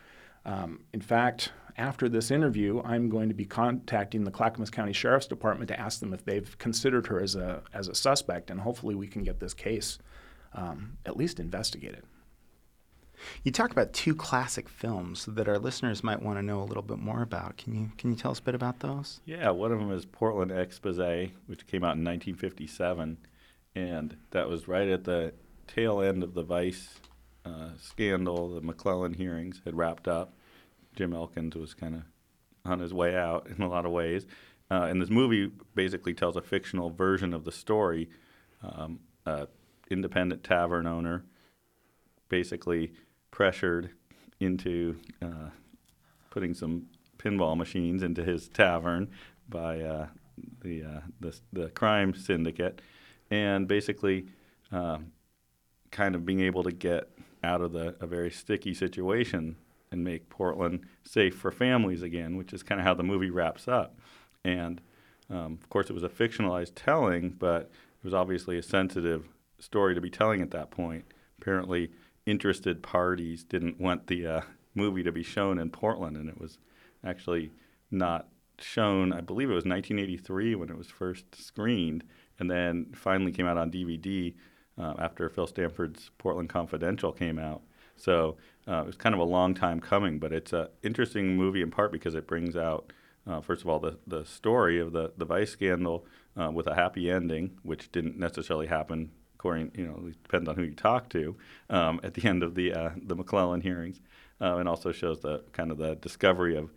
Um, 0.45 0.81
in 0.93 1.01
fact, 1.01 1.53
after 1.77 2.09
this 2.09 2.31
interview, 2.31 2.83
I'm 2.85 3.09
going 3.09 3.29
to 3.29 3.35
be 3.35 3.45
contacting 3.45 4.25
the 4.25 4.31
Clackamas 4.31 4.71
County 4.71 4.93
Sheriff's 4.93 5.27
Department 5.27 5.69
to 5.69 5.81
ask 5.81 6.01
them 6.01 6.13
if 6.13 6.25
they've 6.25 6.59
considered 6.59 7.07
her 7.07 7.21
as 7.21 7.35
a 7.37 7.63
as 7.73 7.89
a 7.89 7.95
suspect, 7.95 8.51
and 8.51 8.61
hopefully 8.61 8.95
we 8.95 9.07
can 9.07 9.23
get 9.23 9.41
this 9.41 9.55
case 9.55 9.99
um, 10.55 10.99
at 11.07 11.17
least 11.17 11.41
investigated. 11.41 12.05
You 13.45 13.53
talk 13.53 13.71
about 13.71 13.93
two 13.93 14.15
classic 14.17 14.69
films 14.69 15.27
that 15.27 15.49
our 15.49 15.59
listeners 15.59 16.03
might 16.03 16.21
want 16.21 16.39
to 16.39 16.43
know 16.43 16.61
a 16.61 16.65
little 16.65 16.83
bit 16.83 16.99
more 16.99 17.23
about. 17.23 17.57
Can 17.57 17.75
you 17.75 17.93
can 17.97 18.11
you 18.11 18.17
tell 18.17 18.33
us 18.33 18.41
a 18.41 18.43
bit 18.43 18.55
about 18.55 18.81
those? 18.81 19.21
Yeah, 19.25 19.51
one 19.51 19.73
of 19.73 19.79
them 19.79 19.93
is 19.93 20.05
Portland 20.05 20.51
Expose, 20.51 21.31
which 21.47 21.67
came 21.67 21.85
out 21.85 21.97
in 21.97 22.05
1957, 22.05 23.19
and 23.75 24.17
that 24.31 24.49
was 24.49 24.69
right 24.69 24.89
at 24.89 25.05
the 25.05 25.33
tail 25.67 26.01
end 26.01 26.23
of 26.23 26.35
the 26.35 26.43
Vice 26.43 27.01
uh, 27.45 27.71
scandal. 27.81 28.55
The 28.55 28.61
McClellan 28.61 29.15
hearings 29.15 29.61
had 29.65 29.77
wrapped 29.77 30.09
up. 30.09 30.35
Jim 30.95 31.15
Elkins 31.15 31.55
was 31.55 31.75
kind 31.75 31.95
of 31.95 32.03
on 32.65 32.79
his 32.79 32.93
way 32.93 33.17
out 33.17 33.49
in 33.49 33.63
a 33.63 33.69
lot 33.69 33.87
of 33.87 33.93
ways. 33.93 34.27
Uh, 34.71 34.85
and 34.85 35.01
this 35.01 35.11
movie 35.11 35.51
basically 35.75 36.15
tells 36.15 36.37
a 36.37 36.43
fictional 36.43 36.91
version 36.91 37.35
of 37.35 37.45
the 37.45 37.53
story. 37.53 38.09
Um, 38.63 39.01
independent 39.93 40.43
tavern 40.43 40.87
owner 40.87 41.25
basically 42.29 42.93
pressured 43.31 43.91
into 44.41 44.97
uh, 45.21 45.51
putting 46.31 46.55
some 46.55 46.87
pinball 47.19 47.57
machines 47.57 48.03
into 48.03 48.25
his 48.25 48.49
tavern 48.49 49.11
by 49.49 49.81
uh, 49.81 50.07
the, 50.63 50.83
uh, 50.83 51.01
the, 51.21 51.39
the 51.53 51.69
crime 51.69 52.15
syndicate, 52.15 52.81
and 53.33 53.67
basically 53.67 54.27
um, 54.71 55.11
kind 55.91 56.15
of 56.15 56.27
being 56.27 56.41
able 56.41 56.63
to 56.63 56.71
get 56.71 57.09
out 57.43 57.63
of 57.63 57.73
the 57.73 57.97
a 58.01 58.07
very 58.07 58.31
sticky 58.31 58.75
situation 58.75 59.57
and 59.91 60.05
make 60.05 60.29
Portland 60.29 60.81
safe 61.03 61.35
for 61.35 61.51
families 61.51 62.03
again, 62.03 62.37
which 62.37 62.53
is 62.53 62.63
kind 62.63 62.79
of 62.79 62.87
how 62.87 62.95
the 62.95 63.03
movie 63.03 63.31
wraps 63.31 63.67
up. 63.67 63.99
And 64.45 64.83
um, 65.31 65.59
of 65.61 65.69
course, 65.71 65.89
it 65.89 65.95
was 65.95 66.03
a 66.03 66.11
fictionalized 66.11 66.73
telling, 66.75 67.31
but 67.31 67.63
it 67.63 68.05
was 68.05 68.15
obviously 68.15 68.59
a 68.59 68.63
sensitive 68.63 69.27
story 69.59 69.95
to 69.95 70.01
be 70.01 70.11
telling 70.11 70.43
at 70.43 70.51
that 70.51 70.71
point. 70.71 71.05
Apparently, 71.41 71.91
interested 72.27 72.83
parties 72.83 73.45
didn't 73.45 73.81
want 73.81 74.09
the 74.09 74.27
uh, 74.27 74.41
movie 74.75 75.03
to 75.03 75.13
be 75.13 75.23
shown 75.23 75.59
in 75.59 75.71
Portland, 75.71 76.19
and 76.19 76.29
it 76.29 76.39
was 76.39 76.59
actually 77.03 77.51
not 77.91 78.29
shown. 78.59 79.13
I 79.13 79.23
believe 79.23 79.51
it 79.51 79.55
was 79.55 79.65
1983 79.65 80.55
when 80.55 80.69
it 80.69 80.77
was 80.77 80.89
first 80.89 81.25
screened, 81.35 82.05
and 82.43 82.51
then 82.51 82.87
finally 82.93 83.31
came 83.31 83.47
out 83.47 83.57
on 83.57 83.71
DVD 83.71 84.35
uh, 84.77 84.95
after 84.99 85.29
Phil 85.29 85.47
Stanford's 85.47 86.11
Portland 86.19 86.49
Confidential 86.49 87.13
came 87.13 87.39
out. 87.39 87.63
So 87.95 88.37
uh, 88.67 88.81
it 88.81 88.87
was 88.87 88.97
kind 88.97 89.15
of 89.15 89.21
a 89.21 89.25
long 89.25 89.55
time 89.55 89.79
coming, 89.79 90.19
but 90.19 90.33
it's 90.33 90.53
an 90.53 90.67
interesting 90.83 91.37
movie 91.37 91.63
in 91.63 91.71
part 91.71 91.93
because 91.93 92.17
it 92.17 92.27
brings 92.27 92.57
out, 92.57 92.93
uh, 93.29 93.41
first 93.41 93.63
of 93.63 93.69
all, 93.69 93.79
the, 93.79 93.97
the 94.09 94.25
story 94.25 94.81
of 94.81 94.93
the, 94.93 95.13
the 95.17 95.25
Vice 95.25 95.53
scandal 95.53 96.05
uh, 96.37 96.51
with 96.51 96.67
a 96.67 96.75
happy 96.75 97.09
ending, 97.09 97.53
which 97.63 97.93
didn't 97.93 98.19
necessarily 98.19 98.67
happen 98.67 99.13
according, 99.37 99.71
you 99.77 99.87
know, 99.87 100.09
it 100.09 100.21
depends 100.25 100.49
on 100.49 100.57
who 100.57 100.65
you 100.65 100.75
talk 100.75 101.09
to, 101.11 101.37
um, 101.71 102.01
at 102.03 102.15
the 102.15 102.29
end 102.29 102.43
of 102.43 102.57
the 102.57 102.73
uh, 102.73 102.91
the 102.97 103.15
McClellan 103.15 103.61
hearings, 103.61 104.01
uh, 104.41 104.57
and 104.57 104.69
also 104.69 104.91
shows 104.91 105.21
the 105.21 105.45
kind 105.53 105.71
of 105.71 105.79
the 105.79 105.95
discovery 105.97 106.57
of 106.57 106.71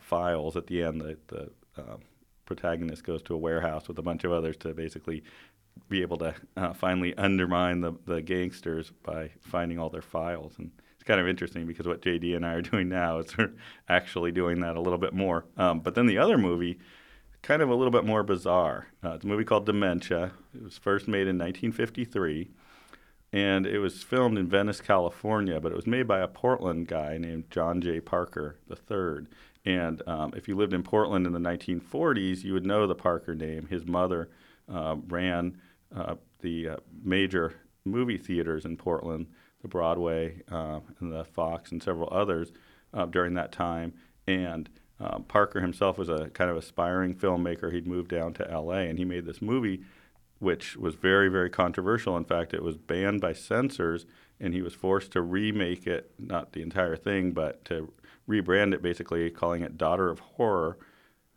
files 0.00 0.56
at 0.56 0.66
the 0.66 0.82
end, 0.82 1.00
the, 1.00 1.16
the 1.28 1.50
um, 1.78 2.00
protagonist 2.46 3.04
goes 3.04 3.22
to 3.22 3.34
a 3.34 3.38
warehouse 3.38 3.88
with 3.88 3.98
a 3.98 4.02
bunch 4.02 4.24
of 4.24 4.32
others 4.32 4.56
to 4.58 4.72
basically 4.72 5.22
be 5.88 6.02
able 6.02 6.16
to 6.18 6.34
uh, 6.56 6.72
finally 6.72 7.14
undermine 7.16 7.80
the, 7.80 7.92
the 8.06 8.22
gangsters 8.22 8.92
by 9.02 9.30
finding 9.40 9.78
all 9.78 9.90
their 9.90 10.02
files. 10.02 10.54
And 10.58 10.70
it's 10.94 11.04
kind 11.04 11.20
of 11.20 11.28
interesting 11.28 11.66
because 11.66 11.86
what 11.86 12.00
JD 12.00 12.34
and 12.34 12.46
I 12.46 12.54
are 12.54 12.62
doing 12.62 12.88
now 12.88 13.18
is 13.18 13.36
we're 13.36 13.52
actually 13.88 14.32
doing 14.32 14.60
that 14.60 14.76
a 14.76 14.80
little 14.80 14.98
bit 14.98 15.12
more. 15.12 15.44
Um, 15.56 15.80
but 15.80 15.94
then 15.94 16.06
the 16.06 16.18
other 16.18 16.38
movie, 16.38 16.78
kind 17.42 17.62
of 17.62 17.68
a 17.68 17.74
little 17.74 17.92
bit 17.92 18.04
more 18.04 18.22
bizarre. 18.22 18.88
Uh, 19.04 19.10
it's 19.10 19.24
a 19.24 19.28
movie 19.28 19.44
called 19.44 19.66
Dementia. 19.66 20.32
It 20.54 20.64
was 20.64 20.78
first 20.78 21.06
made 21.06 21.28
in 21.28 21.38
1953, 21.38 22.50
and 23.32 23.66
it 23.66 23.78
was 23.78 24.02
filmed 24.02 24.38
in 24.38 24.48
Venice, 24.48 24.80
California, 24.80 25.60
but 25.60 25.70
it 25.70 25.76
was 25.76 25.86
made 25.86 26.08
by 26.08 26.20
a 26.20 26.28
Portland 26.28 26.88
guy 26.88 27.18
named 27.18 27.44
John 27.50 27.80
J. 27.80 28.00
Parker 28.00 28.58
III. 28.68 29.26
And 29.66 30.00
um, 30.06 30.32
if 30.36 30.46
you 30.46 30.54
lived 30.54 30.72
in 30.72 30.84
Portland 30.84 31.26
in 31.26 31.32
the 31.32 31.40
1940s, 31.40 32.44
you 32.44 32.52
would 32.52 32.64
know 32.64 32.86
the 32.86 32.94
Parker 32.94 33.34
name. 33.34 33.66
His 33.66 33.84
mother 33.84 34.30
uh, 34.72 34.96
ran 35.08 35.58
uh, 35.94 36.14
the 36.40 36.68
uh, 36.68 36.76
major 37.02 37.54
movie 37.84 38.16
theaters 38.16 38.64
in 38.64 38.76
Portland, 38.76 39.26
the 39.62 39.68
Broadway 39.68 40.42
uh, 40.50 40.80
and 41.00 41.12
the 41.12 41.24
Fox 41.24 41.72
and 41.72 41.82
several 41.82 42.08
others 42.12 42.52
uh, 42.94 43.06
during 43.06 43.34
that 43.34 43.50
time. 43.50 43.92
And 44.28 44.70
uh, 45.00 45.18
Parker 45.20 45.60
himself 45.60 45.98
was 45.98 46.08
a 46.08 46.30
kind 46.30 46.48
of 46.48 46.56
aspiring 46.56 47.14
filmmaker. 47.14 47.72
He'd 47.72 47.88
moved 47.88 48.10
down 48.10 48.34
to 48.34 48.50
L.A. 48.50 48.82
and 48.88 48.98
he 48.98 49.04
made 49.04 49.26
this 49.26 49.42
movie, 49.42 49.82
which 50.38 50.76
was 50.76 50.94
very, 50.94 51.28
very 51.28 51.50
controversial. 51.50 52.16
In 52.16 52.24
fact, 52.24 52.54
it 52.54 52.62
was 52.62 52.76
banned 52.76 53.20
by 53.20 53.32
censors, 53.32 54.06
and 54.38 54.54
he 54.54 54.62
was 54.62 54.74
forced 54.74 55.10
to 55.12 55.22
remake 55.22 55.88
it, 55.88 56.12
not 56.18 56.52
the 56.52 56.62
entire 56.62 56.96
thing, 56.96 57.32
but 57.32 57.64
to 57.66 57.92
rebrand 58.28 58.74
it, 58.74 58.82
basically 58.82 59.30
calling 59.30 59.62
it 59.62 59.78
Daughter 59.78 60.10
of 60.10 60.20
Horror, 60.20 60.78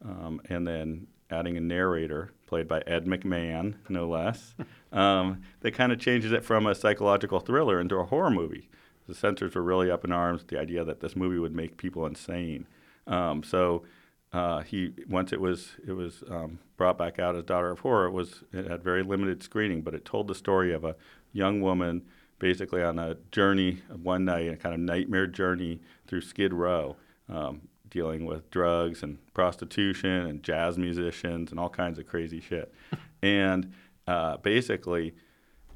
um, 0.04 0.42
and 0.50 0.68
then 0.68 1.08
adding 1.30 1.58
a 1.58 1.62
narrator 1.62 2.32
played 2.48 2.68
by 2.68 2.82
Ed 2.88 3.06
McMahon, 3.06 3.76
no 3.88 4.08
less. 4.08 4.56
um, 4.92 5.42
that 5.62 5.74
kind 5.74 5.92
of 5.92 6.00
changes 6.00 6.32
it 6.32 6.44
from 6.44 6.66
a 6.66 6.74
psychological 6.74 7.40
thriller 7.40 7.80
into 7.80 7.96
a 7.98 8.06
horror 8.06 8.32
movie. 8.32 8.70
The 9.08 9.16
censors 9.16 9.56
were 9.56 9.64
really 9.64 9.90
up 9.90 10.06
in 10.06 10.12
arms 10.12 10.42
with 10.42 10.50
the 10.50 10.60
idea 10.60 10.84
that 10.84 11.00
this 11.00 11.16
movie 11.16 11.40
would 11.40 11.56
make 11.56 11.78
people 11.78 12.06
insane. 12.06 12.68
Um, 13.08 13.44
so 13.44 13.84
uh, 14.32 14.62
he 14.62 14.94
once 15.08 15.34
it 15.34 15.42
was 15.42 15.72
it 15.88 15.94
was 15.94 16.24
um, 16.30 16.60
brought 16.78 16.98
back 16.98 17.18
out 17.18 17.36
as 17.36 17.44
Daughter 17.44 17.72
of 17.72 17.80
Horror, 17.80 18.06
it 18.06 18.12
was 18.12 18.44
it 18.54 18.70
had 18.70 18.84
very 18.84 19.02
limited 19.02 19.42
screening, 19.42 19.82
but 19.82 19.96
it 19.96 20.06
told 20.06 20.28
the 20.28 20.36
story 20.36 20.72
of 20.72 20.84
a 20.84 20.96
young 21.34 21.62
woman 21.62 22.04
basically 22.40 22.82
on 22.82 22.98
a 22.98 23.16
journey 23.32 23.82
one 24.02 24.26
night, 24.26 24.50
a 24.50 24.56
kind 24.56 24.74
of 24.74 24.82
nightmare 24.82 25.28
journey 25.28 25.80
through 26.08 26.22
Skid 26.22 26.54
Row, 26.54 26.96
um, 27.28 27.62
dealing 27.90 28.26
with 28.26 28.50
drugs 28.50 29.04
and 29.04 29.18
prostitution 29.34 30.26
and 30.26 30.44
jazz 30.44 30.78
musicians 30.78 31.52
and 31.52 31.60
all 31.60 31.70
kinds 31.70 32.00
of 32.00 32.08
crazy 32.08 32.40
shit. 32.40 32.74
and 33.22 33.74
uh, 34.08 34.38
basically, 34.38 35.14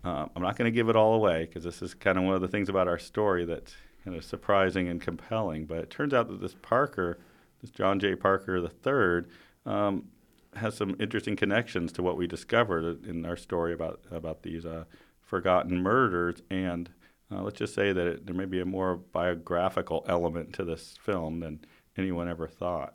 uh, 0.03 0.25
I'm 0.35 0.41
not 0.41 0.55
going 0.55 0.71
to 0.71 0.75
give 0.75 0.89
it 0.89 0.95
all 0.95 1.13
away 1.13 1.45
because 1.45 1.63
this 1.63 1.81
is 1.81 1.93
kind 1.93 2.17
of 2.17 2.23
one 2.23 2.33
of 2.33 2.41
the 2.41 2.47
things 2.47 2.69
about 2.69 2.87
our 2.87 2.99
story 2.99 3.45
that's 3.45 3.75
kind 4.03 4.17
of 4.17 4.23
surprising 4.23 4.87
and 4.87 5.01
compelling. 5.01 5.65
But 5.65 5.79
it 5.79 5.89
turns 5.89 6.13
out 6.13 6.27
that 6.29 6.41
this 6.41 6.55
Parker, 6.61 7.19
this 7.61 7.69
John 7.69 7.99
J. 7.99 8.15
Parker 8.15 8.57
III, 8.57 9.25
um, 9.65 10.09
has 10.55 10.75
some 10.75 10.95
interesting 10.99 11.35
connections 11.35 11.91
to 11.93 12.03
what 12.03 12.17
we 12.17 12.27
discovered 12.27 13.05
in 13.05 13.25
our 13.25 13.37
story 13.37 13.73
about 13.73 14.01
about 14.11 14.43
these 14.43 14.65
uh, 14.65 14.83
forgotten 15.33 15.81
murders. 15.81 16.43
And 16.51 16.91
uh, 17.31 17.41
let's 17.41 17.57
just 17.57 17.73
say 17.73 17.91
that 17.91 18.05
it, 18.05 18.25
there 18.27 18.35
may 18.35 18.45
be 18.45 18.59
a 18.59 18.65
more 18.65 18.95
biographical 18.95 20.05
element 20.07 20.53
to 20.53 20.63
this 20.63 20.95
film 21.01 21.39
than 21.39 21.65
anyone 21.97 22.29
ever 22.29 22.47
thought. 22.47 22.93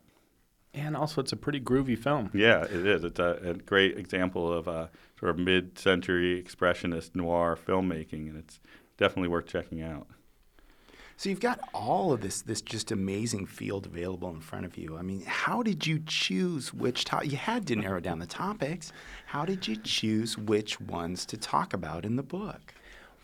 And 0.72 0.96
also, 0.96 1.20
it's 1.20 1.32
a 1.32 1.36
pretty 1.36 1.60
groovy 1.60 1.98
film. 1.98 2.30
Yeah, 2.32 2.62
it 2.62 2.86
is. 2.86 3.02
It's 3.02 3.18
a, 3.18 3.40
a 3.42 3.54
great 3.54 3.98
example 3.98 4.52
of 4.52 4.68
a 4.68 4.88
sort 5.18 5.30
of 5.30 5.38
mid-century 5.40 6.40
expressionist 6.40 7.16
noir 7.16 7.58
filmmaking, 7.60 8.28
and 8.28 8.36
it's 8.36 8.60
definitely 8.98 9.30
worth 9.30 9.46
checking 9.46 9.82
out. 9.82 10.06
So 11.18 11.28
you've 11.28 11.40
got 11.40 11.58
all 11.74 12.12
of 12.12 12.20
this 12.20 12.42
this 12.42 12.62
just 12.62 12.92
amazing 12.92 13.46
field 13.46 13.86
available 13.86 14.30
in 14.30 14.40
front 14.40 14.64
of 14.64 14.78
you. 14.78 14.96
I 14.96 15.02
mean, 15.02 15.24
how 15.26 15.64
did 15.64 15.84
you 15.84 16.00
choose 16.06 16.72
which 16.72 17.04
top? 17.04 17.24
You 17.24 17.36
had 17.36 17.66
to 17.66 17.74
narrow 17.74 17.98
down 17.98 18.20
the 18.20 18.26
topics. 18.26 18.92
How 19.26 19.44
did 19.44 19.66
you 19.66 19.74
choose 19.74 20.38
which 20.38 20.80
ones 20.80 21.26
to 21.26 21.36
talk 21.36 21.74
about 21.74 22.04
in 22.04 22.14
the 22.14 22.22
book? 22.22 22.72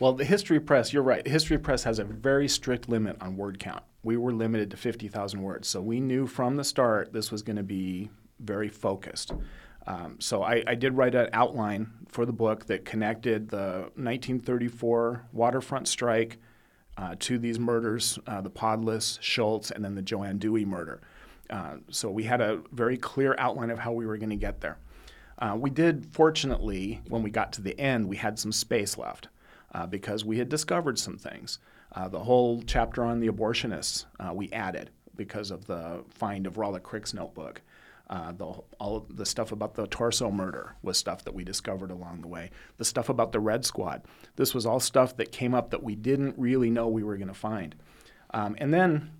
Well, 0.01 0.13
the 0.13 0.25
History 0.25 0.59
Press, 0.59 0.93
you're 0.93 1.05
right. 1.05 1.23
The 1.23 1.31
history 1.31 1.57
Press 1.57 1.85
has 1.85 2.01
a 2.01 2.05
very 2.05 2.49
strict 2.49 2.89
limit 2.89 3.17
on 3.21 3.37
word 3.37 3.61
count. 3.61 3.85
We 4.03 4.17
were 4.17 4.33
limited 4.33 4.73
to 4.73 4.77
50,000 4.77 5.41
words. 5.41 5.69
So 5.69 5.81
we 5.81 6.01
knew 6.01 6.27
from 6.27 6.57
the 6.57 6.65
start 6.65 7.13
this 7.13 7.31
was 7.31 7.43
going 7.43 7.57
to 7.57 7.63
be 7.63 8.11
very 8.41 8.69
focused. 8.69 9.33
Um, 9.87 10.17
so 10.19 10.43
I, 10.43 10.65
I, 10.67 10.75
did 10.75 10.97
write 10.97 11.15
an 11.15 11.29
outline 11.33 11.93
for 12.09 12.27
the 12.27 12.33
book 12.33 12.67
that 12.67 12.85
connected 12.85 13.51
the 13.51 13.91
1934 13.95 15.27
waterfront 15.33 15.87
strike 15.87 16.39
uh, 16.97 17.15
to 17.19 17.39
these 17.39 17.59
murders 17.59 18.19
uh, 18.27 18.41
the 18.41 18.51
Podlas, 18.51 19.19
Schultz, 19.21 19.71
and 19.71 19.85
then 19.85 19.95
the 19.95 20.03
Joanne 20.03 20.39
Dewey 20.39 20.65
murder. 20.65 21.01
Uh, 21.51 21.77
so 21.91 22.11
we 22.11 22.25
had 22.25 22.41
a 22.41 22.61
very 22.73 22.97
clear 22.97 23.35
outline 23.39 23.71
of 23.71 23.79
how 23.79 23.93
we 23.93 24.07
were 24.07 24.17
going 24.17 24.31
to 24.31 24.37
get 24.37 24.61
there. 24.61 24.79
Uh, 25.39 25.57
we 25.59 25.69
did, 25.69 26.07
fortunately, 26.13 27.03
when 27.09 27.23
we 27.23 27.31
got 27.31 27.53
to 27.53 27.63
the 27.63 27.79
end, 27.79 28.09
we 28.09 28.17
had 28.17 28.39
some 28.39 28.53
space 28.53 28.97
left 28.97 29.29
uh, 29.73 29.87
because 29.87 30.25
we 30.25 30.39
had 30.39 30.49
discovered 30.49 30.99
some 30.99 31.19
things. 31.19 31.59
Uh, 31.93 32.09
the 32.09 32.21
whole 32.21 32.63
chapter 32.67 33.05
on 33.05 33.21
the 33.21 33.29
abortionists 33.29 34.07
we 34.33 34.51
added 34.53 34.91
because 35.17 35.51
of 35.51 35.67
the 35.67 36.03
find 36.09 36.47
of 36.47 36.59
Rollo 36.59 36.79
Crick's 36.79 37.15
notebook. 37.15 37.61
Uh, 38.11 38.33
the, 38.33 38.45
all 38.79 39.07
the 39.09 39.25
stuff 39.25 39.51
about 39.51 39.75
the 39.75 39.87
torso 39.87 40.31
murder 40.31 40.77
was 40.83 40.99
stuff 40.99 41.25
that 41.25 41.35
we 41.35 41.43
discovered 41.43 41.91
along 41.91 42.21
the 42.21 42.29
way. 42.29 42.51
The 42.77 42.85
stuff 42.85 43.09
about 43.09 43.33
the 43.33 43.41
Red 43.41 43.65
Squad. 43.65 44.03
This 44.37 44.55
was 44.55 44.67
all 44.67 44.79
stuff 44.79 45.17
that 45.17 45.33
came 45.33 45.55
up 45.55 45.71
that 45.71 45.83
we 45.83 45.95
didn't 45.95 46.39
really 46.39 46.71
know 46.71 46.87
we 46.87 47.03
were 47.03 47.17
going 47.17 47.29
to 47.29 47.35
find. 47.35 47.75
Um, 48.35 48.57
and 48.59 48.75
then, 48.75 49.11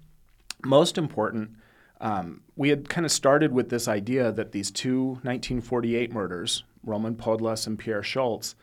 most 0.65 0.99
important, 0.99 1.53
um, 2.01 2.43
we 2.57 2.69
had 2.69 2.89
kind 2.89 3.07
of 3.07 3.13
started 3.13 3.53
with 3.53 3.71
this 3.71 3.89
idea 3.89 4.31
that 4.33 4.53
these 4.53 4.71
two 4.71 5.05
1948 5.23 6.13
murders, 6.13 6.65
Roman 6.83 7.15
Podlas 7.15 7.67
and 7.67 7.79
Pierre 7.79 8.03
Schultz, 8.03 8.55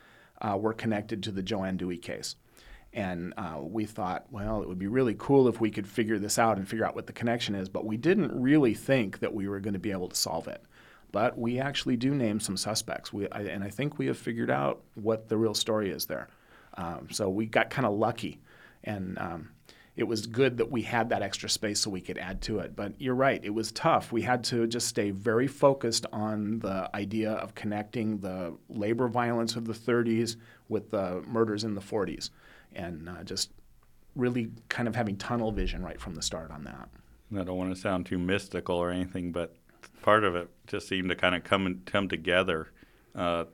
uh, 0.42 0.58
were 0.58 0.74
connected 0.74 1.24
to 1.24 1.32
the 1.32 1.42
Joanne 1.42 1.78
Dewey 1.78 1.98
case. 1.98 2.36
And 2.94 3.34
uh, 3.38 3.60
we 3.62 3.86
thought, 3.86 4.26
well, 4.32 4.62
it 4.62 4.68
would 4.68 4.80
be 4.80 4.88
really 4.88 5.16
cool 5.18 5.48
if 5.48 5.62
we 5.62 5.72
could 5.72 5.88
figure 5.88 6.20
this 6.20 6.38
out 6.38 6.58
and 6.58 6.68
figure 6.68 6.86
out 6.86 6.96
what 6.96 7.08
the 7.08 7.14
connection 7.14 7.56
is, 7.56 7.70
but 7.70 7.86
we 7.86 7.96
didn't 7.96 8.32
really 8.34 8.74
think 8.74 9.20
that 9.20 9.34
we 9.34 9.48
were 9.48 9.62
going 9.62 9.74
to 9.74 9.80
be 9.80 9.92
able 9.92 10.10
to 10.10 10.16
solve 10.16 10.48
it. 10.48 10.62
But 11.12 11.38
we 11.38 11.60
actually 11.60 11.98
do 11.98 12.14
name 12.14 12.40
some 12.40 12.58
suspects, 12.58 13.12
we, 13.12 13.30
I, 13.30 13.42
and 13.42 13.64
I 13.64 13.70
think 13.70 13.98
we 13.98 14.08
have 14.08 14.18
figured 14.18 14.52
out 14.52 14.82
what 14.96 15.30
the 15.30 15.38
real 15.38 15.54
story 15.54 15.90
is 15.90 16.06
there. 16.06 16.28
Um, 16.76 17.08
so 17.12 17.30
we 17.30 17.46
got 17.46 17.70
kind 17.70 17.86
of 17.86 17.94
lucky, 17.94 18.40
and 18.84 19.18
um, 19.20 19.50
it 19.96 20.04
was 20.04 20.26
good 20.26 20.58
that 20.58 20.72
we 20.72 20.82
had 20.84 21.10
that 21.10 21.22
extra 21.22 21.50
space 21.50 21.82
so 21.82 21.90
we 21.90 22.00
could 22.00 22.18
add 22.18 22.42
to 22.44 22.60
it. 22.60 22.76
But 22.76 22.94
you're 22.98 23.16
right, 23.16 23.44
it 23.44 23.54
was 23.54 23.74
tough. 23.74 24.12
We 24.14 24.22
had 24.22 24.44
to 24.46 24.68
just 24.68 24.88
stay 24.88 25.12
very 25.12 25.48
focused 25.48 26.06
on 26.14 26.60
the 26.60 26.90
idea 26.94 27.32
of 27.34 27.56
connecting 27.56 28.20
the 28.20 28.56
labor 28.70 29.10
violence 29.10 29.56
of 29.58 29.66
the 29.66 29.74
30s 29.74 30.38
with 30.70 30.92
the 30.92 31.22
murders 31.28 31.66
in 31.66 31.76
the 31.76 31.82
40s 31.82 32.30
and 32.76 33.10
uh, 33.10 33.24
just 33.24 33.52
really 34.16 34.52
kind 34.70 34.88
of 34.88 34.96
having 34.96 35.16
tunnel 35.18 35.52
vision 35.52 35.84
right 35.84 36.00
from 36.00 36.16
the 36.16 36.22
start 36.22 36.52
on 36.52 36.64
that. 36.64 36.90
I 37.34 37.44
don't 37.44 37.58
want 37.58 37.74
to 37.74 37.80
sound 37.80 38.06
too 38.06 38.18
mystical 38.18 38.76
or 38.76 38.92
anything, 38.92 39.32
but 39.32 39.56
part 40.02 40.24
of 40.24 40.36
it 40.36 40.50
just 40.68 40.88
seemed 40.88 41.10
to 41.10 41.16
kind 41.16 41.36
of 41.36 41.44
come 41.44 41.82
come 41.86 42.10
together, 42.10 42.72
uh, 43.16 43.46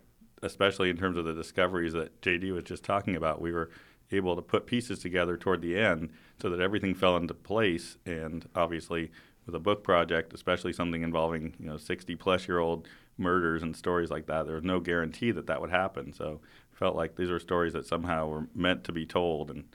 especially 0.42 0.90
in 0.90 0.98
terms 0.98 1.18
of 1.18 1.26
the 1.26 1.34
discoveries 1.34 1.94
that 1.94 2.20
JD 2.22 2.54
was 2.54 2.64
just 2.64 2.84
talking 2.84 3.16
about. 3.16 3.42
We 3.42 3.52
were 3.52 3.70
able 4.12 4.36
to 4.36 4.42
put 4.42 4.66
pieces 4.66 5.00
together 5.00 5.38
toward 5.38 5.62
the 5.62 5.78
end 5.78 6.10
so 6.42 6.50
that 6.50 6.60
everything 6.60 6.96
fell 6.96 7.18
into 7.18 7.34
place. 7.34 7.98
And 8.06 8.48
obviously, 8.56 9.12
with 9.46 9.54
a 9.54 9.60
book 9.60 9.84
project, 9.84 10.34
especially 10.34 10.74
something 10.74 11.04
involving 11.04 11.54
you 11.60 11.68
know 11.68 11.78
60 11.78 12.16
plus 12.16 12.48
year 12.48 12.60
old 12.60 12.88
murders 13.18 13.64
and 13.64 13.76
stories 13.76 14.10
like 14.10 14.26
that, 14.28 14.46
there 14.46 14.56
was 14.56 14.64
no 14.64 14.80
guarantee 14.80 15.32
that 15.32 15.48
that 15.48 15.62
would 15.62 15.72
happen. 15.72 16.14
So 16.14 16.40
felt 16.78 16.96
like 16.96 17.16
these 17.16 17.30
were 17.30 17.40
stories 17.40 17.74
that 17.74 17.86
somehow 17.86 18.28
were 18.28 18.48
meant 18.54 18.84
to 18.86 18.92
be 18.92 19.06
told 19.06 19.50
and 19.50 19.66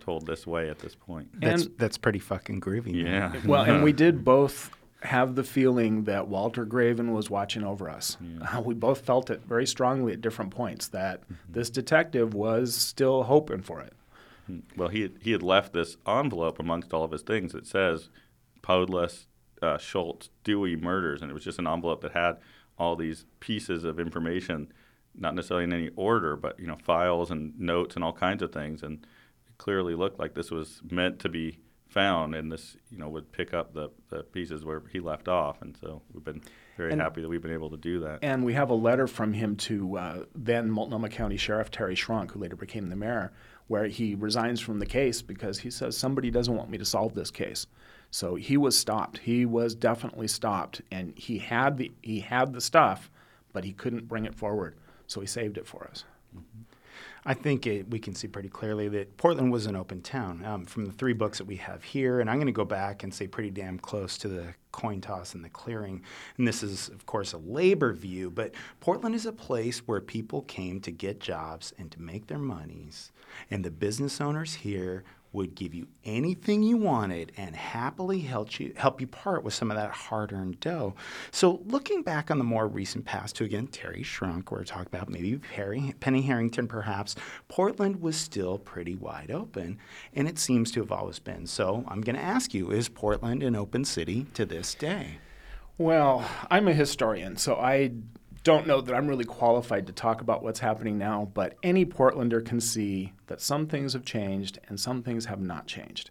told 0.00 0.26
this 0.26 0.46
way 0.46 0.70
at 0.70 0.78
this 0.78 0.94
point. 0.94 1.28
That's 1.40 1.64
and, 1.64 1.78
that's 1.78 1.98
pretty 1.98 2.18
fucking 2.18 2.60
groovy. 2.60 3.04
Yeah. 3.04 3.34
well, 3.46 3.62
and 3.62 3.82
we 3.82 3.92
did 4.04 4.24
both 4.24 4.70
have 5.02 5.34
the 5.34 5.44
feeling 5.44 6.04
that 6.04 6.28
Walter 6.28 6.64
Graven 6.64 7.12
was 7.12 7.28
watching 7.28 7.62
over 7.62 7.90
us. 7.90 8.16
Yeah. 8.20 8.58
Uh, 8.58 8.60
we 8.62 8.74
both 8.74 9.02
felt 9.02 9.30
it 9.30 9.42
very 9.46 9.66
strongly 9.66 10.12
at 10.12 10.20
different 10.20 10.50
points 10.50 10.88
that 10.88 11.22
mm-hmm. 11.22 11.34
this 11.52 11.68
detective 11.68 12.32
was 12.32 12.74
still 12.74 13.24
hoping 13.24 13.62
for 13.62 13.80
it. 13.82 13.92
Hmm. 14.46 14.60
Well, 14.76 14.88
he 14.88 15.02
had, 15.02 15.12
he 15.20 15.32
had 15.32 15.42
left 15.42 15.74
this 15.74 15.96
envelope 16.06 16.58
amongst 16.58 16.94
all 16.94 17.04
of 17.04 17.10
his 17.10 17.22
things 17.22 17.52
that 17.52 17.66
says 17.66 18.08
Podlas, 18.62 19.26
uh, 19.60 19.76
Schultz, 19.76 20.30
Dewey 20.44 20.76
murders, 20.76 21.20
and 21.20 21.30
it 21.30 21.34
was 21.34 21.44
just 21.44 21.58
an 21.58 21.66
envelope 21.66 22.00
that 22.00 22.12
had 22.12 22.38
all 22.78 22.96
these 22.96 23.26
pieces 23.40 23.84
of 23.84 24.00
information 24.00 24.72
not 25.18 25.34
necessarily 25.34 25.64
in 25.64 25.72
any 25.72 25.90
order, 25.96 26.36
but 26.36 26.58
you 26.60 26.66
know, 26.66 26.76
files 26.82 27.30
and 27.30 27.58
notes 27.58 27.94
and 27.94 28.04
all 28.04 28.12
kinds 28.12 28.42
of 28.42 28.52
things. 28.52 28.82
And 28.82 28.98
it 29.48 29.58
clearly 29.58 29.94
looked 29.94 30.18
like 30.18 30.34
this 30.34 30.50
was 30.50 30.80
meant 30.90 31.18
to 31.20 31.28
be 31.28 31.58
found, 31.88 32.34
and 32.34 32.52
this 32.52 32.76
you 32.90 32.98
know 32.98 33.08
would 33.08 33.32
pick 33.32 33.54
up 33.54 33.72
the, 33.72 33.90
the 34.10 34.22
pieces 34.22 34.64
where 34.64 34.82
he 34.92 35.00
left 35.00 35.28
off, 35.28 35.62
and 35.62 35.76
so 35.80 36.02
we've 36.12 36.24
been 36.24 36.42
very 36.76 36.92
And- 36.92 37.00
happy 37.00 37.22
that 37.22 37.28
we've 37.28 37.40
been 37.40 37.52
able 37.52 37.70
to 37.70 37.76
do 37.76 38.00
that. 38.00 38.18
And 38.22 38.44
we 38.44 38.52
have 38.54 38.70
a 38.70 38.74
letter 38.74 39.06
from 39.06 39.32
him 39.32 39.56
to 39.56 39.96
uh, 39.96 40.24
then 40.34 40.70
Multnomah 40.70 41.08
County 41.08 41.36
Sheriff 41.36 41.70
Terry 41.70 41.94
Schrunk, 41.94 42.32
who 42.32 42.40
later 42.40 42.56
became 42.56 42.88
the 42.88 42.96
mayor, 42.96 43.32
where 43.68 43.86
he 43.86 44.14
resigns 44.14 44.60
from 44.60 44.78
the 44.78 44.86
case 44.86 45.22
because 45.22 45.60
he 45.60 45.70
says 45.70 45.96
somebody 45.96 46.30
doesn't 46.30 46.54
want 46.54 46.68
me 46.68 46.76
to 46.78 46.84
solve 46.84 47.14
this 47.14 47.30
case. 47.30 47.66
So 48.10 48.34
he 48.34 48.56
was 48.56 48.76
stopped. 48.78 49.18
He 49.18 49.46
was 49.46 49.74
definitely 49.74 50.28
stopped, 50.28 50.82
and 50.90 51.12
he 51.16 51.38
had 51.38 51.78
the 51.78 51.92
he 52.02 52.20
had 52.20 52.52
the 52.52 52.60
stuff, 52.60 53.10
but 53.52 53.64
he 53.64 53.72
couldn't 53.72 54.06
bring 54.08 54.26
it 54.26 54.34
forward. 54.34 54.76
So 55.06 55.20
he 55.20 55.26
saved 55.26 55.58
it 55.58 55.66
for 55.66 55.84
us. 55.84 56.04
I 57.28 57.34
think 57.34 57.66
it, 57.66 57.90
we 57.90 57.98
can 57.98 58.14
see 58.14 58.28
pretty 58.28 58.48
clearly 58.48 58.88
that 58.90 59.16
Portland 59.16 59.50
was 59.50 59.66
an 59.66 59.74
open 59.74 60.00
town 60.00 60.44
um, 60.44 60.64
from 60.64 60.86
the 60.86 60.92
three 60.92 61.12
books 61.12 61.38
that 61.38 61.46
we 61.46 61.56
have 61.56 61.82
here. 61.82 62.20
And 62.20 62.30
I'm 62.30 62.36
going 62.36 62.46
to 62.46 62.52
go 62.52 62.64
back 62.64 63.02
and 63.02 63.12
say 63.12 63.26
pretty 63.26 63.50
damn 63.50 63.80
close 63.80 64.16
to 64.18 64.28
the 64.28 64.54
coin 64.70 65.00
toss 65.00 65.34
and 65.34 65.44
the 65.44 65.48
clearing. 65.48 66.02
And 66.38 66.46
this 66.46 66.62
is, 66.62 66.88
of 66.88 67.04
course, 67.04 67.32
a 67.32 67.38
labor 67.38 67.92
view, 67.92 68.30
but 68.30 68.54
Portland 68.78 69.16
is 69.16 69.26
a 69.26 69.32
place 69.32 69.80
where 69.88 70.00
people 70.00 70.42
came 70.42 70.80
to 70.82 70.92
get 70.92 71.18
jobs 71.18 71.74
and 71.78 71.90
to 71.90 72.00
make 72.00 72.28
their 72.28 72.38
monies. 72.38 73.10
And 73.50 73.64
the 73.64 73.72
business 73.72 74.20
owners 74.20 74.54
here 74.54 75.02
would 75.36 75.54
give 75.54 75.74
you 75.74 75.86
anything 76.04 76.62
you 76.62 76.76
wanted 76.76 77.30
and 77.36 77.54
happily 77.54 78.20
help 78.20 78.58
you 78.58 78.72
help 78.76 79.00
you 79.00 79.06
part 79.06 79.44
with 79.44 79.54
some 79.54 79.70
of 79.70 79.76
that 79.76 79.90
hard-earned 79.90 80.58
dough. 80.60 80.94
So 81.30 81.60
looking 81.66 82.02
back 82.02 82.30
on 82.30 82.38
the 82.38 82.44
more 82.44 82.66
recent 82.66 83.04
past 83.04 83.36
to 83.36 83.44
again 83.44 83.66
Terry 83.68 84.02
Schrunk, 84.02 84.50
we're 84.50 84.64
talking 84.64 84.86
about 84.86 85.08
maybe 85.10 85.38
Harry, 85.54 85.94
Penny 86.00 86.22
Harrington 86.22 86.66
perhaps, 86.66 87.14
Portland 87.48 88.00
was 88.00 88.16
still 88.16 88.58
pretty 88.58 88.94
wide 88.94 89.30
open, 89.30 89.78
and 90.14 90.26
it 90.26 90.38
seems 90.38 90.70
to 90.72 90.80
have 90.80 90.90
always 90.90 91.18
been. 91.18 91.46
So 91.46 91.84
I'm 91.86 92.00
going 92.00 92.16
to 92.16 92.22
ask 92.22 92.54
you, 92.54 92.70
is 92.70 92.88
Portland 92.88 93.42
an 93.42 93.54
open 93.54 93.84
city 93.84 94.26
to 94.34 94.46
this 94.46 94.74
day? 94.74 95.18
Well, 95.78 96.24
I'm 96.50 96.66
a 96.68 96.72
historian, 96.72 97.36
so 97.36 97.56
I 97.56 97.92
don't 98.46 98.64
know 98.64 98.80
that 98.80 98.94
I'm 98.94 99.08
really 99.08 99.24
qualified 99.24 99.88
to 99.88 99.92
talk 99.92 100.20
about 100.20 100.40
what's 100.40 100.60
happening 100.60 100.96
now, 100.96 101.28
but 101.34 101.56
any 101.64 101.84
Portlander 101.84 102.46
can 102.46 102.60
see 102.60 103.12
that 103.26 103.40
some 103.40 103.66
things 103.66 103.92
have 103.92 104.04
changed 104.04 104.60
and 104.68 104.78
some 104.78 105.02
things 105.02 105.24
have 105.24 105.40
not 105.40 105.66
changed. 105.66 106.10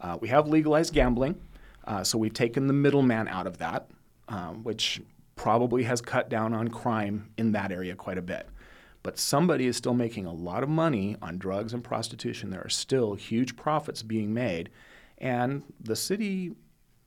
Uh, 0.00 0.16
we 0.20 0.28
have 0.28 0.46
legalized 0.46 0.94
gambling, 0.94 1.40
uh, 1.88 2.04
so 2.04 2.18
we've 2.18 2.32
taken 2.32 2.68
the 2.68 2.72
middleman 2.72 3.26
out 3.26 3.48
of 3.48 3.58
that, 3.58 3.90
um, 4.28 4.62
which 4.62 5.02
probably 5.34 5.82
has 5.82 6.00
cut 6.00 6.28
down 6.28 6.54
on 6.54 6.68
crime 6.68 7.28
in 7.36 7.50
that 7.50 7.72
area 7.72 7.96
quite 7.96 8.16
a 8.16 8.22
bit. 8.22 8.48
But 9.02 9.18
somebody 9.18 9.66
is 9.66 9.76
still 9.76 9.94
making 9.94 10.26
a 10.26 10.32
lot 10.32 10.62
of 10.62 10.68
money 10.68 11.16
on 11.20 11.36
drugs 11.36 11.74
and 11.74 11.82
prostitution. 11.82 12.50
There 12.50 12.64
are 12.64 12.70
still 12.70 13.14
huge 13.14 13.56
profits 13.56 14.04
being 14.04 14.32
made, 14.32 14.70
and 15.18 15.64
the 15.80 15.96
city 15.96 16.52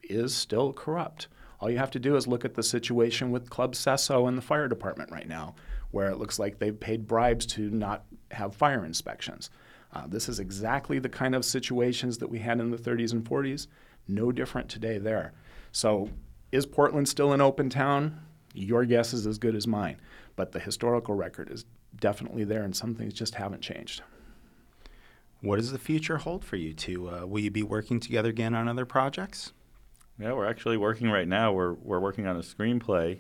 is 0.04 0.36
still 0.36 0.74
corrupt. 0.74 1.30
All 1.60 1.70
you 1.70 1.78
have 1.78 1.92
to 1.92 2.00
do 2.00 2.16
is 2.16 2.28
look 2.28 2.46
at 2.46 2.56
the 2.56 2.64
situation 2.64 3.32
with 3.32 3.50
Club 3.50 3.76
Sesso 3.76 4.28
and 4.28 4.38
the 4.38 4.42
fire 4.42 4.68
department 4.68 5.12
right 5.12 5.28
now, 5.28 5.56
where 5.92 6.10
it 6.10 6.18
looks 6.18 6.40
like 6.40 6.60
they've 6.60 6.80
paid 6.80 7.08
bribes 7.08 7.46
to 7.48 7.70
not 7.70 8.06
have 8.32 8.56
fire 8.56 8.84
inspections. 8.86 9.50
Uh, 9.94 10.06
this 10.08 10.28
is 10.28 10.40
exactly 10.40 11.00
the 11.00 11.10
kind 11.10 11.34
of 11.34 11.46
situations 11.46 12.18
that 12.18 12.30
we 12.30 12.40
had 12.40 12.60
in 12.60 12.72
the 12.72 12.78
30s 12.78 13.14
and 13.14 13.24
40s. 13.24 13.68
No 14.08 14.32
different 14.32 14.70
today 14.70 14.98
there. 14.98 15.34
So, 15.72 16.10
is 16.52 16.66
Portland 16.66 17.08
still 17.08 17.34
an 17.34 17.42
open 17.42 17.70
town? 17.70 18.22
Your 18.54 18.86
guess 18.86 19.14
is 19.14 19.26
as 19.26 19.38
good 19.38 19.56
as 19.56 19.68
mine. 19.68 19.98
But 20.36 20.52
the 20.52 20.60
historical 20.60 21.16
record 21.16 21.50
is 21.50 21.66
definitely 22.00 22.44
there, 22.44 22.64
and 22.64 22.76
some 22.76 22.94
things 22.94 23.14
just 23.14 23.36
haven't 23.36 23.62
changed. 23.62 24.02
What 25.42 25.58
does 25.58 25.72
the 25.72 25.80
future 25.80 26.18
hold 26.18 26.44
for 26.44 26.56
you 26.56 26.74
two? 26.74 27.10
Uh, 27.10 27.26
will 27.26 27.40
you 27.40 27.52
be 27.52 27.64
working 27.64 28.00
together 28.00 28.30
again 28.30 28.56
on 28.56 28.68
other 28.68 28.86
projects? 28.86 29.54
Yeah, 30.20 30.34
we're 30.34 30.48
actually 30.48 30.78
working 30.78 31.10
right 31.10 31.28
now. 31.28 31.52
We're 31.52 31.74
we're 31.74 32.00
working 32.00 32.28
on 32.28 32.38
a 32.38 32.42
screenplay 32.42 33.20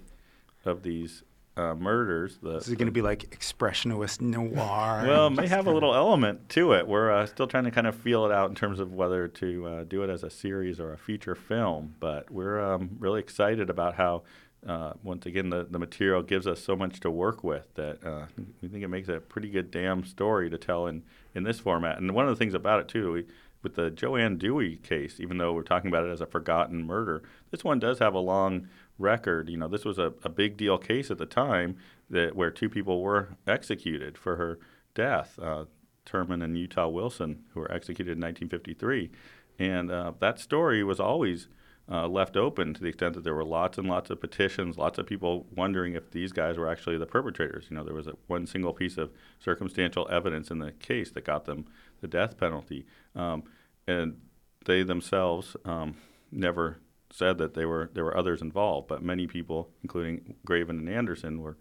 of 0.65 0.83
these 0.83 1.23
uh, 1.57 1.73
murders. 1.75 2.37
The, 2.41 2.57
Is 2.57 2.69
it 2.69 2.77
going 2.77 2.87
to 2.87 2.91
be 2.91 3.01
like 3.01 3.29
expressionist 3.37 4.21
noir? 4.21 4.51
well, 4.53 5.27
it 5.27 5.31
may 5.31 5.47
have 5.47 5.67
a 5.67 5.71
little 5.71 5.93
element 5.93 6.49
to 6.49 6.73
it. 6.73 6.87
We're 6.87 7.11
uh, 7.11 7.25
still 7.25 7.47
trying 7.47 7.63
to 7.65 7.71
kind 7.71 7.87
of 7.87 7.95
feel 7.95 8.25
it 8.25 8.31
out 8.31 8.49
in 8.49 8.55
terms 8.55 8.79
of 8.79 8.93
whether 8.93 9.27
to 9.27 9.67
uh, 9.67 9.83
do 9.83 10.03
it 10.03 10.09
as 10.09 10.23
a 10.23 10.29
series 10.29 10.79
or 10.79 10.93
a 10.93 10.97
feature 10.97 11.35
film. 11.35 11.95
But 11.99 12.29
we're 12.31 12.59
um, 12.59 12.97
really 12.99 13.19
excited 13.19 13.69
about 13.69 13.95
how, 13.95 14.23
uh, 14.67 14.93
once 15.03 15.25
again, 15.25 15.49
the, 15.49 15.65
the 15.69 15.79
material 15.79 16.23
gives 16.23 16.45
us 16.47 16.61
so 16.61 16.75
much 16.75 16.99
to 17.01 17.11
work 17.11 17.43
with 17.43 17.73
that 17.75 18.05
uh, 18.05 18.25
we 18.61 18.67
think 18.67 18.83
it 18.83 18.89
makes 18.89 19.07
a 19.07 19.19
pretty 19.19 19.49
good 19.49 19.71
damn 19.71 20.03
story 20.03 20.49
to 20.49 20.57
tell 20.57 20.87
in, 20.87 21.03
in 21.33 21.43
this 21.43 21.59
format. 21.59 21.97
And 21.97 22.11
one 22.11 22.25
of 22.25 22.31
the 22.31 22.37
things 22.37 22.53
about 22.53 22.81
it, 22.81 22.87
too, 22.87 23.13
we, 23.13 23.25
with 23.65 23.73
the 23.73 23.89
Joanne 23.89 24.37
Dewey 24.37 24.75
case, 24.77 25.19
even 25.19 25.39
though 25.39 25.51
we're 25.51 25.63
talking 25.63 25.87
about 25.87 26.05
it 26.05 26.11
as 26.11 26.21
a 26.21 26.27
forgotten 26.27 26.85
murder, 26.85 27.23
this 27.49 27.63
one 27.63 27.79
does 27.79 27.97
have 27.97 28.13
a 28.13 28.19
long 28.19 28.67
record. 28.99 29.49
You 29.49 29.57
know, 29.57 29.67
this 29.67 29.83
was 29.83 29.97
a, 29.97 30.13
a 30.23 30.29
big 30.29 30.55
deal 30.55 30.77
case 30.77 31.09
at 31.09 31.17
the 31.17 31.25
time 31.25 31.75
that 32.11 32.35
where 32.35 32.51
two 32.51 32.69
people 32.69 33.01
were 33.01 33.29
executed 33.47 34.19
for 34.19 34.35
her 34.35 34.59
death, 34.93 35.39
uh, 35.41 35.65
Terman 36.05 36.43
and 36.43 36.55
Utah 36.55 36.87
Wilson, 36.87 37.43
who 37.55 37.59
were 37.59 37.71
executed 37.71 38.11
in 38.11 38.19
1953. 38.19 39.09
And 39.57 39.89
uh, 39.89 40.13
that 40.19 40.39
story 40.39 40.83
was 40.83 40.99
always 40.99 41.47
uh, 41.89 42.07
left 42.07 42.37
open 42.37 42.75
to 42.75 42.81
the 42.81 42.89
extent 42.89 43.15
that 43.15 43.23
there 43.23 43.33
were 43.33 43.43
lots 43.43 43.79
and 43.79 43.87
lots 43.87 44.11
of 44.11 44.21
petitions, 44.21 44.77
lots 44.77 44.99
of 44.99 45.07
people 45.07 45.47
wondering 45.55 45.95
if 45.95 46.11
these 46.11 46.31
guys 46.31 46.55
were 46.55 46.69
actually 46.69 46.99
the 46.99 47.07
perpetrators. 47.07 47.65
You 47.71 47.77
know, 47.77 47.83
there 47.83 47.95
was 47.95 48.05
a, 48.05 48.13
one 48.27 48.45
single 48.45 48.73
piece 48.73 48.97
of 48.97 49.11
circumstantial 49.39 50.07
evidence 50.11 50.51
in 50.51 50.59
the 50.59 50.71
case 50.73 51.09
that 51.11 51.25
got 51.25 51.45
them 51.45 51.65
the 52.01 52.07
death 52.07 52.37
penalty. 52.37 52.85
Um, 53.15 53.43
and 53.87 54.19
they 54.65 54.83
themselves 54.83 55.55
um, 55.65 55.95
never 56.31 56.79
said 57.11 57.37
that 57.37 57.53
they 57.53 57.65
were 57.65 57.89
there 57.93 58.03
were 58.03 58.17
others 58.17 58.41
involved, 58.41 58.87
but 58.87 59.01
many 59.01 59.27
people, 59.27 59.69
including 59.83 60.35
Graven 60.45 60.79
and 60.79 60.89
Anderson, 60.89 61.41
were 61.41 61.57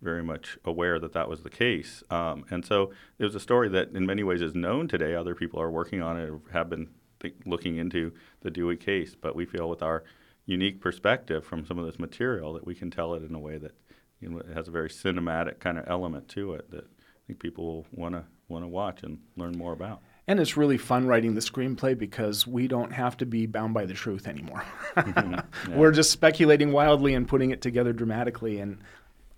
very 0.00 0.22
much 0.22 0.58
aware 0.64 0.98
that 0.98 1.12
that 1.12 1.28
was 1.28 1.42
the 1.42 1.50
case. 1.50 2.02
Um, 2.10 2.44
and 2.50 2.64
so 2.64 2.92
it 3.18 3.24
was 3.24 3.34
a 3.34 3.40
story 3.40 3.68
that, 3.70 3.90
in 3.90 4.06
many 4.06 4.22
ways, 4.22 4.42
is 4.42 4.54
known 4.54 4.86
today. 4.86 5.14
Other 5.14 5.34
people 5.34 5.60
are 5.60 5.70
working 5.70 6.02
on 6.02 6.16
it, 6.16 6.32
have 6.52 6.70
been 6.70 6.88
th- 7.20 7.34
looking 7.44 7.76
into 7.76 8.12
the 8.40 8.50
Dewey 8.50 8.76
case. 8.76 9.16
But 9.20 9.34
we 9.34 9.44
feel, 9.44 9.68
with 9.68 9.82
our 9.82 10.04
unique 10.46 10.80
perspective 10.80 11.44
from 11.44 11.66
some 11.66 11.78
of 11.78 11.86
this 11.86 11.98
material, 11.98 12.52
that 12.52 12.66
we 12.66 12.74
can 12.74 12.90
tell 12.90 13.14
it 13.14 13.22
in 13.22 13.34
a 13.34 13.40
way 13.40 13.58
that 13.58 13.72
you 14.20 14.28
know, 14.28 14.42
has 14.54 14.68
a 14.68 14.72
very 14.72 14.88
cinematic 14.88 15.58
kind 15.58 15.78
of 15.78 15.84
element 15.88 16.28
to 16.28 16.54
it 16.54 16.70
that 16.70 16.84
I 16.84 17.26
think 17.26 17.40
people 17.40 17.66
will 17.66 17.86
want 17.92 18.14
to 18.14 18.24
want 18.48 18.64
to 18.64 18.68
watch 18.68 19.02
and 19.02 19.18
learn 19.36 19.56
more 19.56 19.72
about. 19.72 20.00
And 20.28 20.38
it's 20.38 20.58
really 20.58 20.76
fun 20.76 21.06
writing 21.06 21.34
the 21.34 21.40
screenplay 21.40 21.98
because 21.98 22.46
we 22.46 22.68
don't 22.68 22.92
have 22.92 23.16
to 23.16 23.26
be 23.26 23.46
bound 23.46 23.72
by 23.72 23.86
the 23.86 23.94
truth 23.94 24.28
anymore. 24.28 24.62
We're 25.70 25.90
just 25.90 26.10
speculating 26.10 26.70
wildly 26.70 27.14
and 27.14 27.26
putting 27.26 27.50
it 27.50 27.62
together 27.62 27.94
dramatically. 27.94 28.60
And 28.60 28.78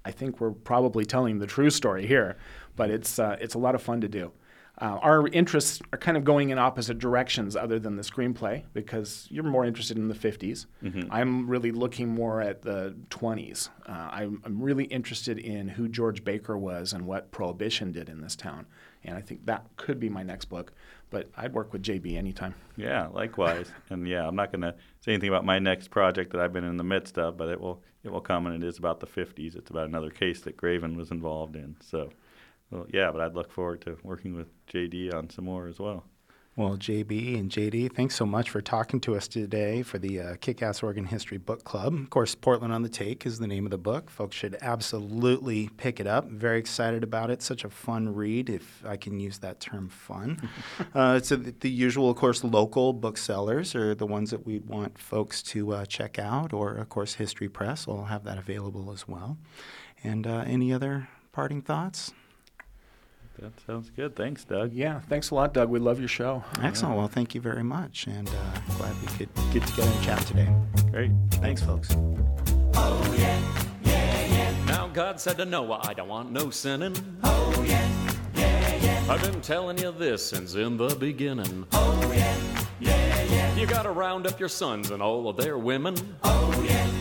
I 0.05 0.11
think 0.11 0.41
we're 0.41 0.51
probably 0.51 1.05
telling 1.05 1.39
the 1.39 1.47
true 1.47 1.71
story 1.71 2.07
here, 2.07 2.37
but 2.75 2.91
it's, 2.91 3.19
uh, 3.19 3.37
it's 3.41 3.55
a 3.55 3.59
lot 3.59 3.75
of 3.75 3.83
fun 3.83 4.01
to 4.01 4.09
do. 4.09 4.33
Uh, 4.81 4.99
our 5.03 5.29
interests 5.29 5.81
are 5.93 5.99
kind 5.99 6.17
of 6.17 6.25
going 6.25 6.49
in 6.51 6.59
opposite 6.59 6.99
directions 6.99 7.55
other 7.55 7.79
than 7.79 7.97
the 7.97 8.03
screenplay 8.03 8.65
because 8.73 9.29
you're 9.31 9.45
more 9.45 9.67
interested 9.67 9.99
in 9.99 10.09
the 10.09 10.15
50s. 10.15 10.65
I'm 11.11 11.47
really 11.49 11.71
looking 11.71 12.09
more 12.09 12.41
at 12.41 12.63
the 12.63 12.97
20s. 13.11 13.69
Uh, 13.87 13.93
I'm, 13.93 14.41
I'm 14.45 14.61
really 14.63 14.85
interested 14.85 15.39
in 15.39 15.69
who 15.69 15.87
George 15.87 16.25
Baker 16.25 16.57
was 16.57 16.95
and 16.95 17.07
what 17.07 17.31
Prohibition 17.31 17.93
did 17.93 18.09
in 18.09 18.23
this 18.23 18.35
town. 18.35 18.67
And 19.05 19.17
I 19.17 19.21
think 19.21 19.47
that 19.47 19.65
could 19.77 19.99
be 19.99 20.09
my 20.09 20.23
next 20.23 20.47
book. 20.47 20.73
But 21.11 21.29
I'd 21.37 21.53
work 21.53 21.73
with 21.73 21.83
JB 21.83 22.17
anytime. 22.17 22.55
Yeah, 22.77 23.09
likewise. 23.09 23.71
and 23.91 24.07
yeah, 24.07 24.27
I'm 24.27 24.37
not 24.37 24.53
going 24.53 24.63
to 24.63 24.75
say 25.01 25.13
anything 25.13 25.29
about 25.29 25.45
my 25.45 25.59
next 25.59 25.89
project 25.89 26.33
that 26.33 26.41
I've 26.41 26.53
been 26.53 26.65
in 26.65 26.77
the 26.77 26.85
midst 26.85 27.19
of, 27.19 27.37
but 27.37 27.49
it 27.49 27.61
will 27.61 27.83
it 28.03 28.11
will 28.11 28.21
come, 28.21 28.47
and 28.47 28.63
it 28.63 28.67
is 28.67 28.79
about 28.79 29.01
the 29.01 29.07
50s. 29.07 29.57
It's 29.57 29.71
about 29.71 29.87
another 29.87 30.11
case 30.11 30.41
that 30.43 30.57
Graven 30.57 30.97
was 30.97 31.11
involved 31.11 31.55
in. 31.55 31.77
So, 31.81 32.11
well, 32.71 32.87
yeah, 32.91 33.11
but 33.11 33.21
I'd 33.21 33.35
look 33.35 33.53
forward 33.53 33.83
to 33.83 33.99
working 34.03 34.35
with 34.35 34.49
JD 34.69 35.13
on 35.13 35.29
some 35.29 35.45
more 35.45 35.67
as 35.67 35.79
well. 35.79 36.05
Well, 36.61 36.77
JB 36.77 37.39
and 37.39 37.51
JD, 37.51 37.95
thanks 37.95 38.15
so 38.15 38.27
much 38.27 38.51
for 38.51 38.61
talking 38.61 39.01
to 39.01 39.17
us 39.17 39.27
today 39.27 39.81
for 39.81 39.99
the 39.99 40.21
uh, 40.21 40.37
Kick 40.43 40.61
Ass 40.61 40.83
Oregon 40.83 41.07
History 41.07 41.39
Book 41.39 41.65
Club. 41.65 41.95
Of 41.95 42.11
course, 42.11 42.35
Portland 42.35 42.71
on 42.71 42.83
the 42.83 42.91
Take 42.91 43.25
is 43.25 43.39
the 43.39 43.47
name 43.47 43.65
of 43.65 43.71
the 43.71 43.79
book. 43.79 44.11
Folks 44.11 44.37
should 44.37 44.59
absolutely 44.61 45.71
pick 45.79 46.01
it 46.01 46.07
up. 46.07 46.27
Very 46.27 46.59
excited 46.59 47.03
about 47.03 47.31
it. 47.31 47.41
Such 47.41 47.65
a 47.65 47.71
fun 47.71 48.15
read, 48.15 48.51
if 48.51 48.85
I 48.85 48.99
can 48.99 49.19
use 49.19 49.39
that 49.39 49.59
term 49.59 49.89
fun. 49.89 50.51
uh, 50.95 51.21
so, 51.21 51.37
the, 51.37 51.55
the 51.61 51.71
usual, 51.71 52.11
of 52.11 52.19
course, 52.19 52.45
local 52.45 52.93
booksellers 52.93 53.75
are 53.75 53.95
the 53.95 54.07
ones 54.07 54.31
that 54.31 54.45
we'd 54.45 54.67
want 54.67 54.99
folks 54.99 55.43
to 55.45 55.73
uh, 55.73 55.87
check 55.87 56.19
out, 56.19 56.53
or, 56.53 56.75
of 56.75 56.91
course, 56.91 57.15
History 57.15 57.49
Press 57.49 57.87
will 57.87 58.05
have 58.05 58.25
that 58.25 58.37
available 58.37 58.93
as 58.93 59.09
well. 59.09 59.39
And 60.05 60.27
uh, 60.27 60.45
any 60.47 60.75
other 60.75 61.09
parting 61.33 61.63
thoughts? 61.63 62.13
That 63.39 63.53
sounds 63.67 63.91
good. 63.91 64.17
Thanks, 64.17 64.45
Doug. 64.45 64.73
Yeah, 64.73 65.01
thanks 65.01 65.31
a 65.31 65.35
lot, 65.35 65.55
Doug. 65.55 65.71
We 65.71 65.79
love 65.79 65.99
your 65.99 66.09
show. 66.09 66.45
Excellent. 66.63 66.97
Well, 66.97 67.09
thank 67.09 67.35
you 67.35 67.41
very 67.41 67.63
much. 67.63 68.07
And 68.07 68.29
uh, 68.29 68.33
glad 68.77 68.95
we 69.01 69.07
could 69.17 69.29
get 69.53 69.67
together 69.67 69.91
and 69.91 70.05
chat 70.05 70.21
today. 70.27 70.49
Great. 70.91 71.11
Thanks, 71.33 71.63
folks. 71.63 71.89
Oh 72.75 73.15
yeah, 73.19 73.41
yeah, 73.83 74.27
yeah. 74.27 74.65
Now 74.67 74.89
God 74.89 75.19
said 75.21 75.39
to 75.39 75.45
Noah, 75.47 75.81
I 75.85 75.95
don't 75.95 76.09
want 76.09 76.31
no 76.33 76.51
sinning. 76.51 76.95
Oh 77.25 77.65
yeah, 77.67 77.89
yeah, 78.35 78.77
yeah. 78.77 79.07
I've 79.09 79.23
been 79.23 79.41
telling 79.41 79.79
you 79.79 79.93
this 79.93 80.27
since 80.27 80.55
in 80.55 80.77
the 80.77 80.95
beginning. 80.97 81.67
Oh 81.73 82.13
yeah, 82.15 82.37
yeah, 82.79 83.23
yeah. 83.25 83.57
You 83.57 83.67
gotta 83.67 83.91
round 83.91 84.27
up 84.27 84.39
your 84.39 84.49
sons 84.51 84.91
and 84.91 85.03
all 85.03 85.29
of 85.29 85.37
their 85.37 85.57
women. 85.57 85.95
Oh, 86.25 86.63
yeah, 86.65 86.73
yeah, 86.73 86.87
yeah. 86.87 87.00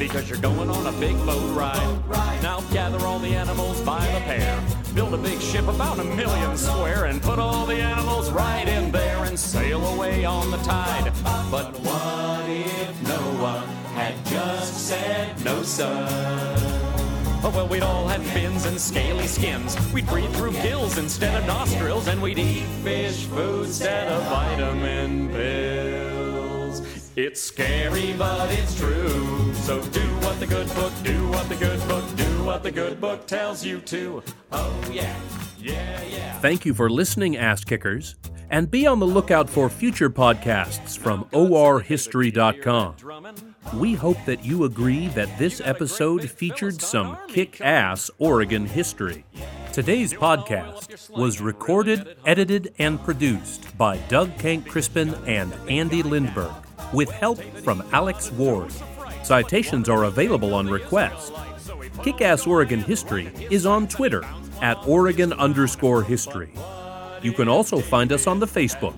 Because 0.00 0.30
you're 0.30 0.38
going 0.38 0.70
on 0.70 0.86
a 0.86 0.92
big 0.98 1.14
boat 1.26 1.54
ride. 1.54 2.42
Now 2.42 2.62
gather 2.72 2.98
all 3.04 3.18
the 3.18 3.34
animals 3.34 3.82
by 3.82 4.00
the 4.06 4.20
pair. 4.20 4.58
Build 4.94 5.12
a 5.12 5.18
big 5.18 5.38
ship 5.42 5.68
about 5.68 5.98
a 5.98 6.04
million 6.04 6.56
square 6.56 7.04
and 7.04 7.20
put 7.20 7.38
all 7.38 7.66
the 7.66 7.74
animals 7.74 8.30
right 8.30 8.66
in 8.66 8.90
there 8.90 9.24
and 9.24 9.38
sail 9.38 9.86
away 9.94 10.24
on 10.24 10.50
the 10.50 10.56
tide. 10.58 11.12
But 11.50 11.78
what 11.80 12.48
if 12.48 13.02
Noah 13.06 13.60
had 13.92 14.14
just 14.24 14.88
said 14.88 15.44
no, 15.44 15.62
sir? 15.62 16.06
Oh, 17.42 17.52
well, 17.54 17.68
we'd 17.68 17.82
all 17.82 18.08
have 18.08 18.22
fins 18.22 18.64
and 18.64 18.80
scaly 18.80 19.26
skins. 19.26 19.76
We'd 19.92 20.06
breathe 20.06 20.32
through 20.34 20.52
gills 20.52 20.96
instead 20.96 21.34
of 21.38 21.46
nostrils, 21.46 22.08
and 22.08 22.22
we'd 22.22 22.38
eat 22.38 22.64
fish 22.82 23.24
food 23.26 23.66
instead 23.66 24.08
of 24.08 24.22
vitamin 24.24 25.28
pills. 25.28 25.89
It's 27.22 27.42
scary, 27.42 28.14
but 28.14 28.50
it's 28.50 28.74
true. 28.78 29.52
So 29.52 29.82
do 29.88 30.00
what 30.00 30.40
the 30.40 30.46
good 30.46 30.66
book, 30.74 30.90
do 31.02 31.28
what 31.28 31.46
the 31.50 31.54
good 31.56 31.78
book, 31.86 32.16
do 32.16 32.44
what 32.44 32.62
the 32.62 32.70
good 32.70 32.98
book 32.98 33.26
tells 33.26 33.62
you 33.62 33.80
to. 33.82 34.22
Oh, 34.52 34.90
yeah, 34.90 35.14
yeah, 35.58 36.02
yeah. 36.04 36.38
Thank 36.38 36.64
you 36.64 36.72
for 36.72 36.88
listening, 36.88 37.36
Ass 37.36 37.62
Kickers, 37.62 38.16
and 38.48 38.70
be 38.70 38.86
on 38.86 39.00
the 39.00 39.06
lookout 39.06 39.50
for 39.50 39.68
future 39.68 40.08
podcasts 40.08 40.96
from 40.96 41.24
orhistory.com. 41.26 42.96
We 43.74 43.92
hope 43.92 44.24
that 44.24 44.42
you 44.42 44.64
agree 44.64 45.08
that 45.08 45.38
this 45.38 45.60
episode 45.62 46.28
featured 46.30 46.80
some 46.80 47.18
kick 47.28 47.60
ass 47.60 48.10
Oregon 48.16 48.64
history. 48.64 49.26
Today's 49.74 50.14
podcast 50.14 51.10
was 51.10 51.42
recorded, 51.42 52.16
edited, 52.24 52.74
and 52.78 52.98
produced 53.04 53.76
by 53.76 53.98
Doug 54.08 54.36
Kenck-Crispin 54.38 55.14
and 55.26 55.52
Andy 55.68 56.02
Lindberg, 56.02 56.64
with 56.92 57.10
help 57.10 57.40
from 57.64 57.82
Alex 57.92 58.30
Ward. 58.32 58.72
Citations 59.22 59.88
are 59.88 60.04
available 60.04 60.54
on 60.54 60.68
request. 60.68 61.32
Kickass 62.02 62.46
Oregon 62.46 62.80
History 62.80 63.30
is 63.50 63.66
on 63.66 63.86
Twitter 63.86 64.24
at 64.62 64.76
Oregon 64.86 65.32
underscore 65.34 66.02
history. 66.02 66.50
You 67.22 67.32
can 67.32 67.48
also 67.48 67.80
find 67.80 68.12
us 68.12 68.26
on 68.26 68.40
the 68.40 68.46
Facebook. 68.46 68.94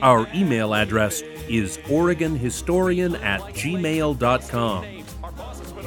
Our 0.00 0.28
email 0.34 0.74
address 0.74 1.22
is 1.48 1.78
OregonHistorian 1.78 3.20
at 3.22 3.40
gmail.com. 3.40 5.04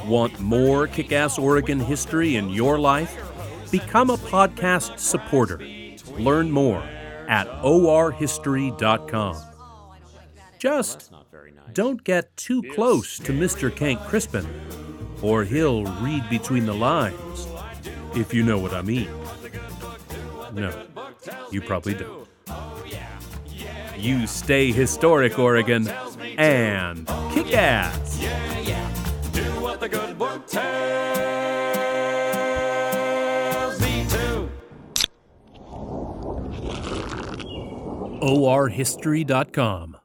Want 0.08 0.40
more 0.40 0.88
kick 0.88 1.12
ass 1.12 1.38
Oregon 1.38 1.80
history 1.80 2.36
in 2.36 2.50
your 2.50 2.80
life? 2.80 3.16
Become 3.72 4.10
a 4.10 4.18
podcast 4.18 4.98
supporter. 5.00 5.60
Learn 6.18 6.50
more 6.52 6.82
at 7.28 7.48
orhistory.com. 7.62 9.38
Just 10.58 11.12
don't 11.78 12.04
get 12.04 12.36
too 12.38 12.64
close 12.74 13.20
to 13.20 13.32
Mr. 13.32 13.70
Kenck-Crispin, 13.70 14.48
or 15.22 15.44
he'll 15.44 15.84
read 16.02 16.28
between 16.28 16.66
the 16.66 16.74
lines, 16.74 17.48
if 18.16 18.34
you 18.34 18.42
know 18.42 18.58
what 18.58 18.74
I 18.74 18.82
mean. 18.82 19.08
No, 20.54 20.74
you 21.52 21.62
probably 21.62 21.94
don't. 21.94 22.28
You 23.96 24.26
stay 24.26 24.72
historic, 24.72 25.38
Oregon, 25.38 25.88
and 26.40 27.06
kick 27.32 27.54
ass. 27.54 28.20
Yeah, 28.20 28.60
yeah. 28.62 28.92
Do 29.32 29.44
what 29.62 29.80
the 29.80 29.88
good 29.88 30.18
book 30.18 30.48
tells 30.48 30.66
me 33.82 34.04
to. 34.10 34.50
orhistory.com. 38.20 39.97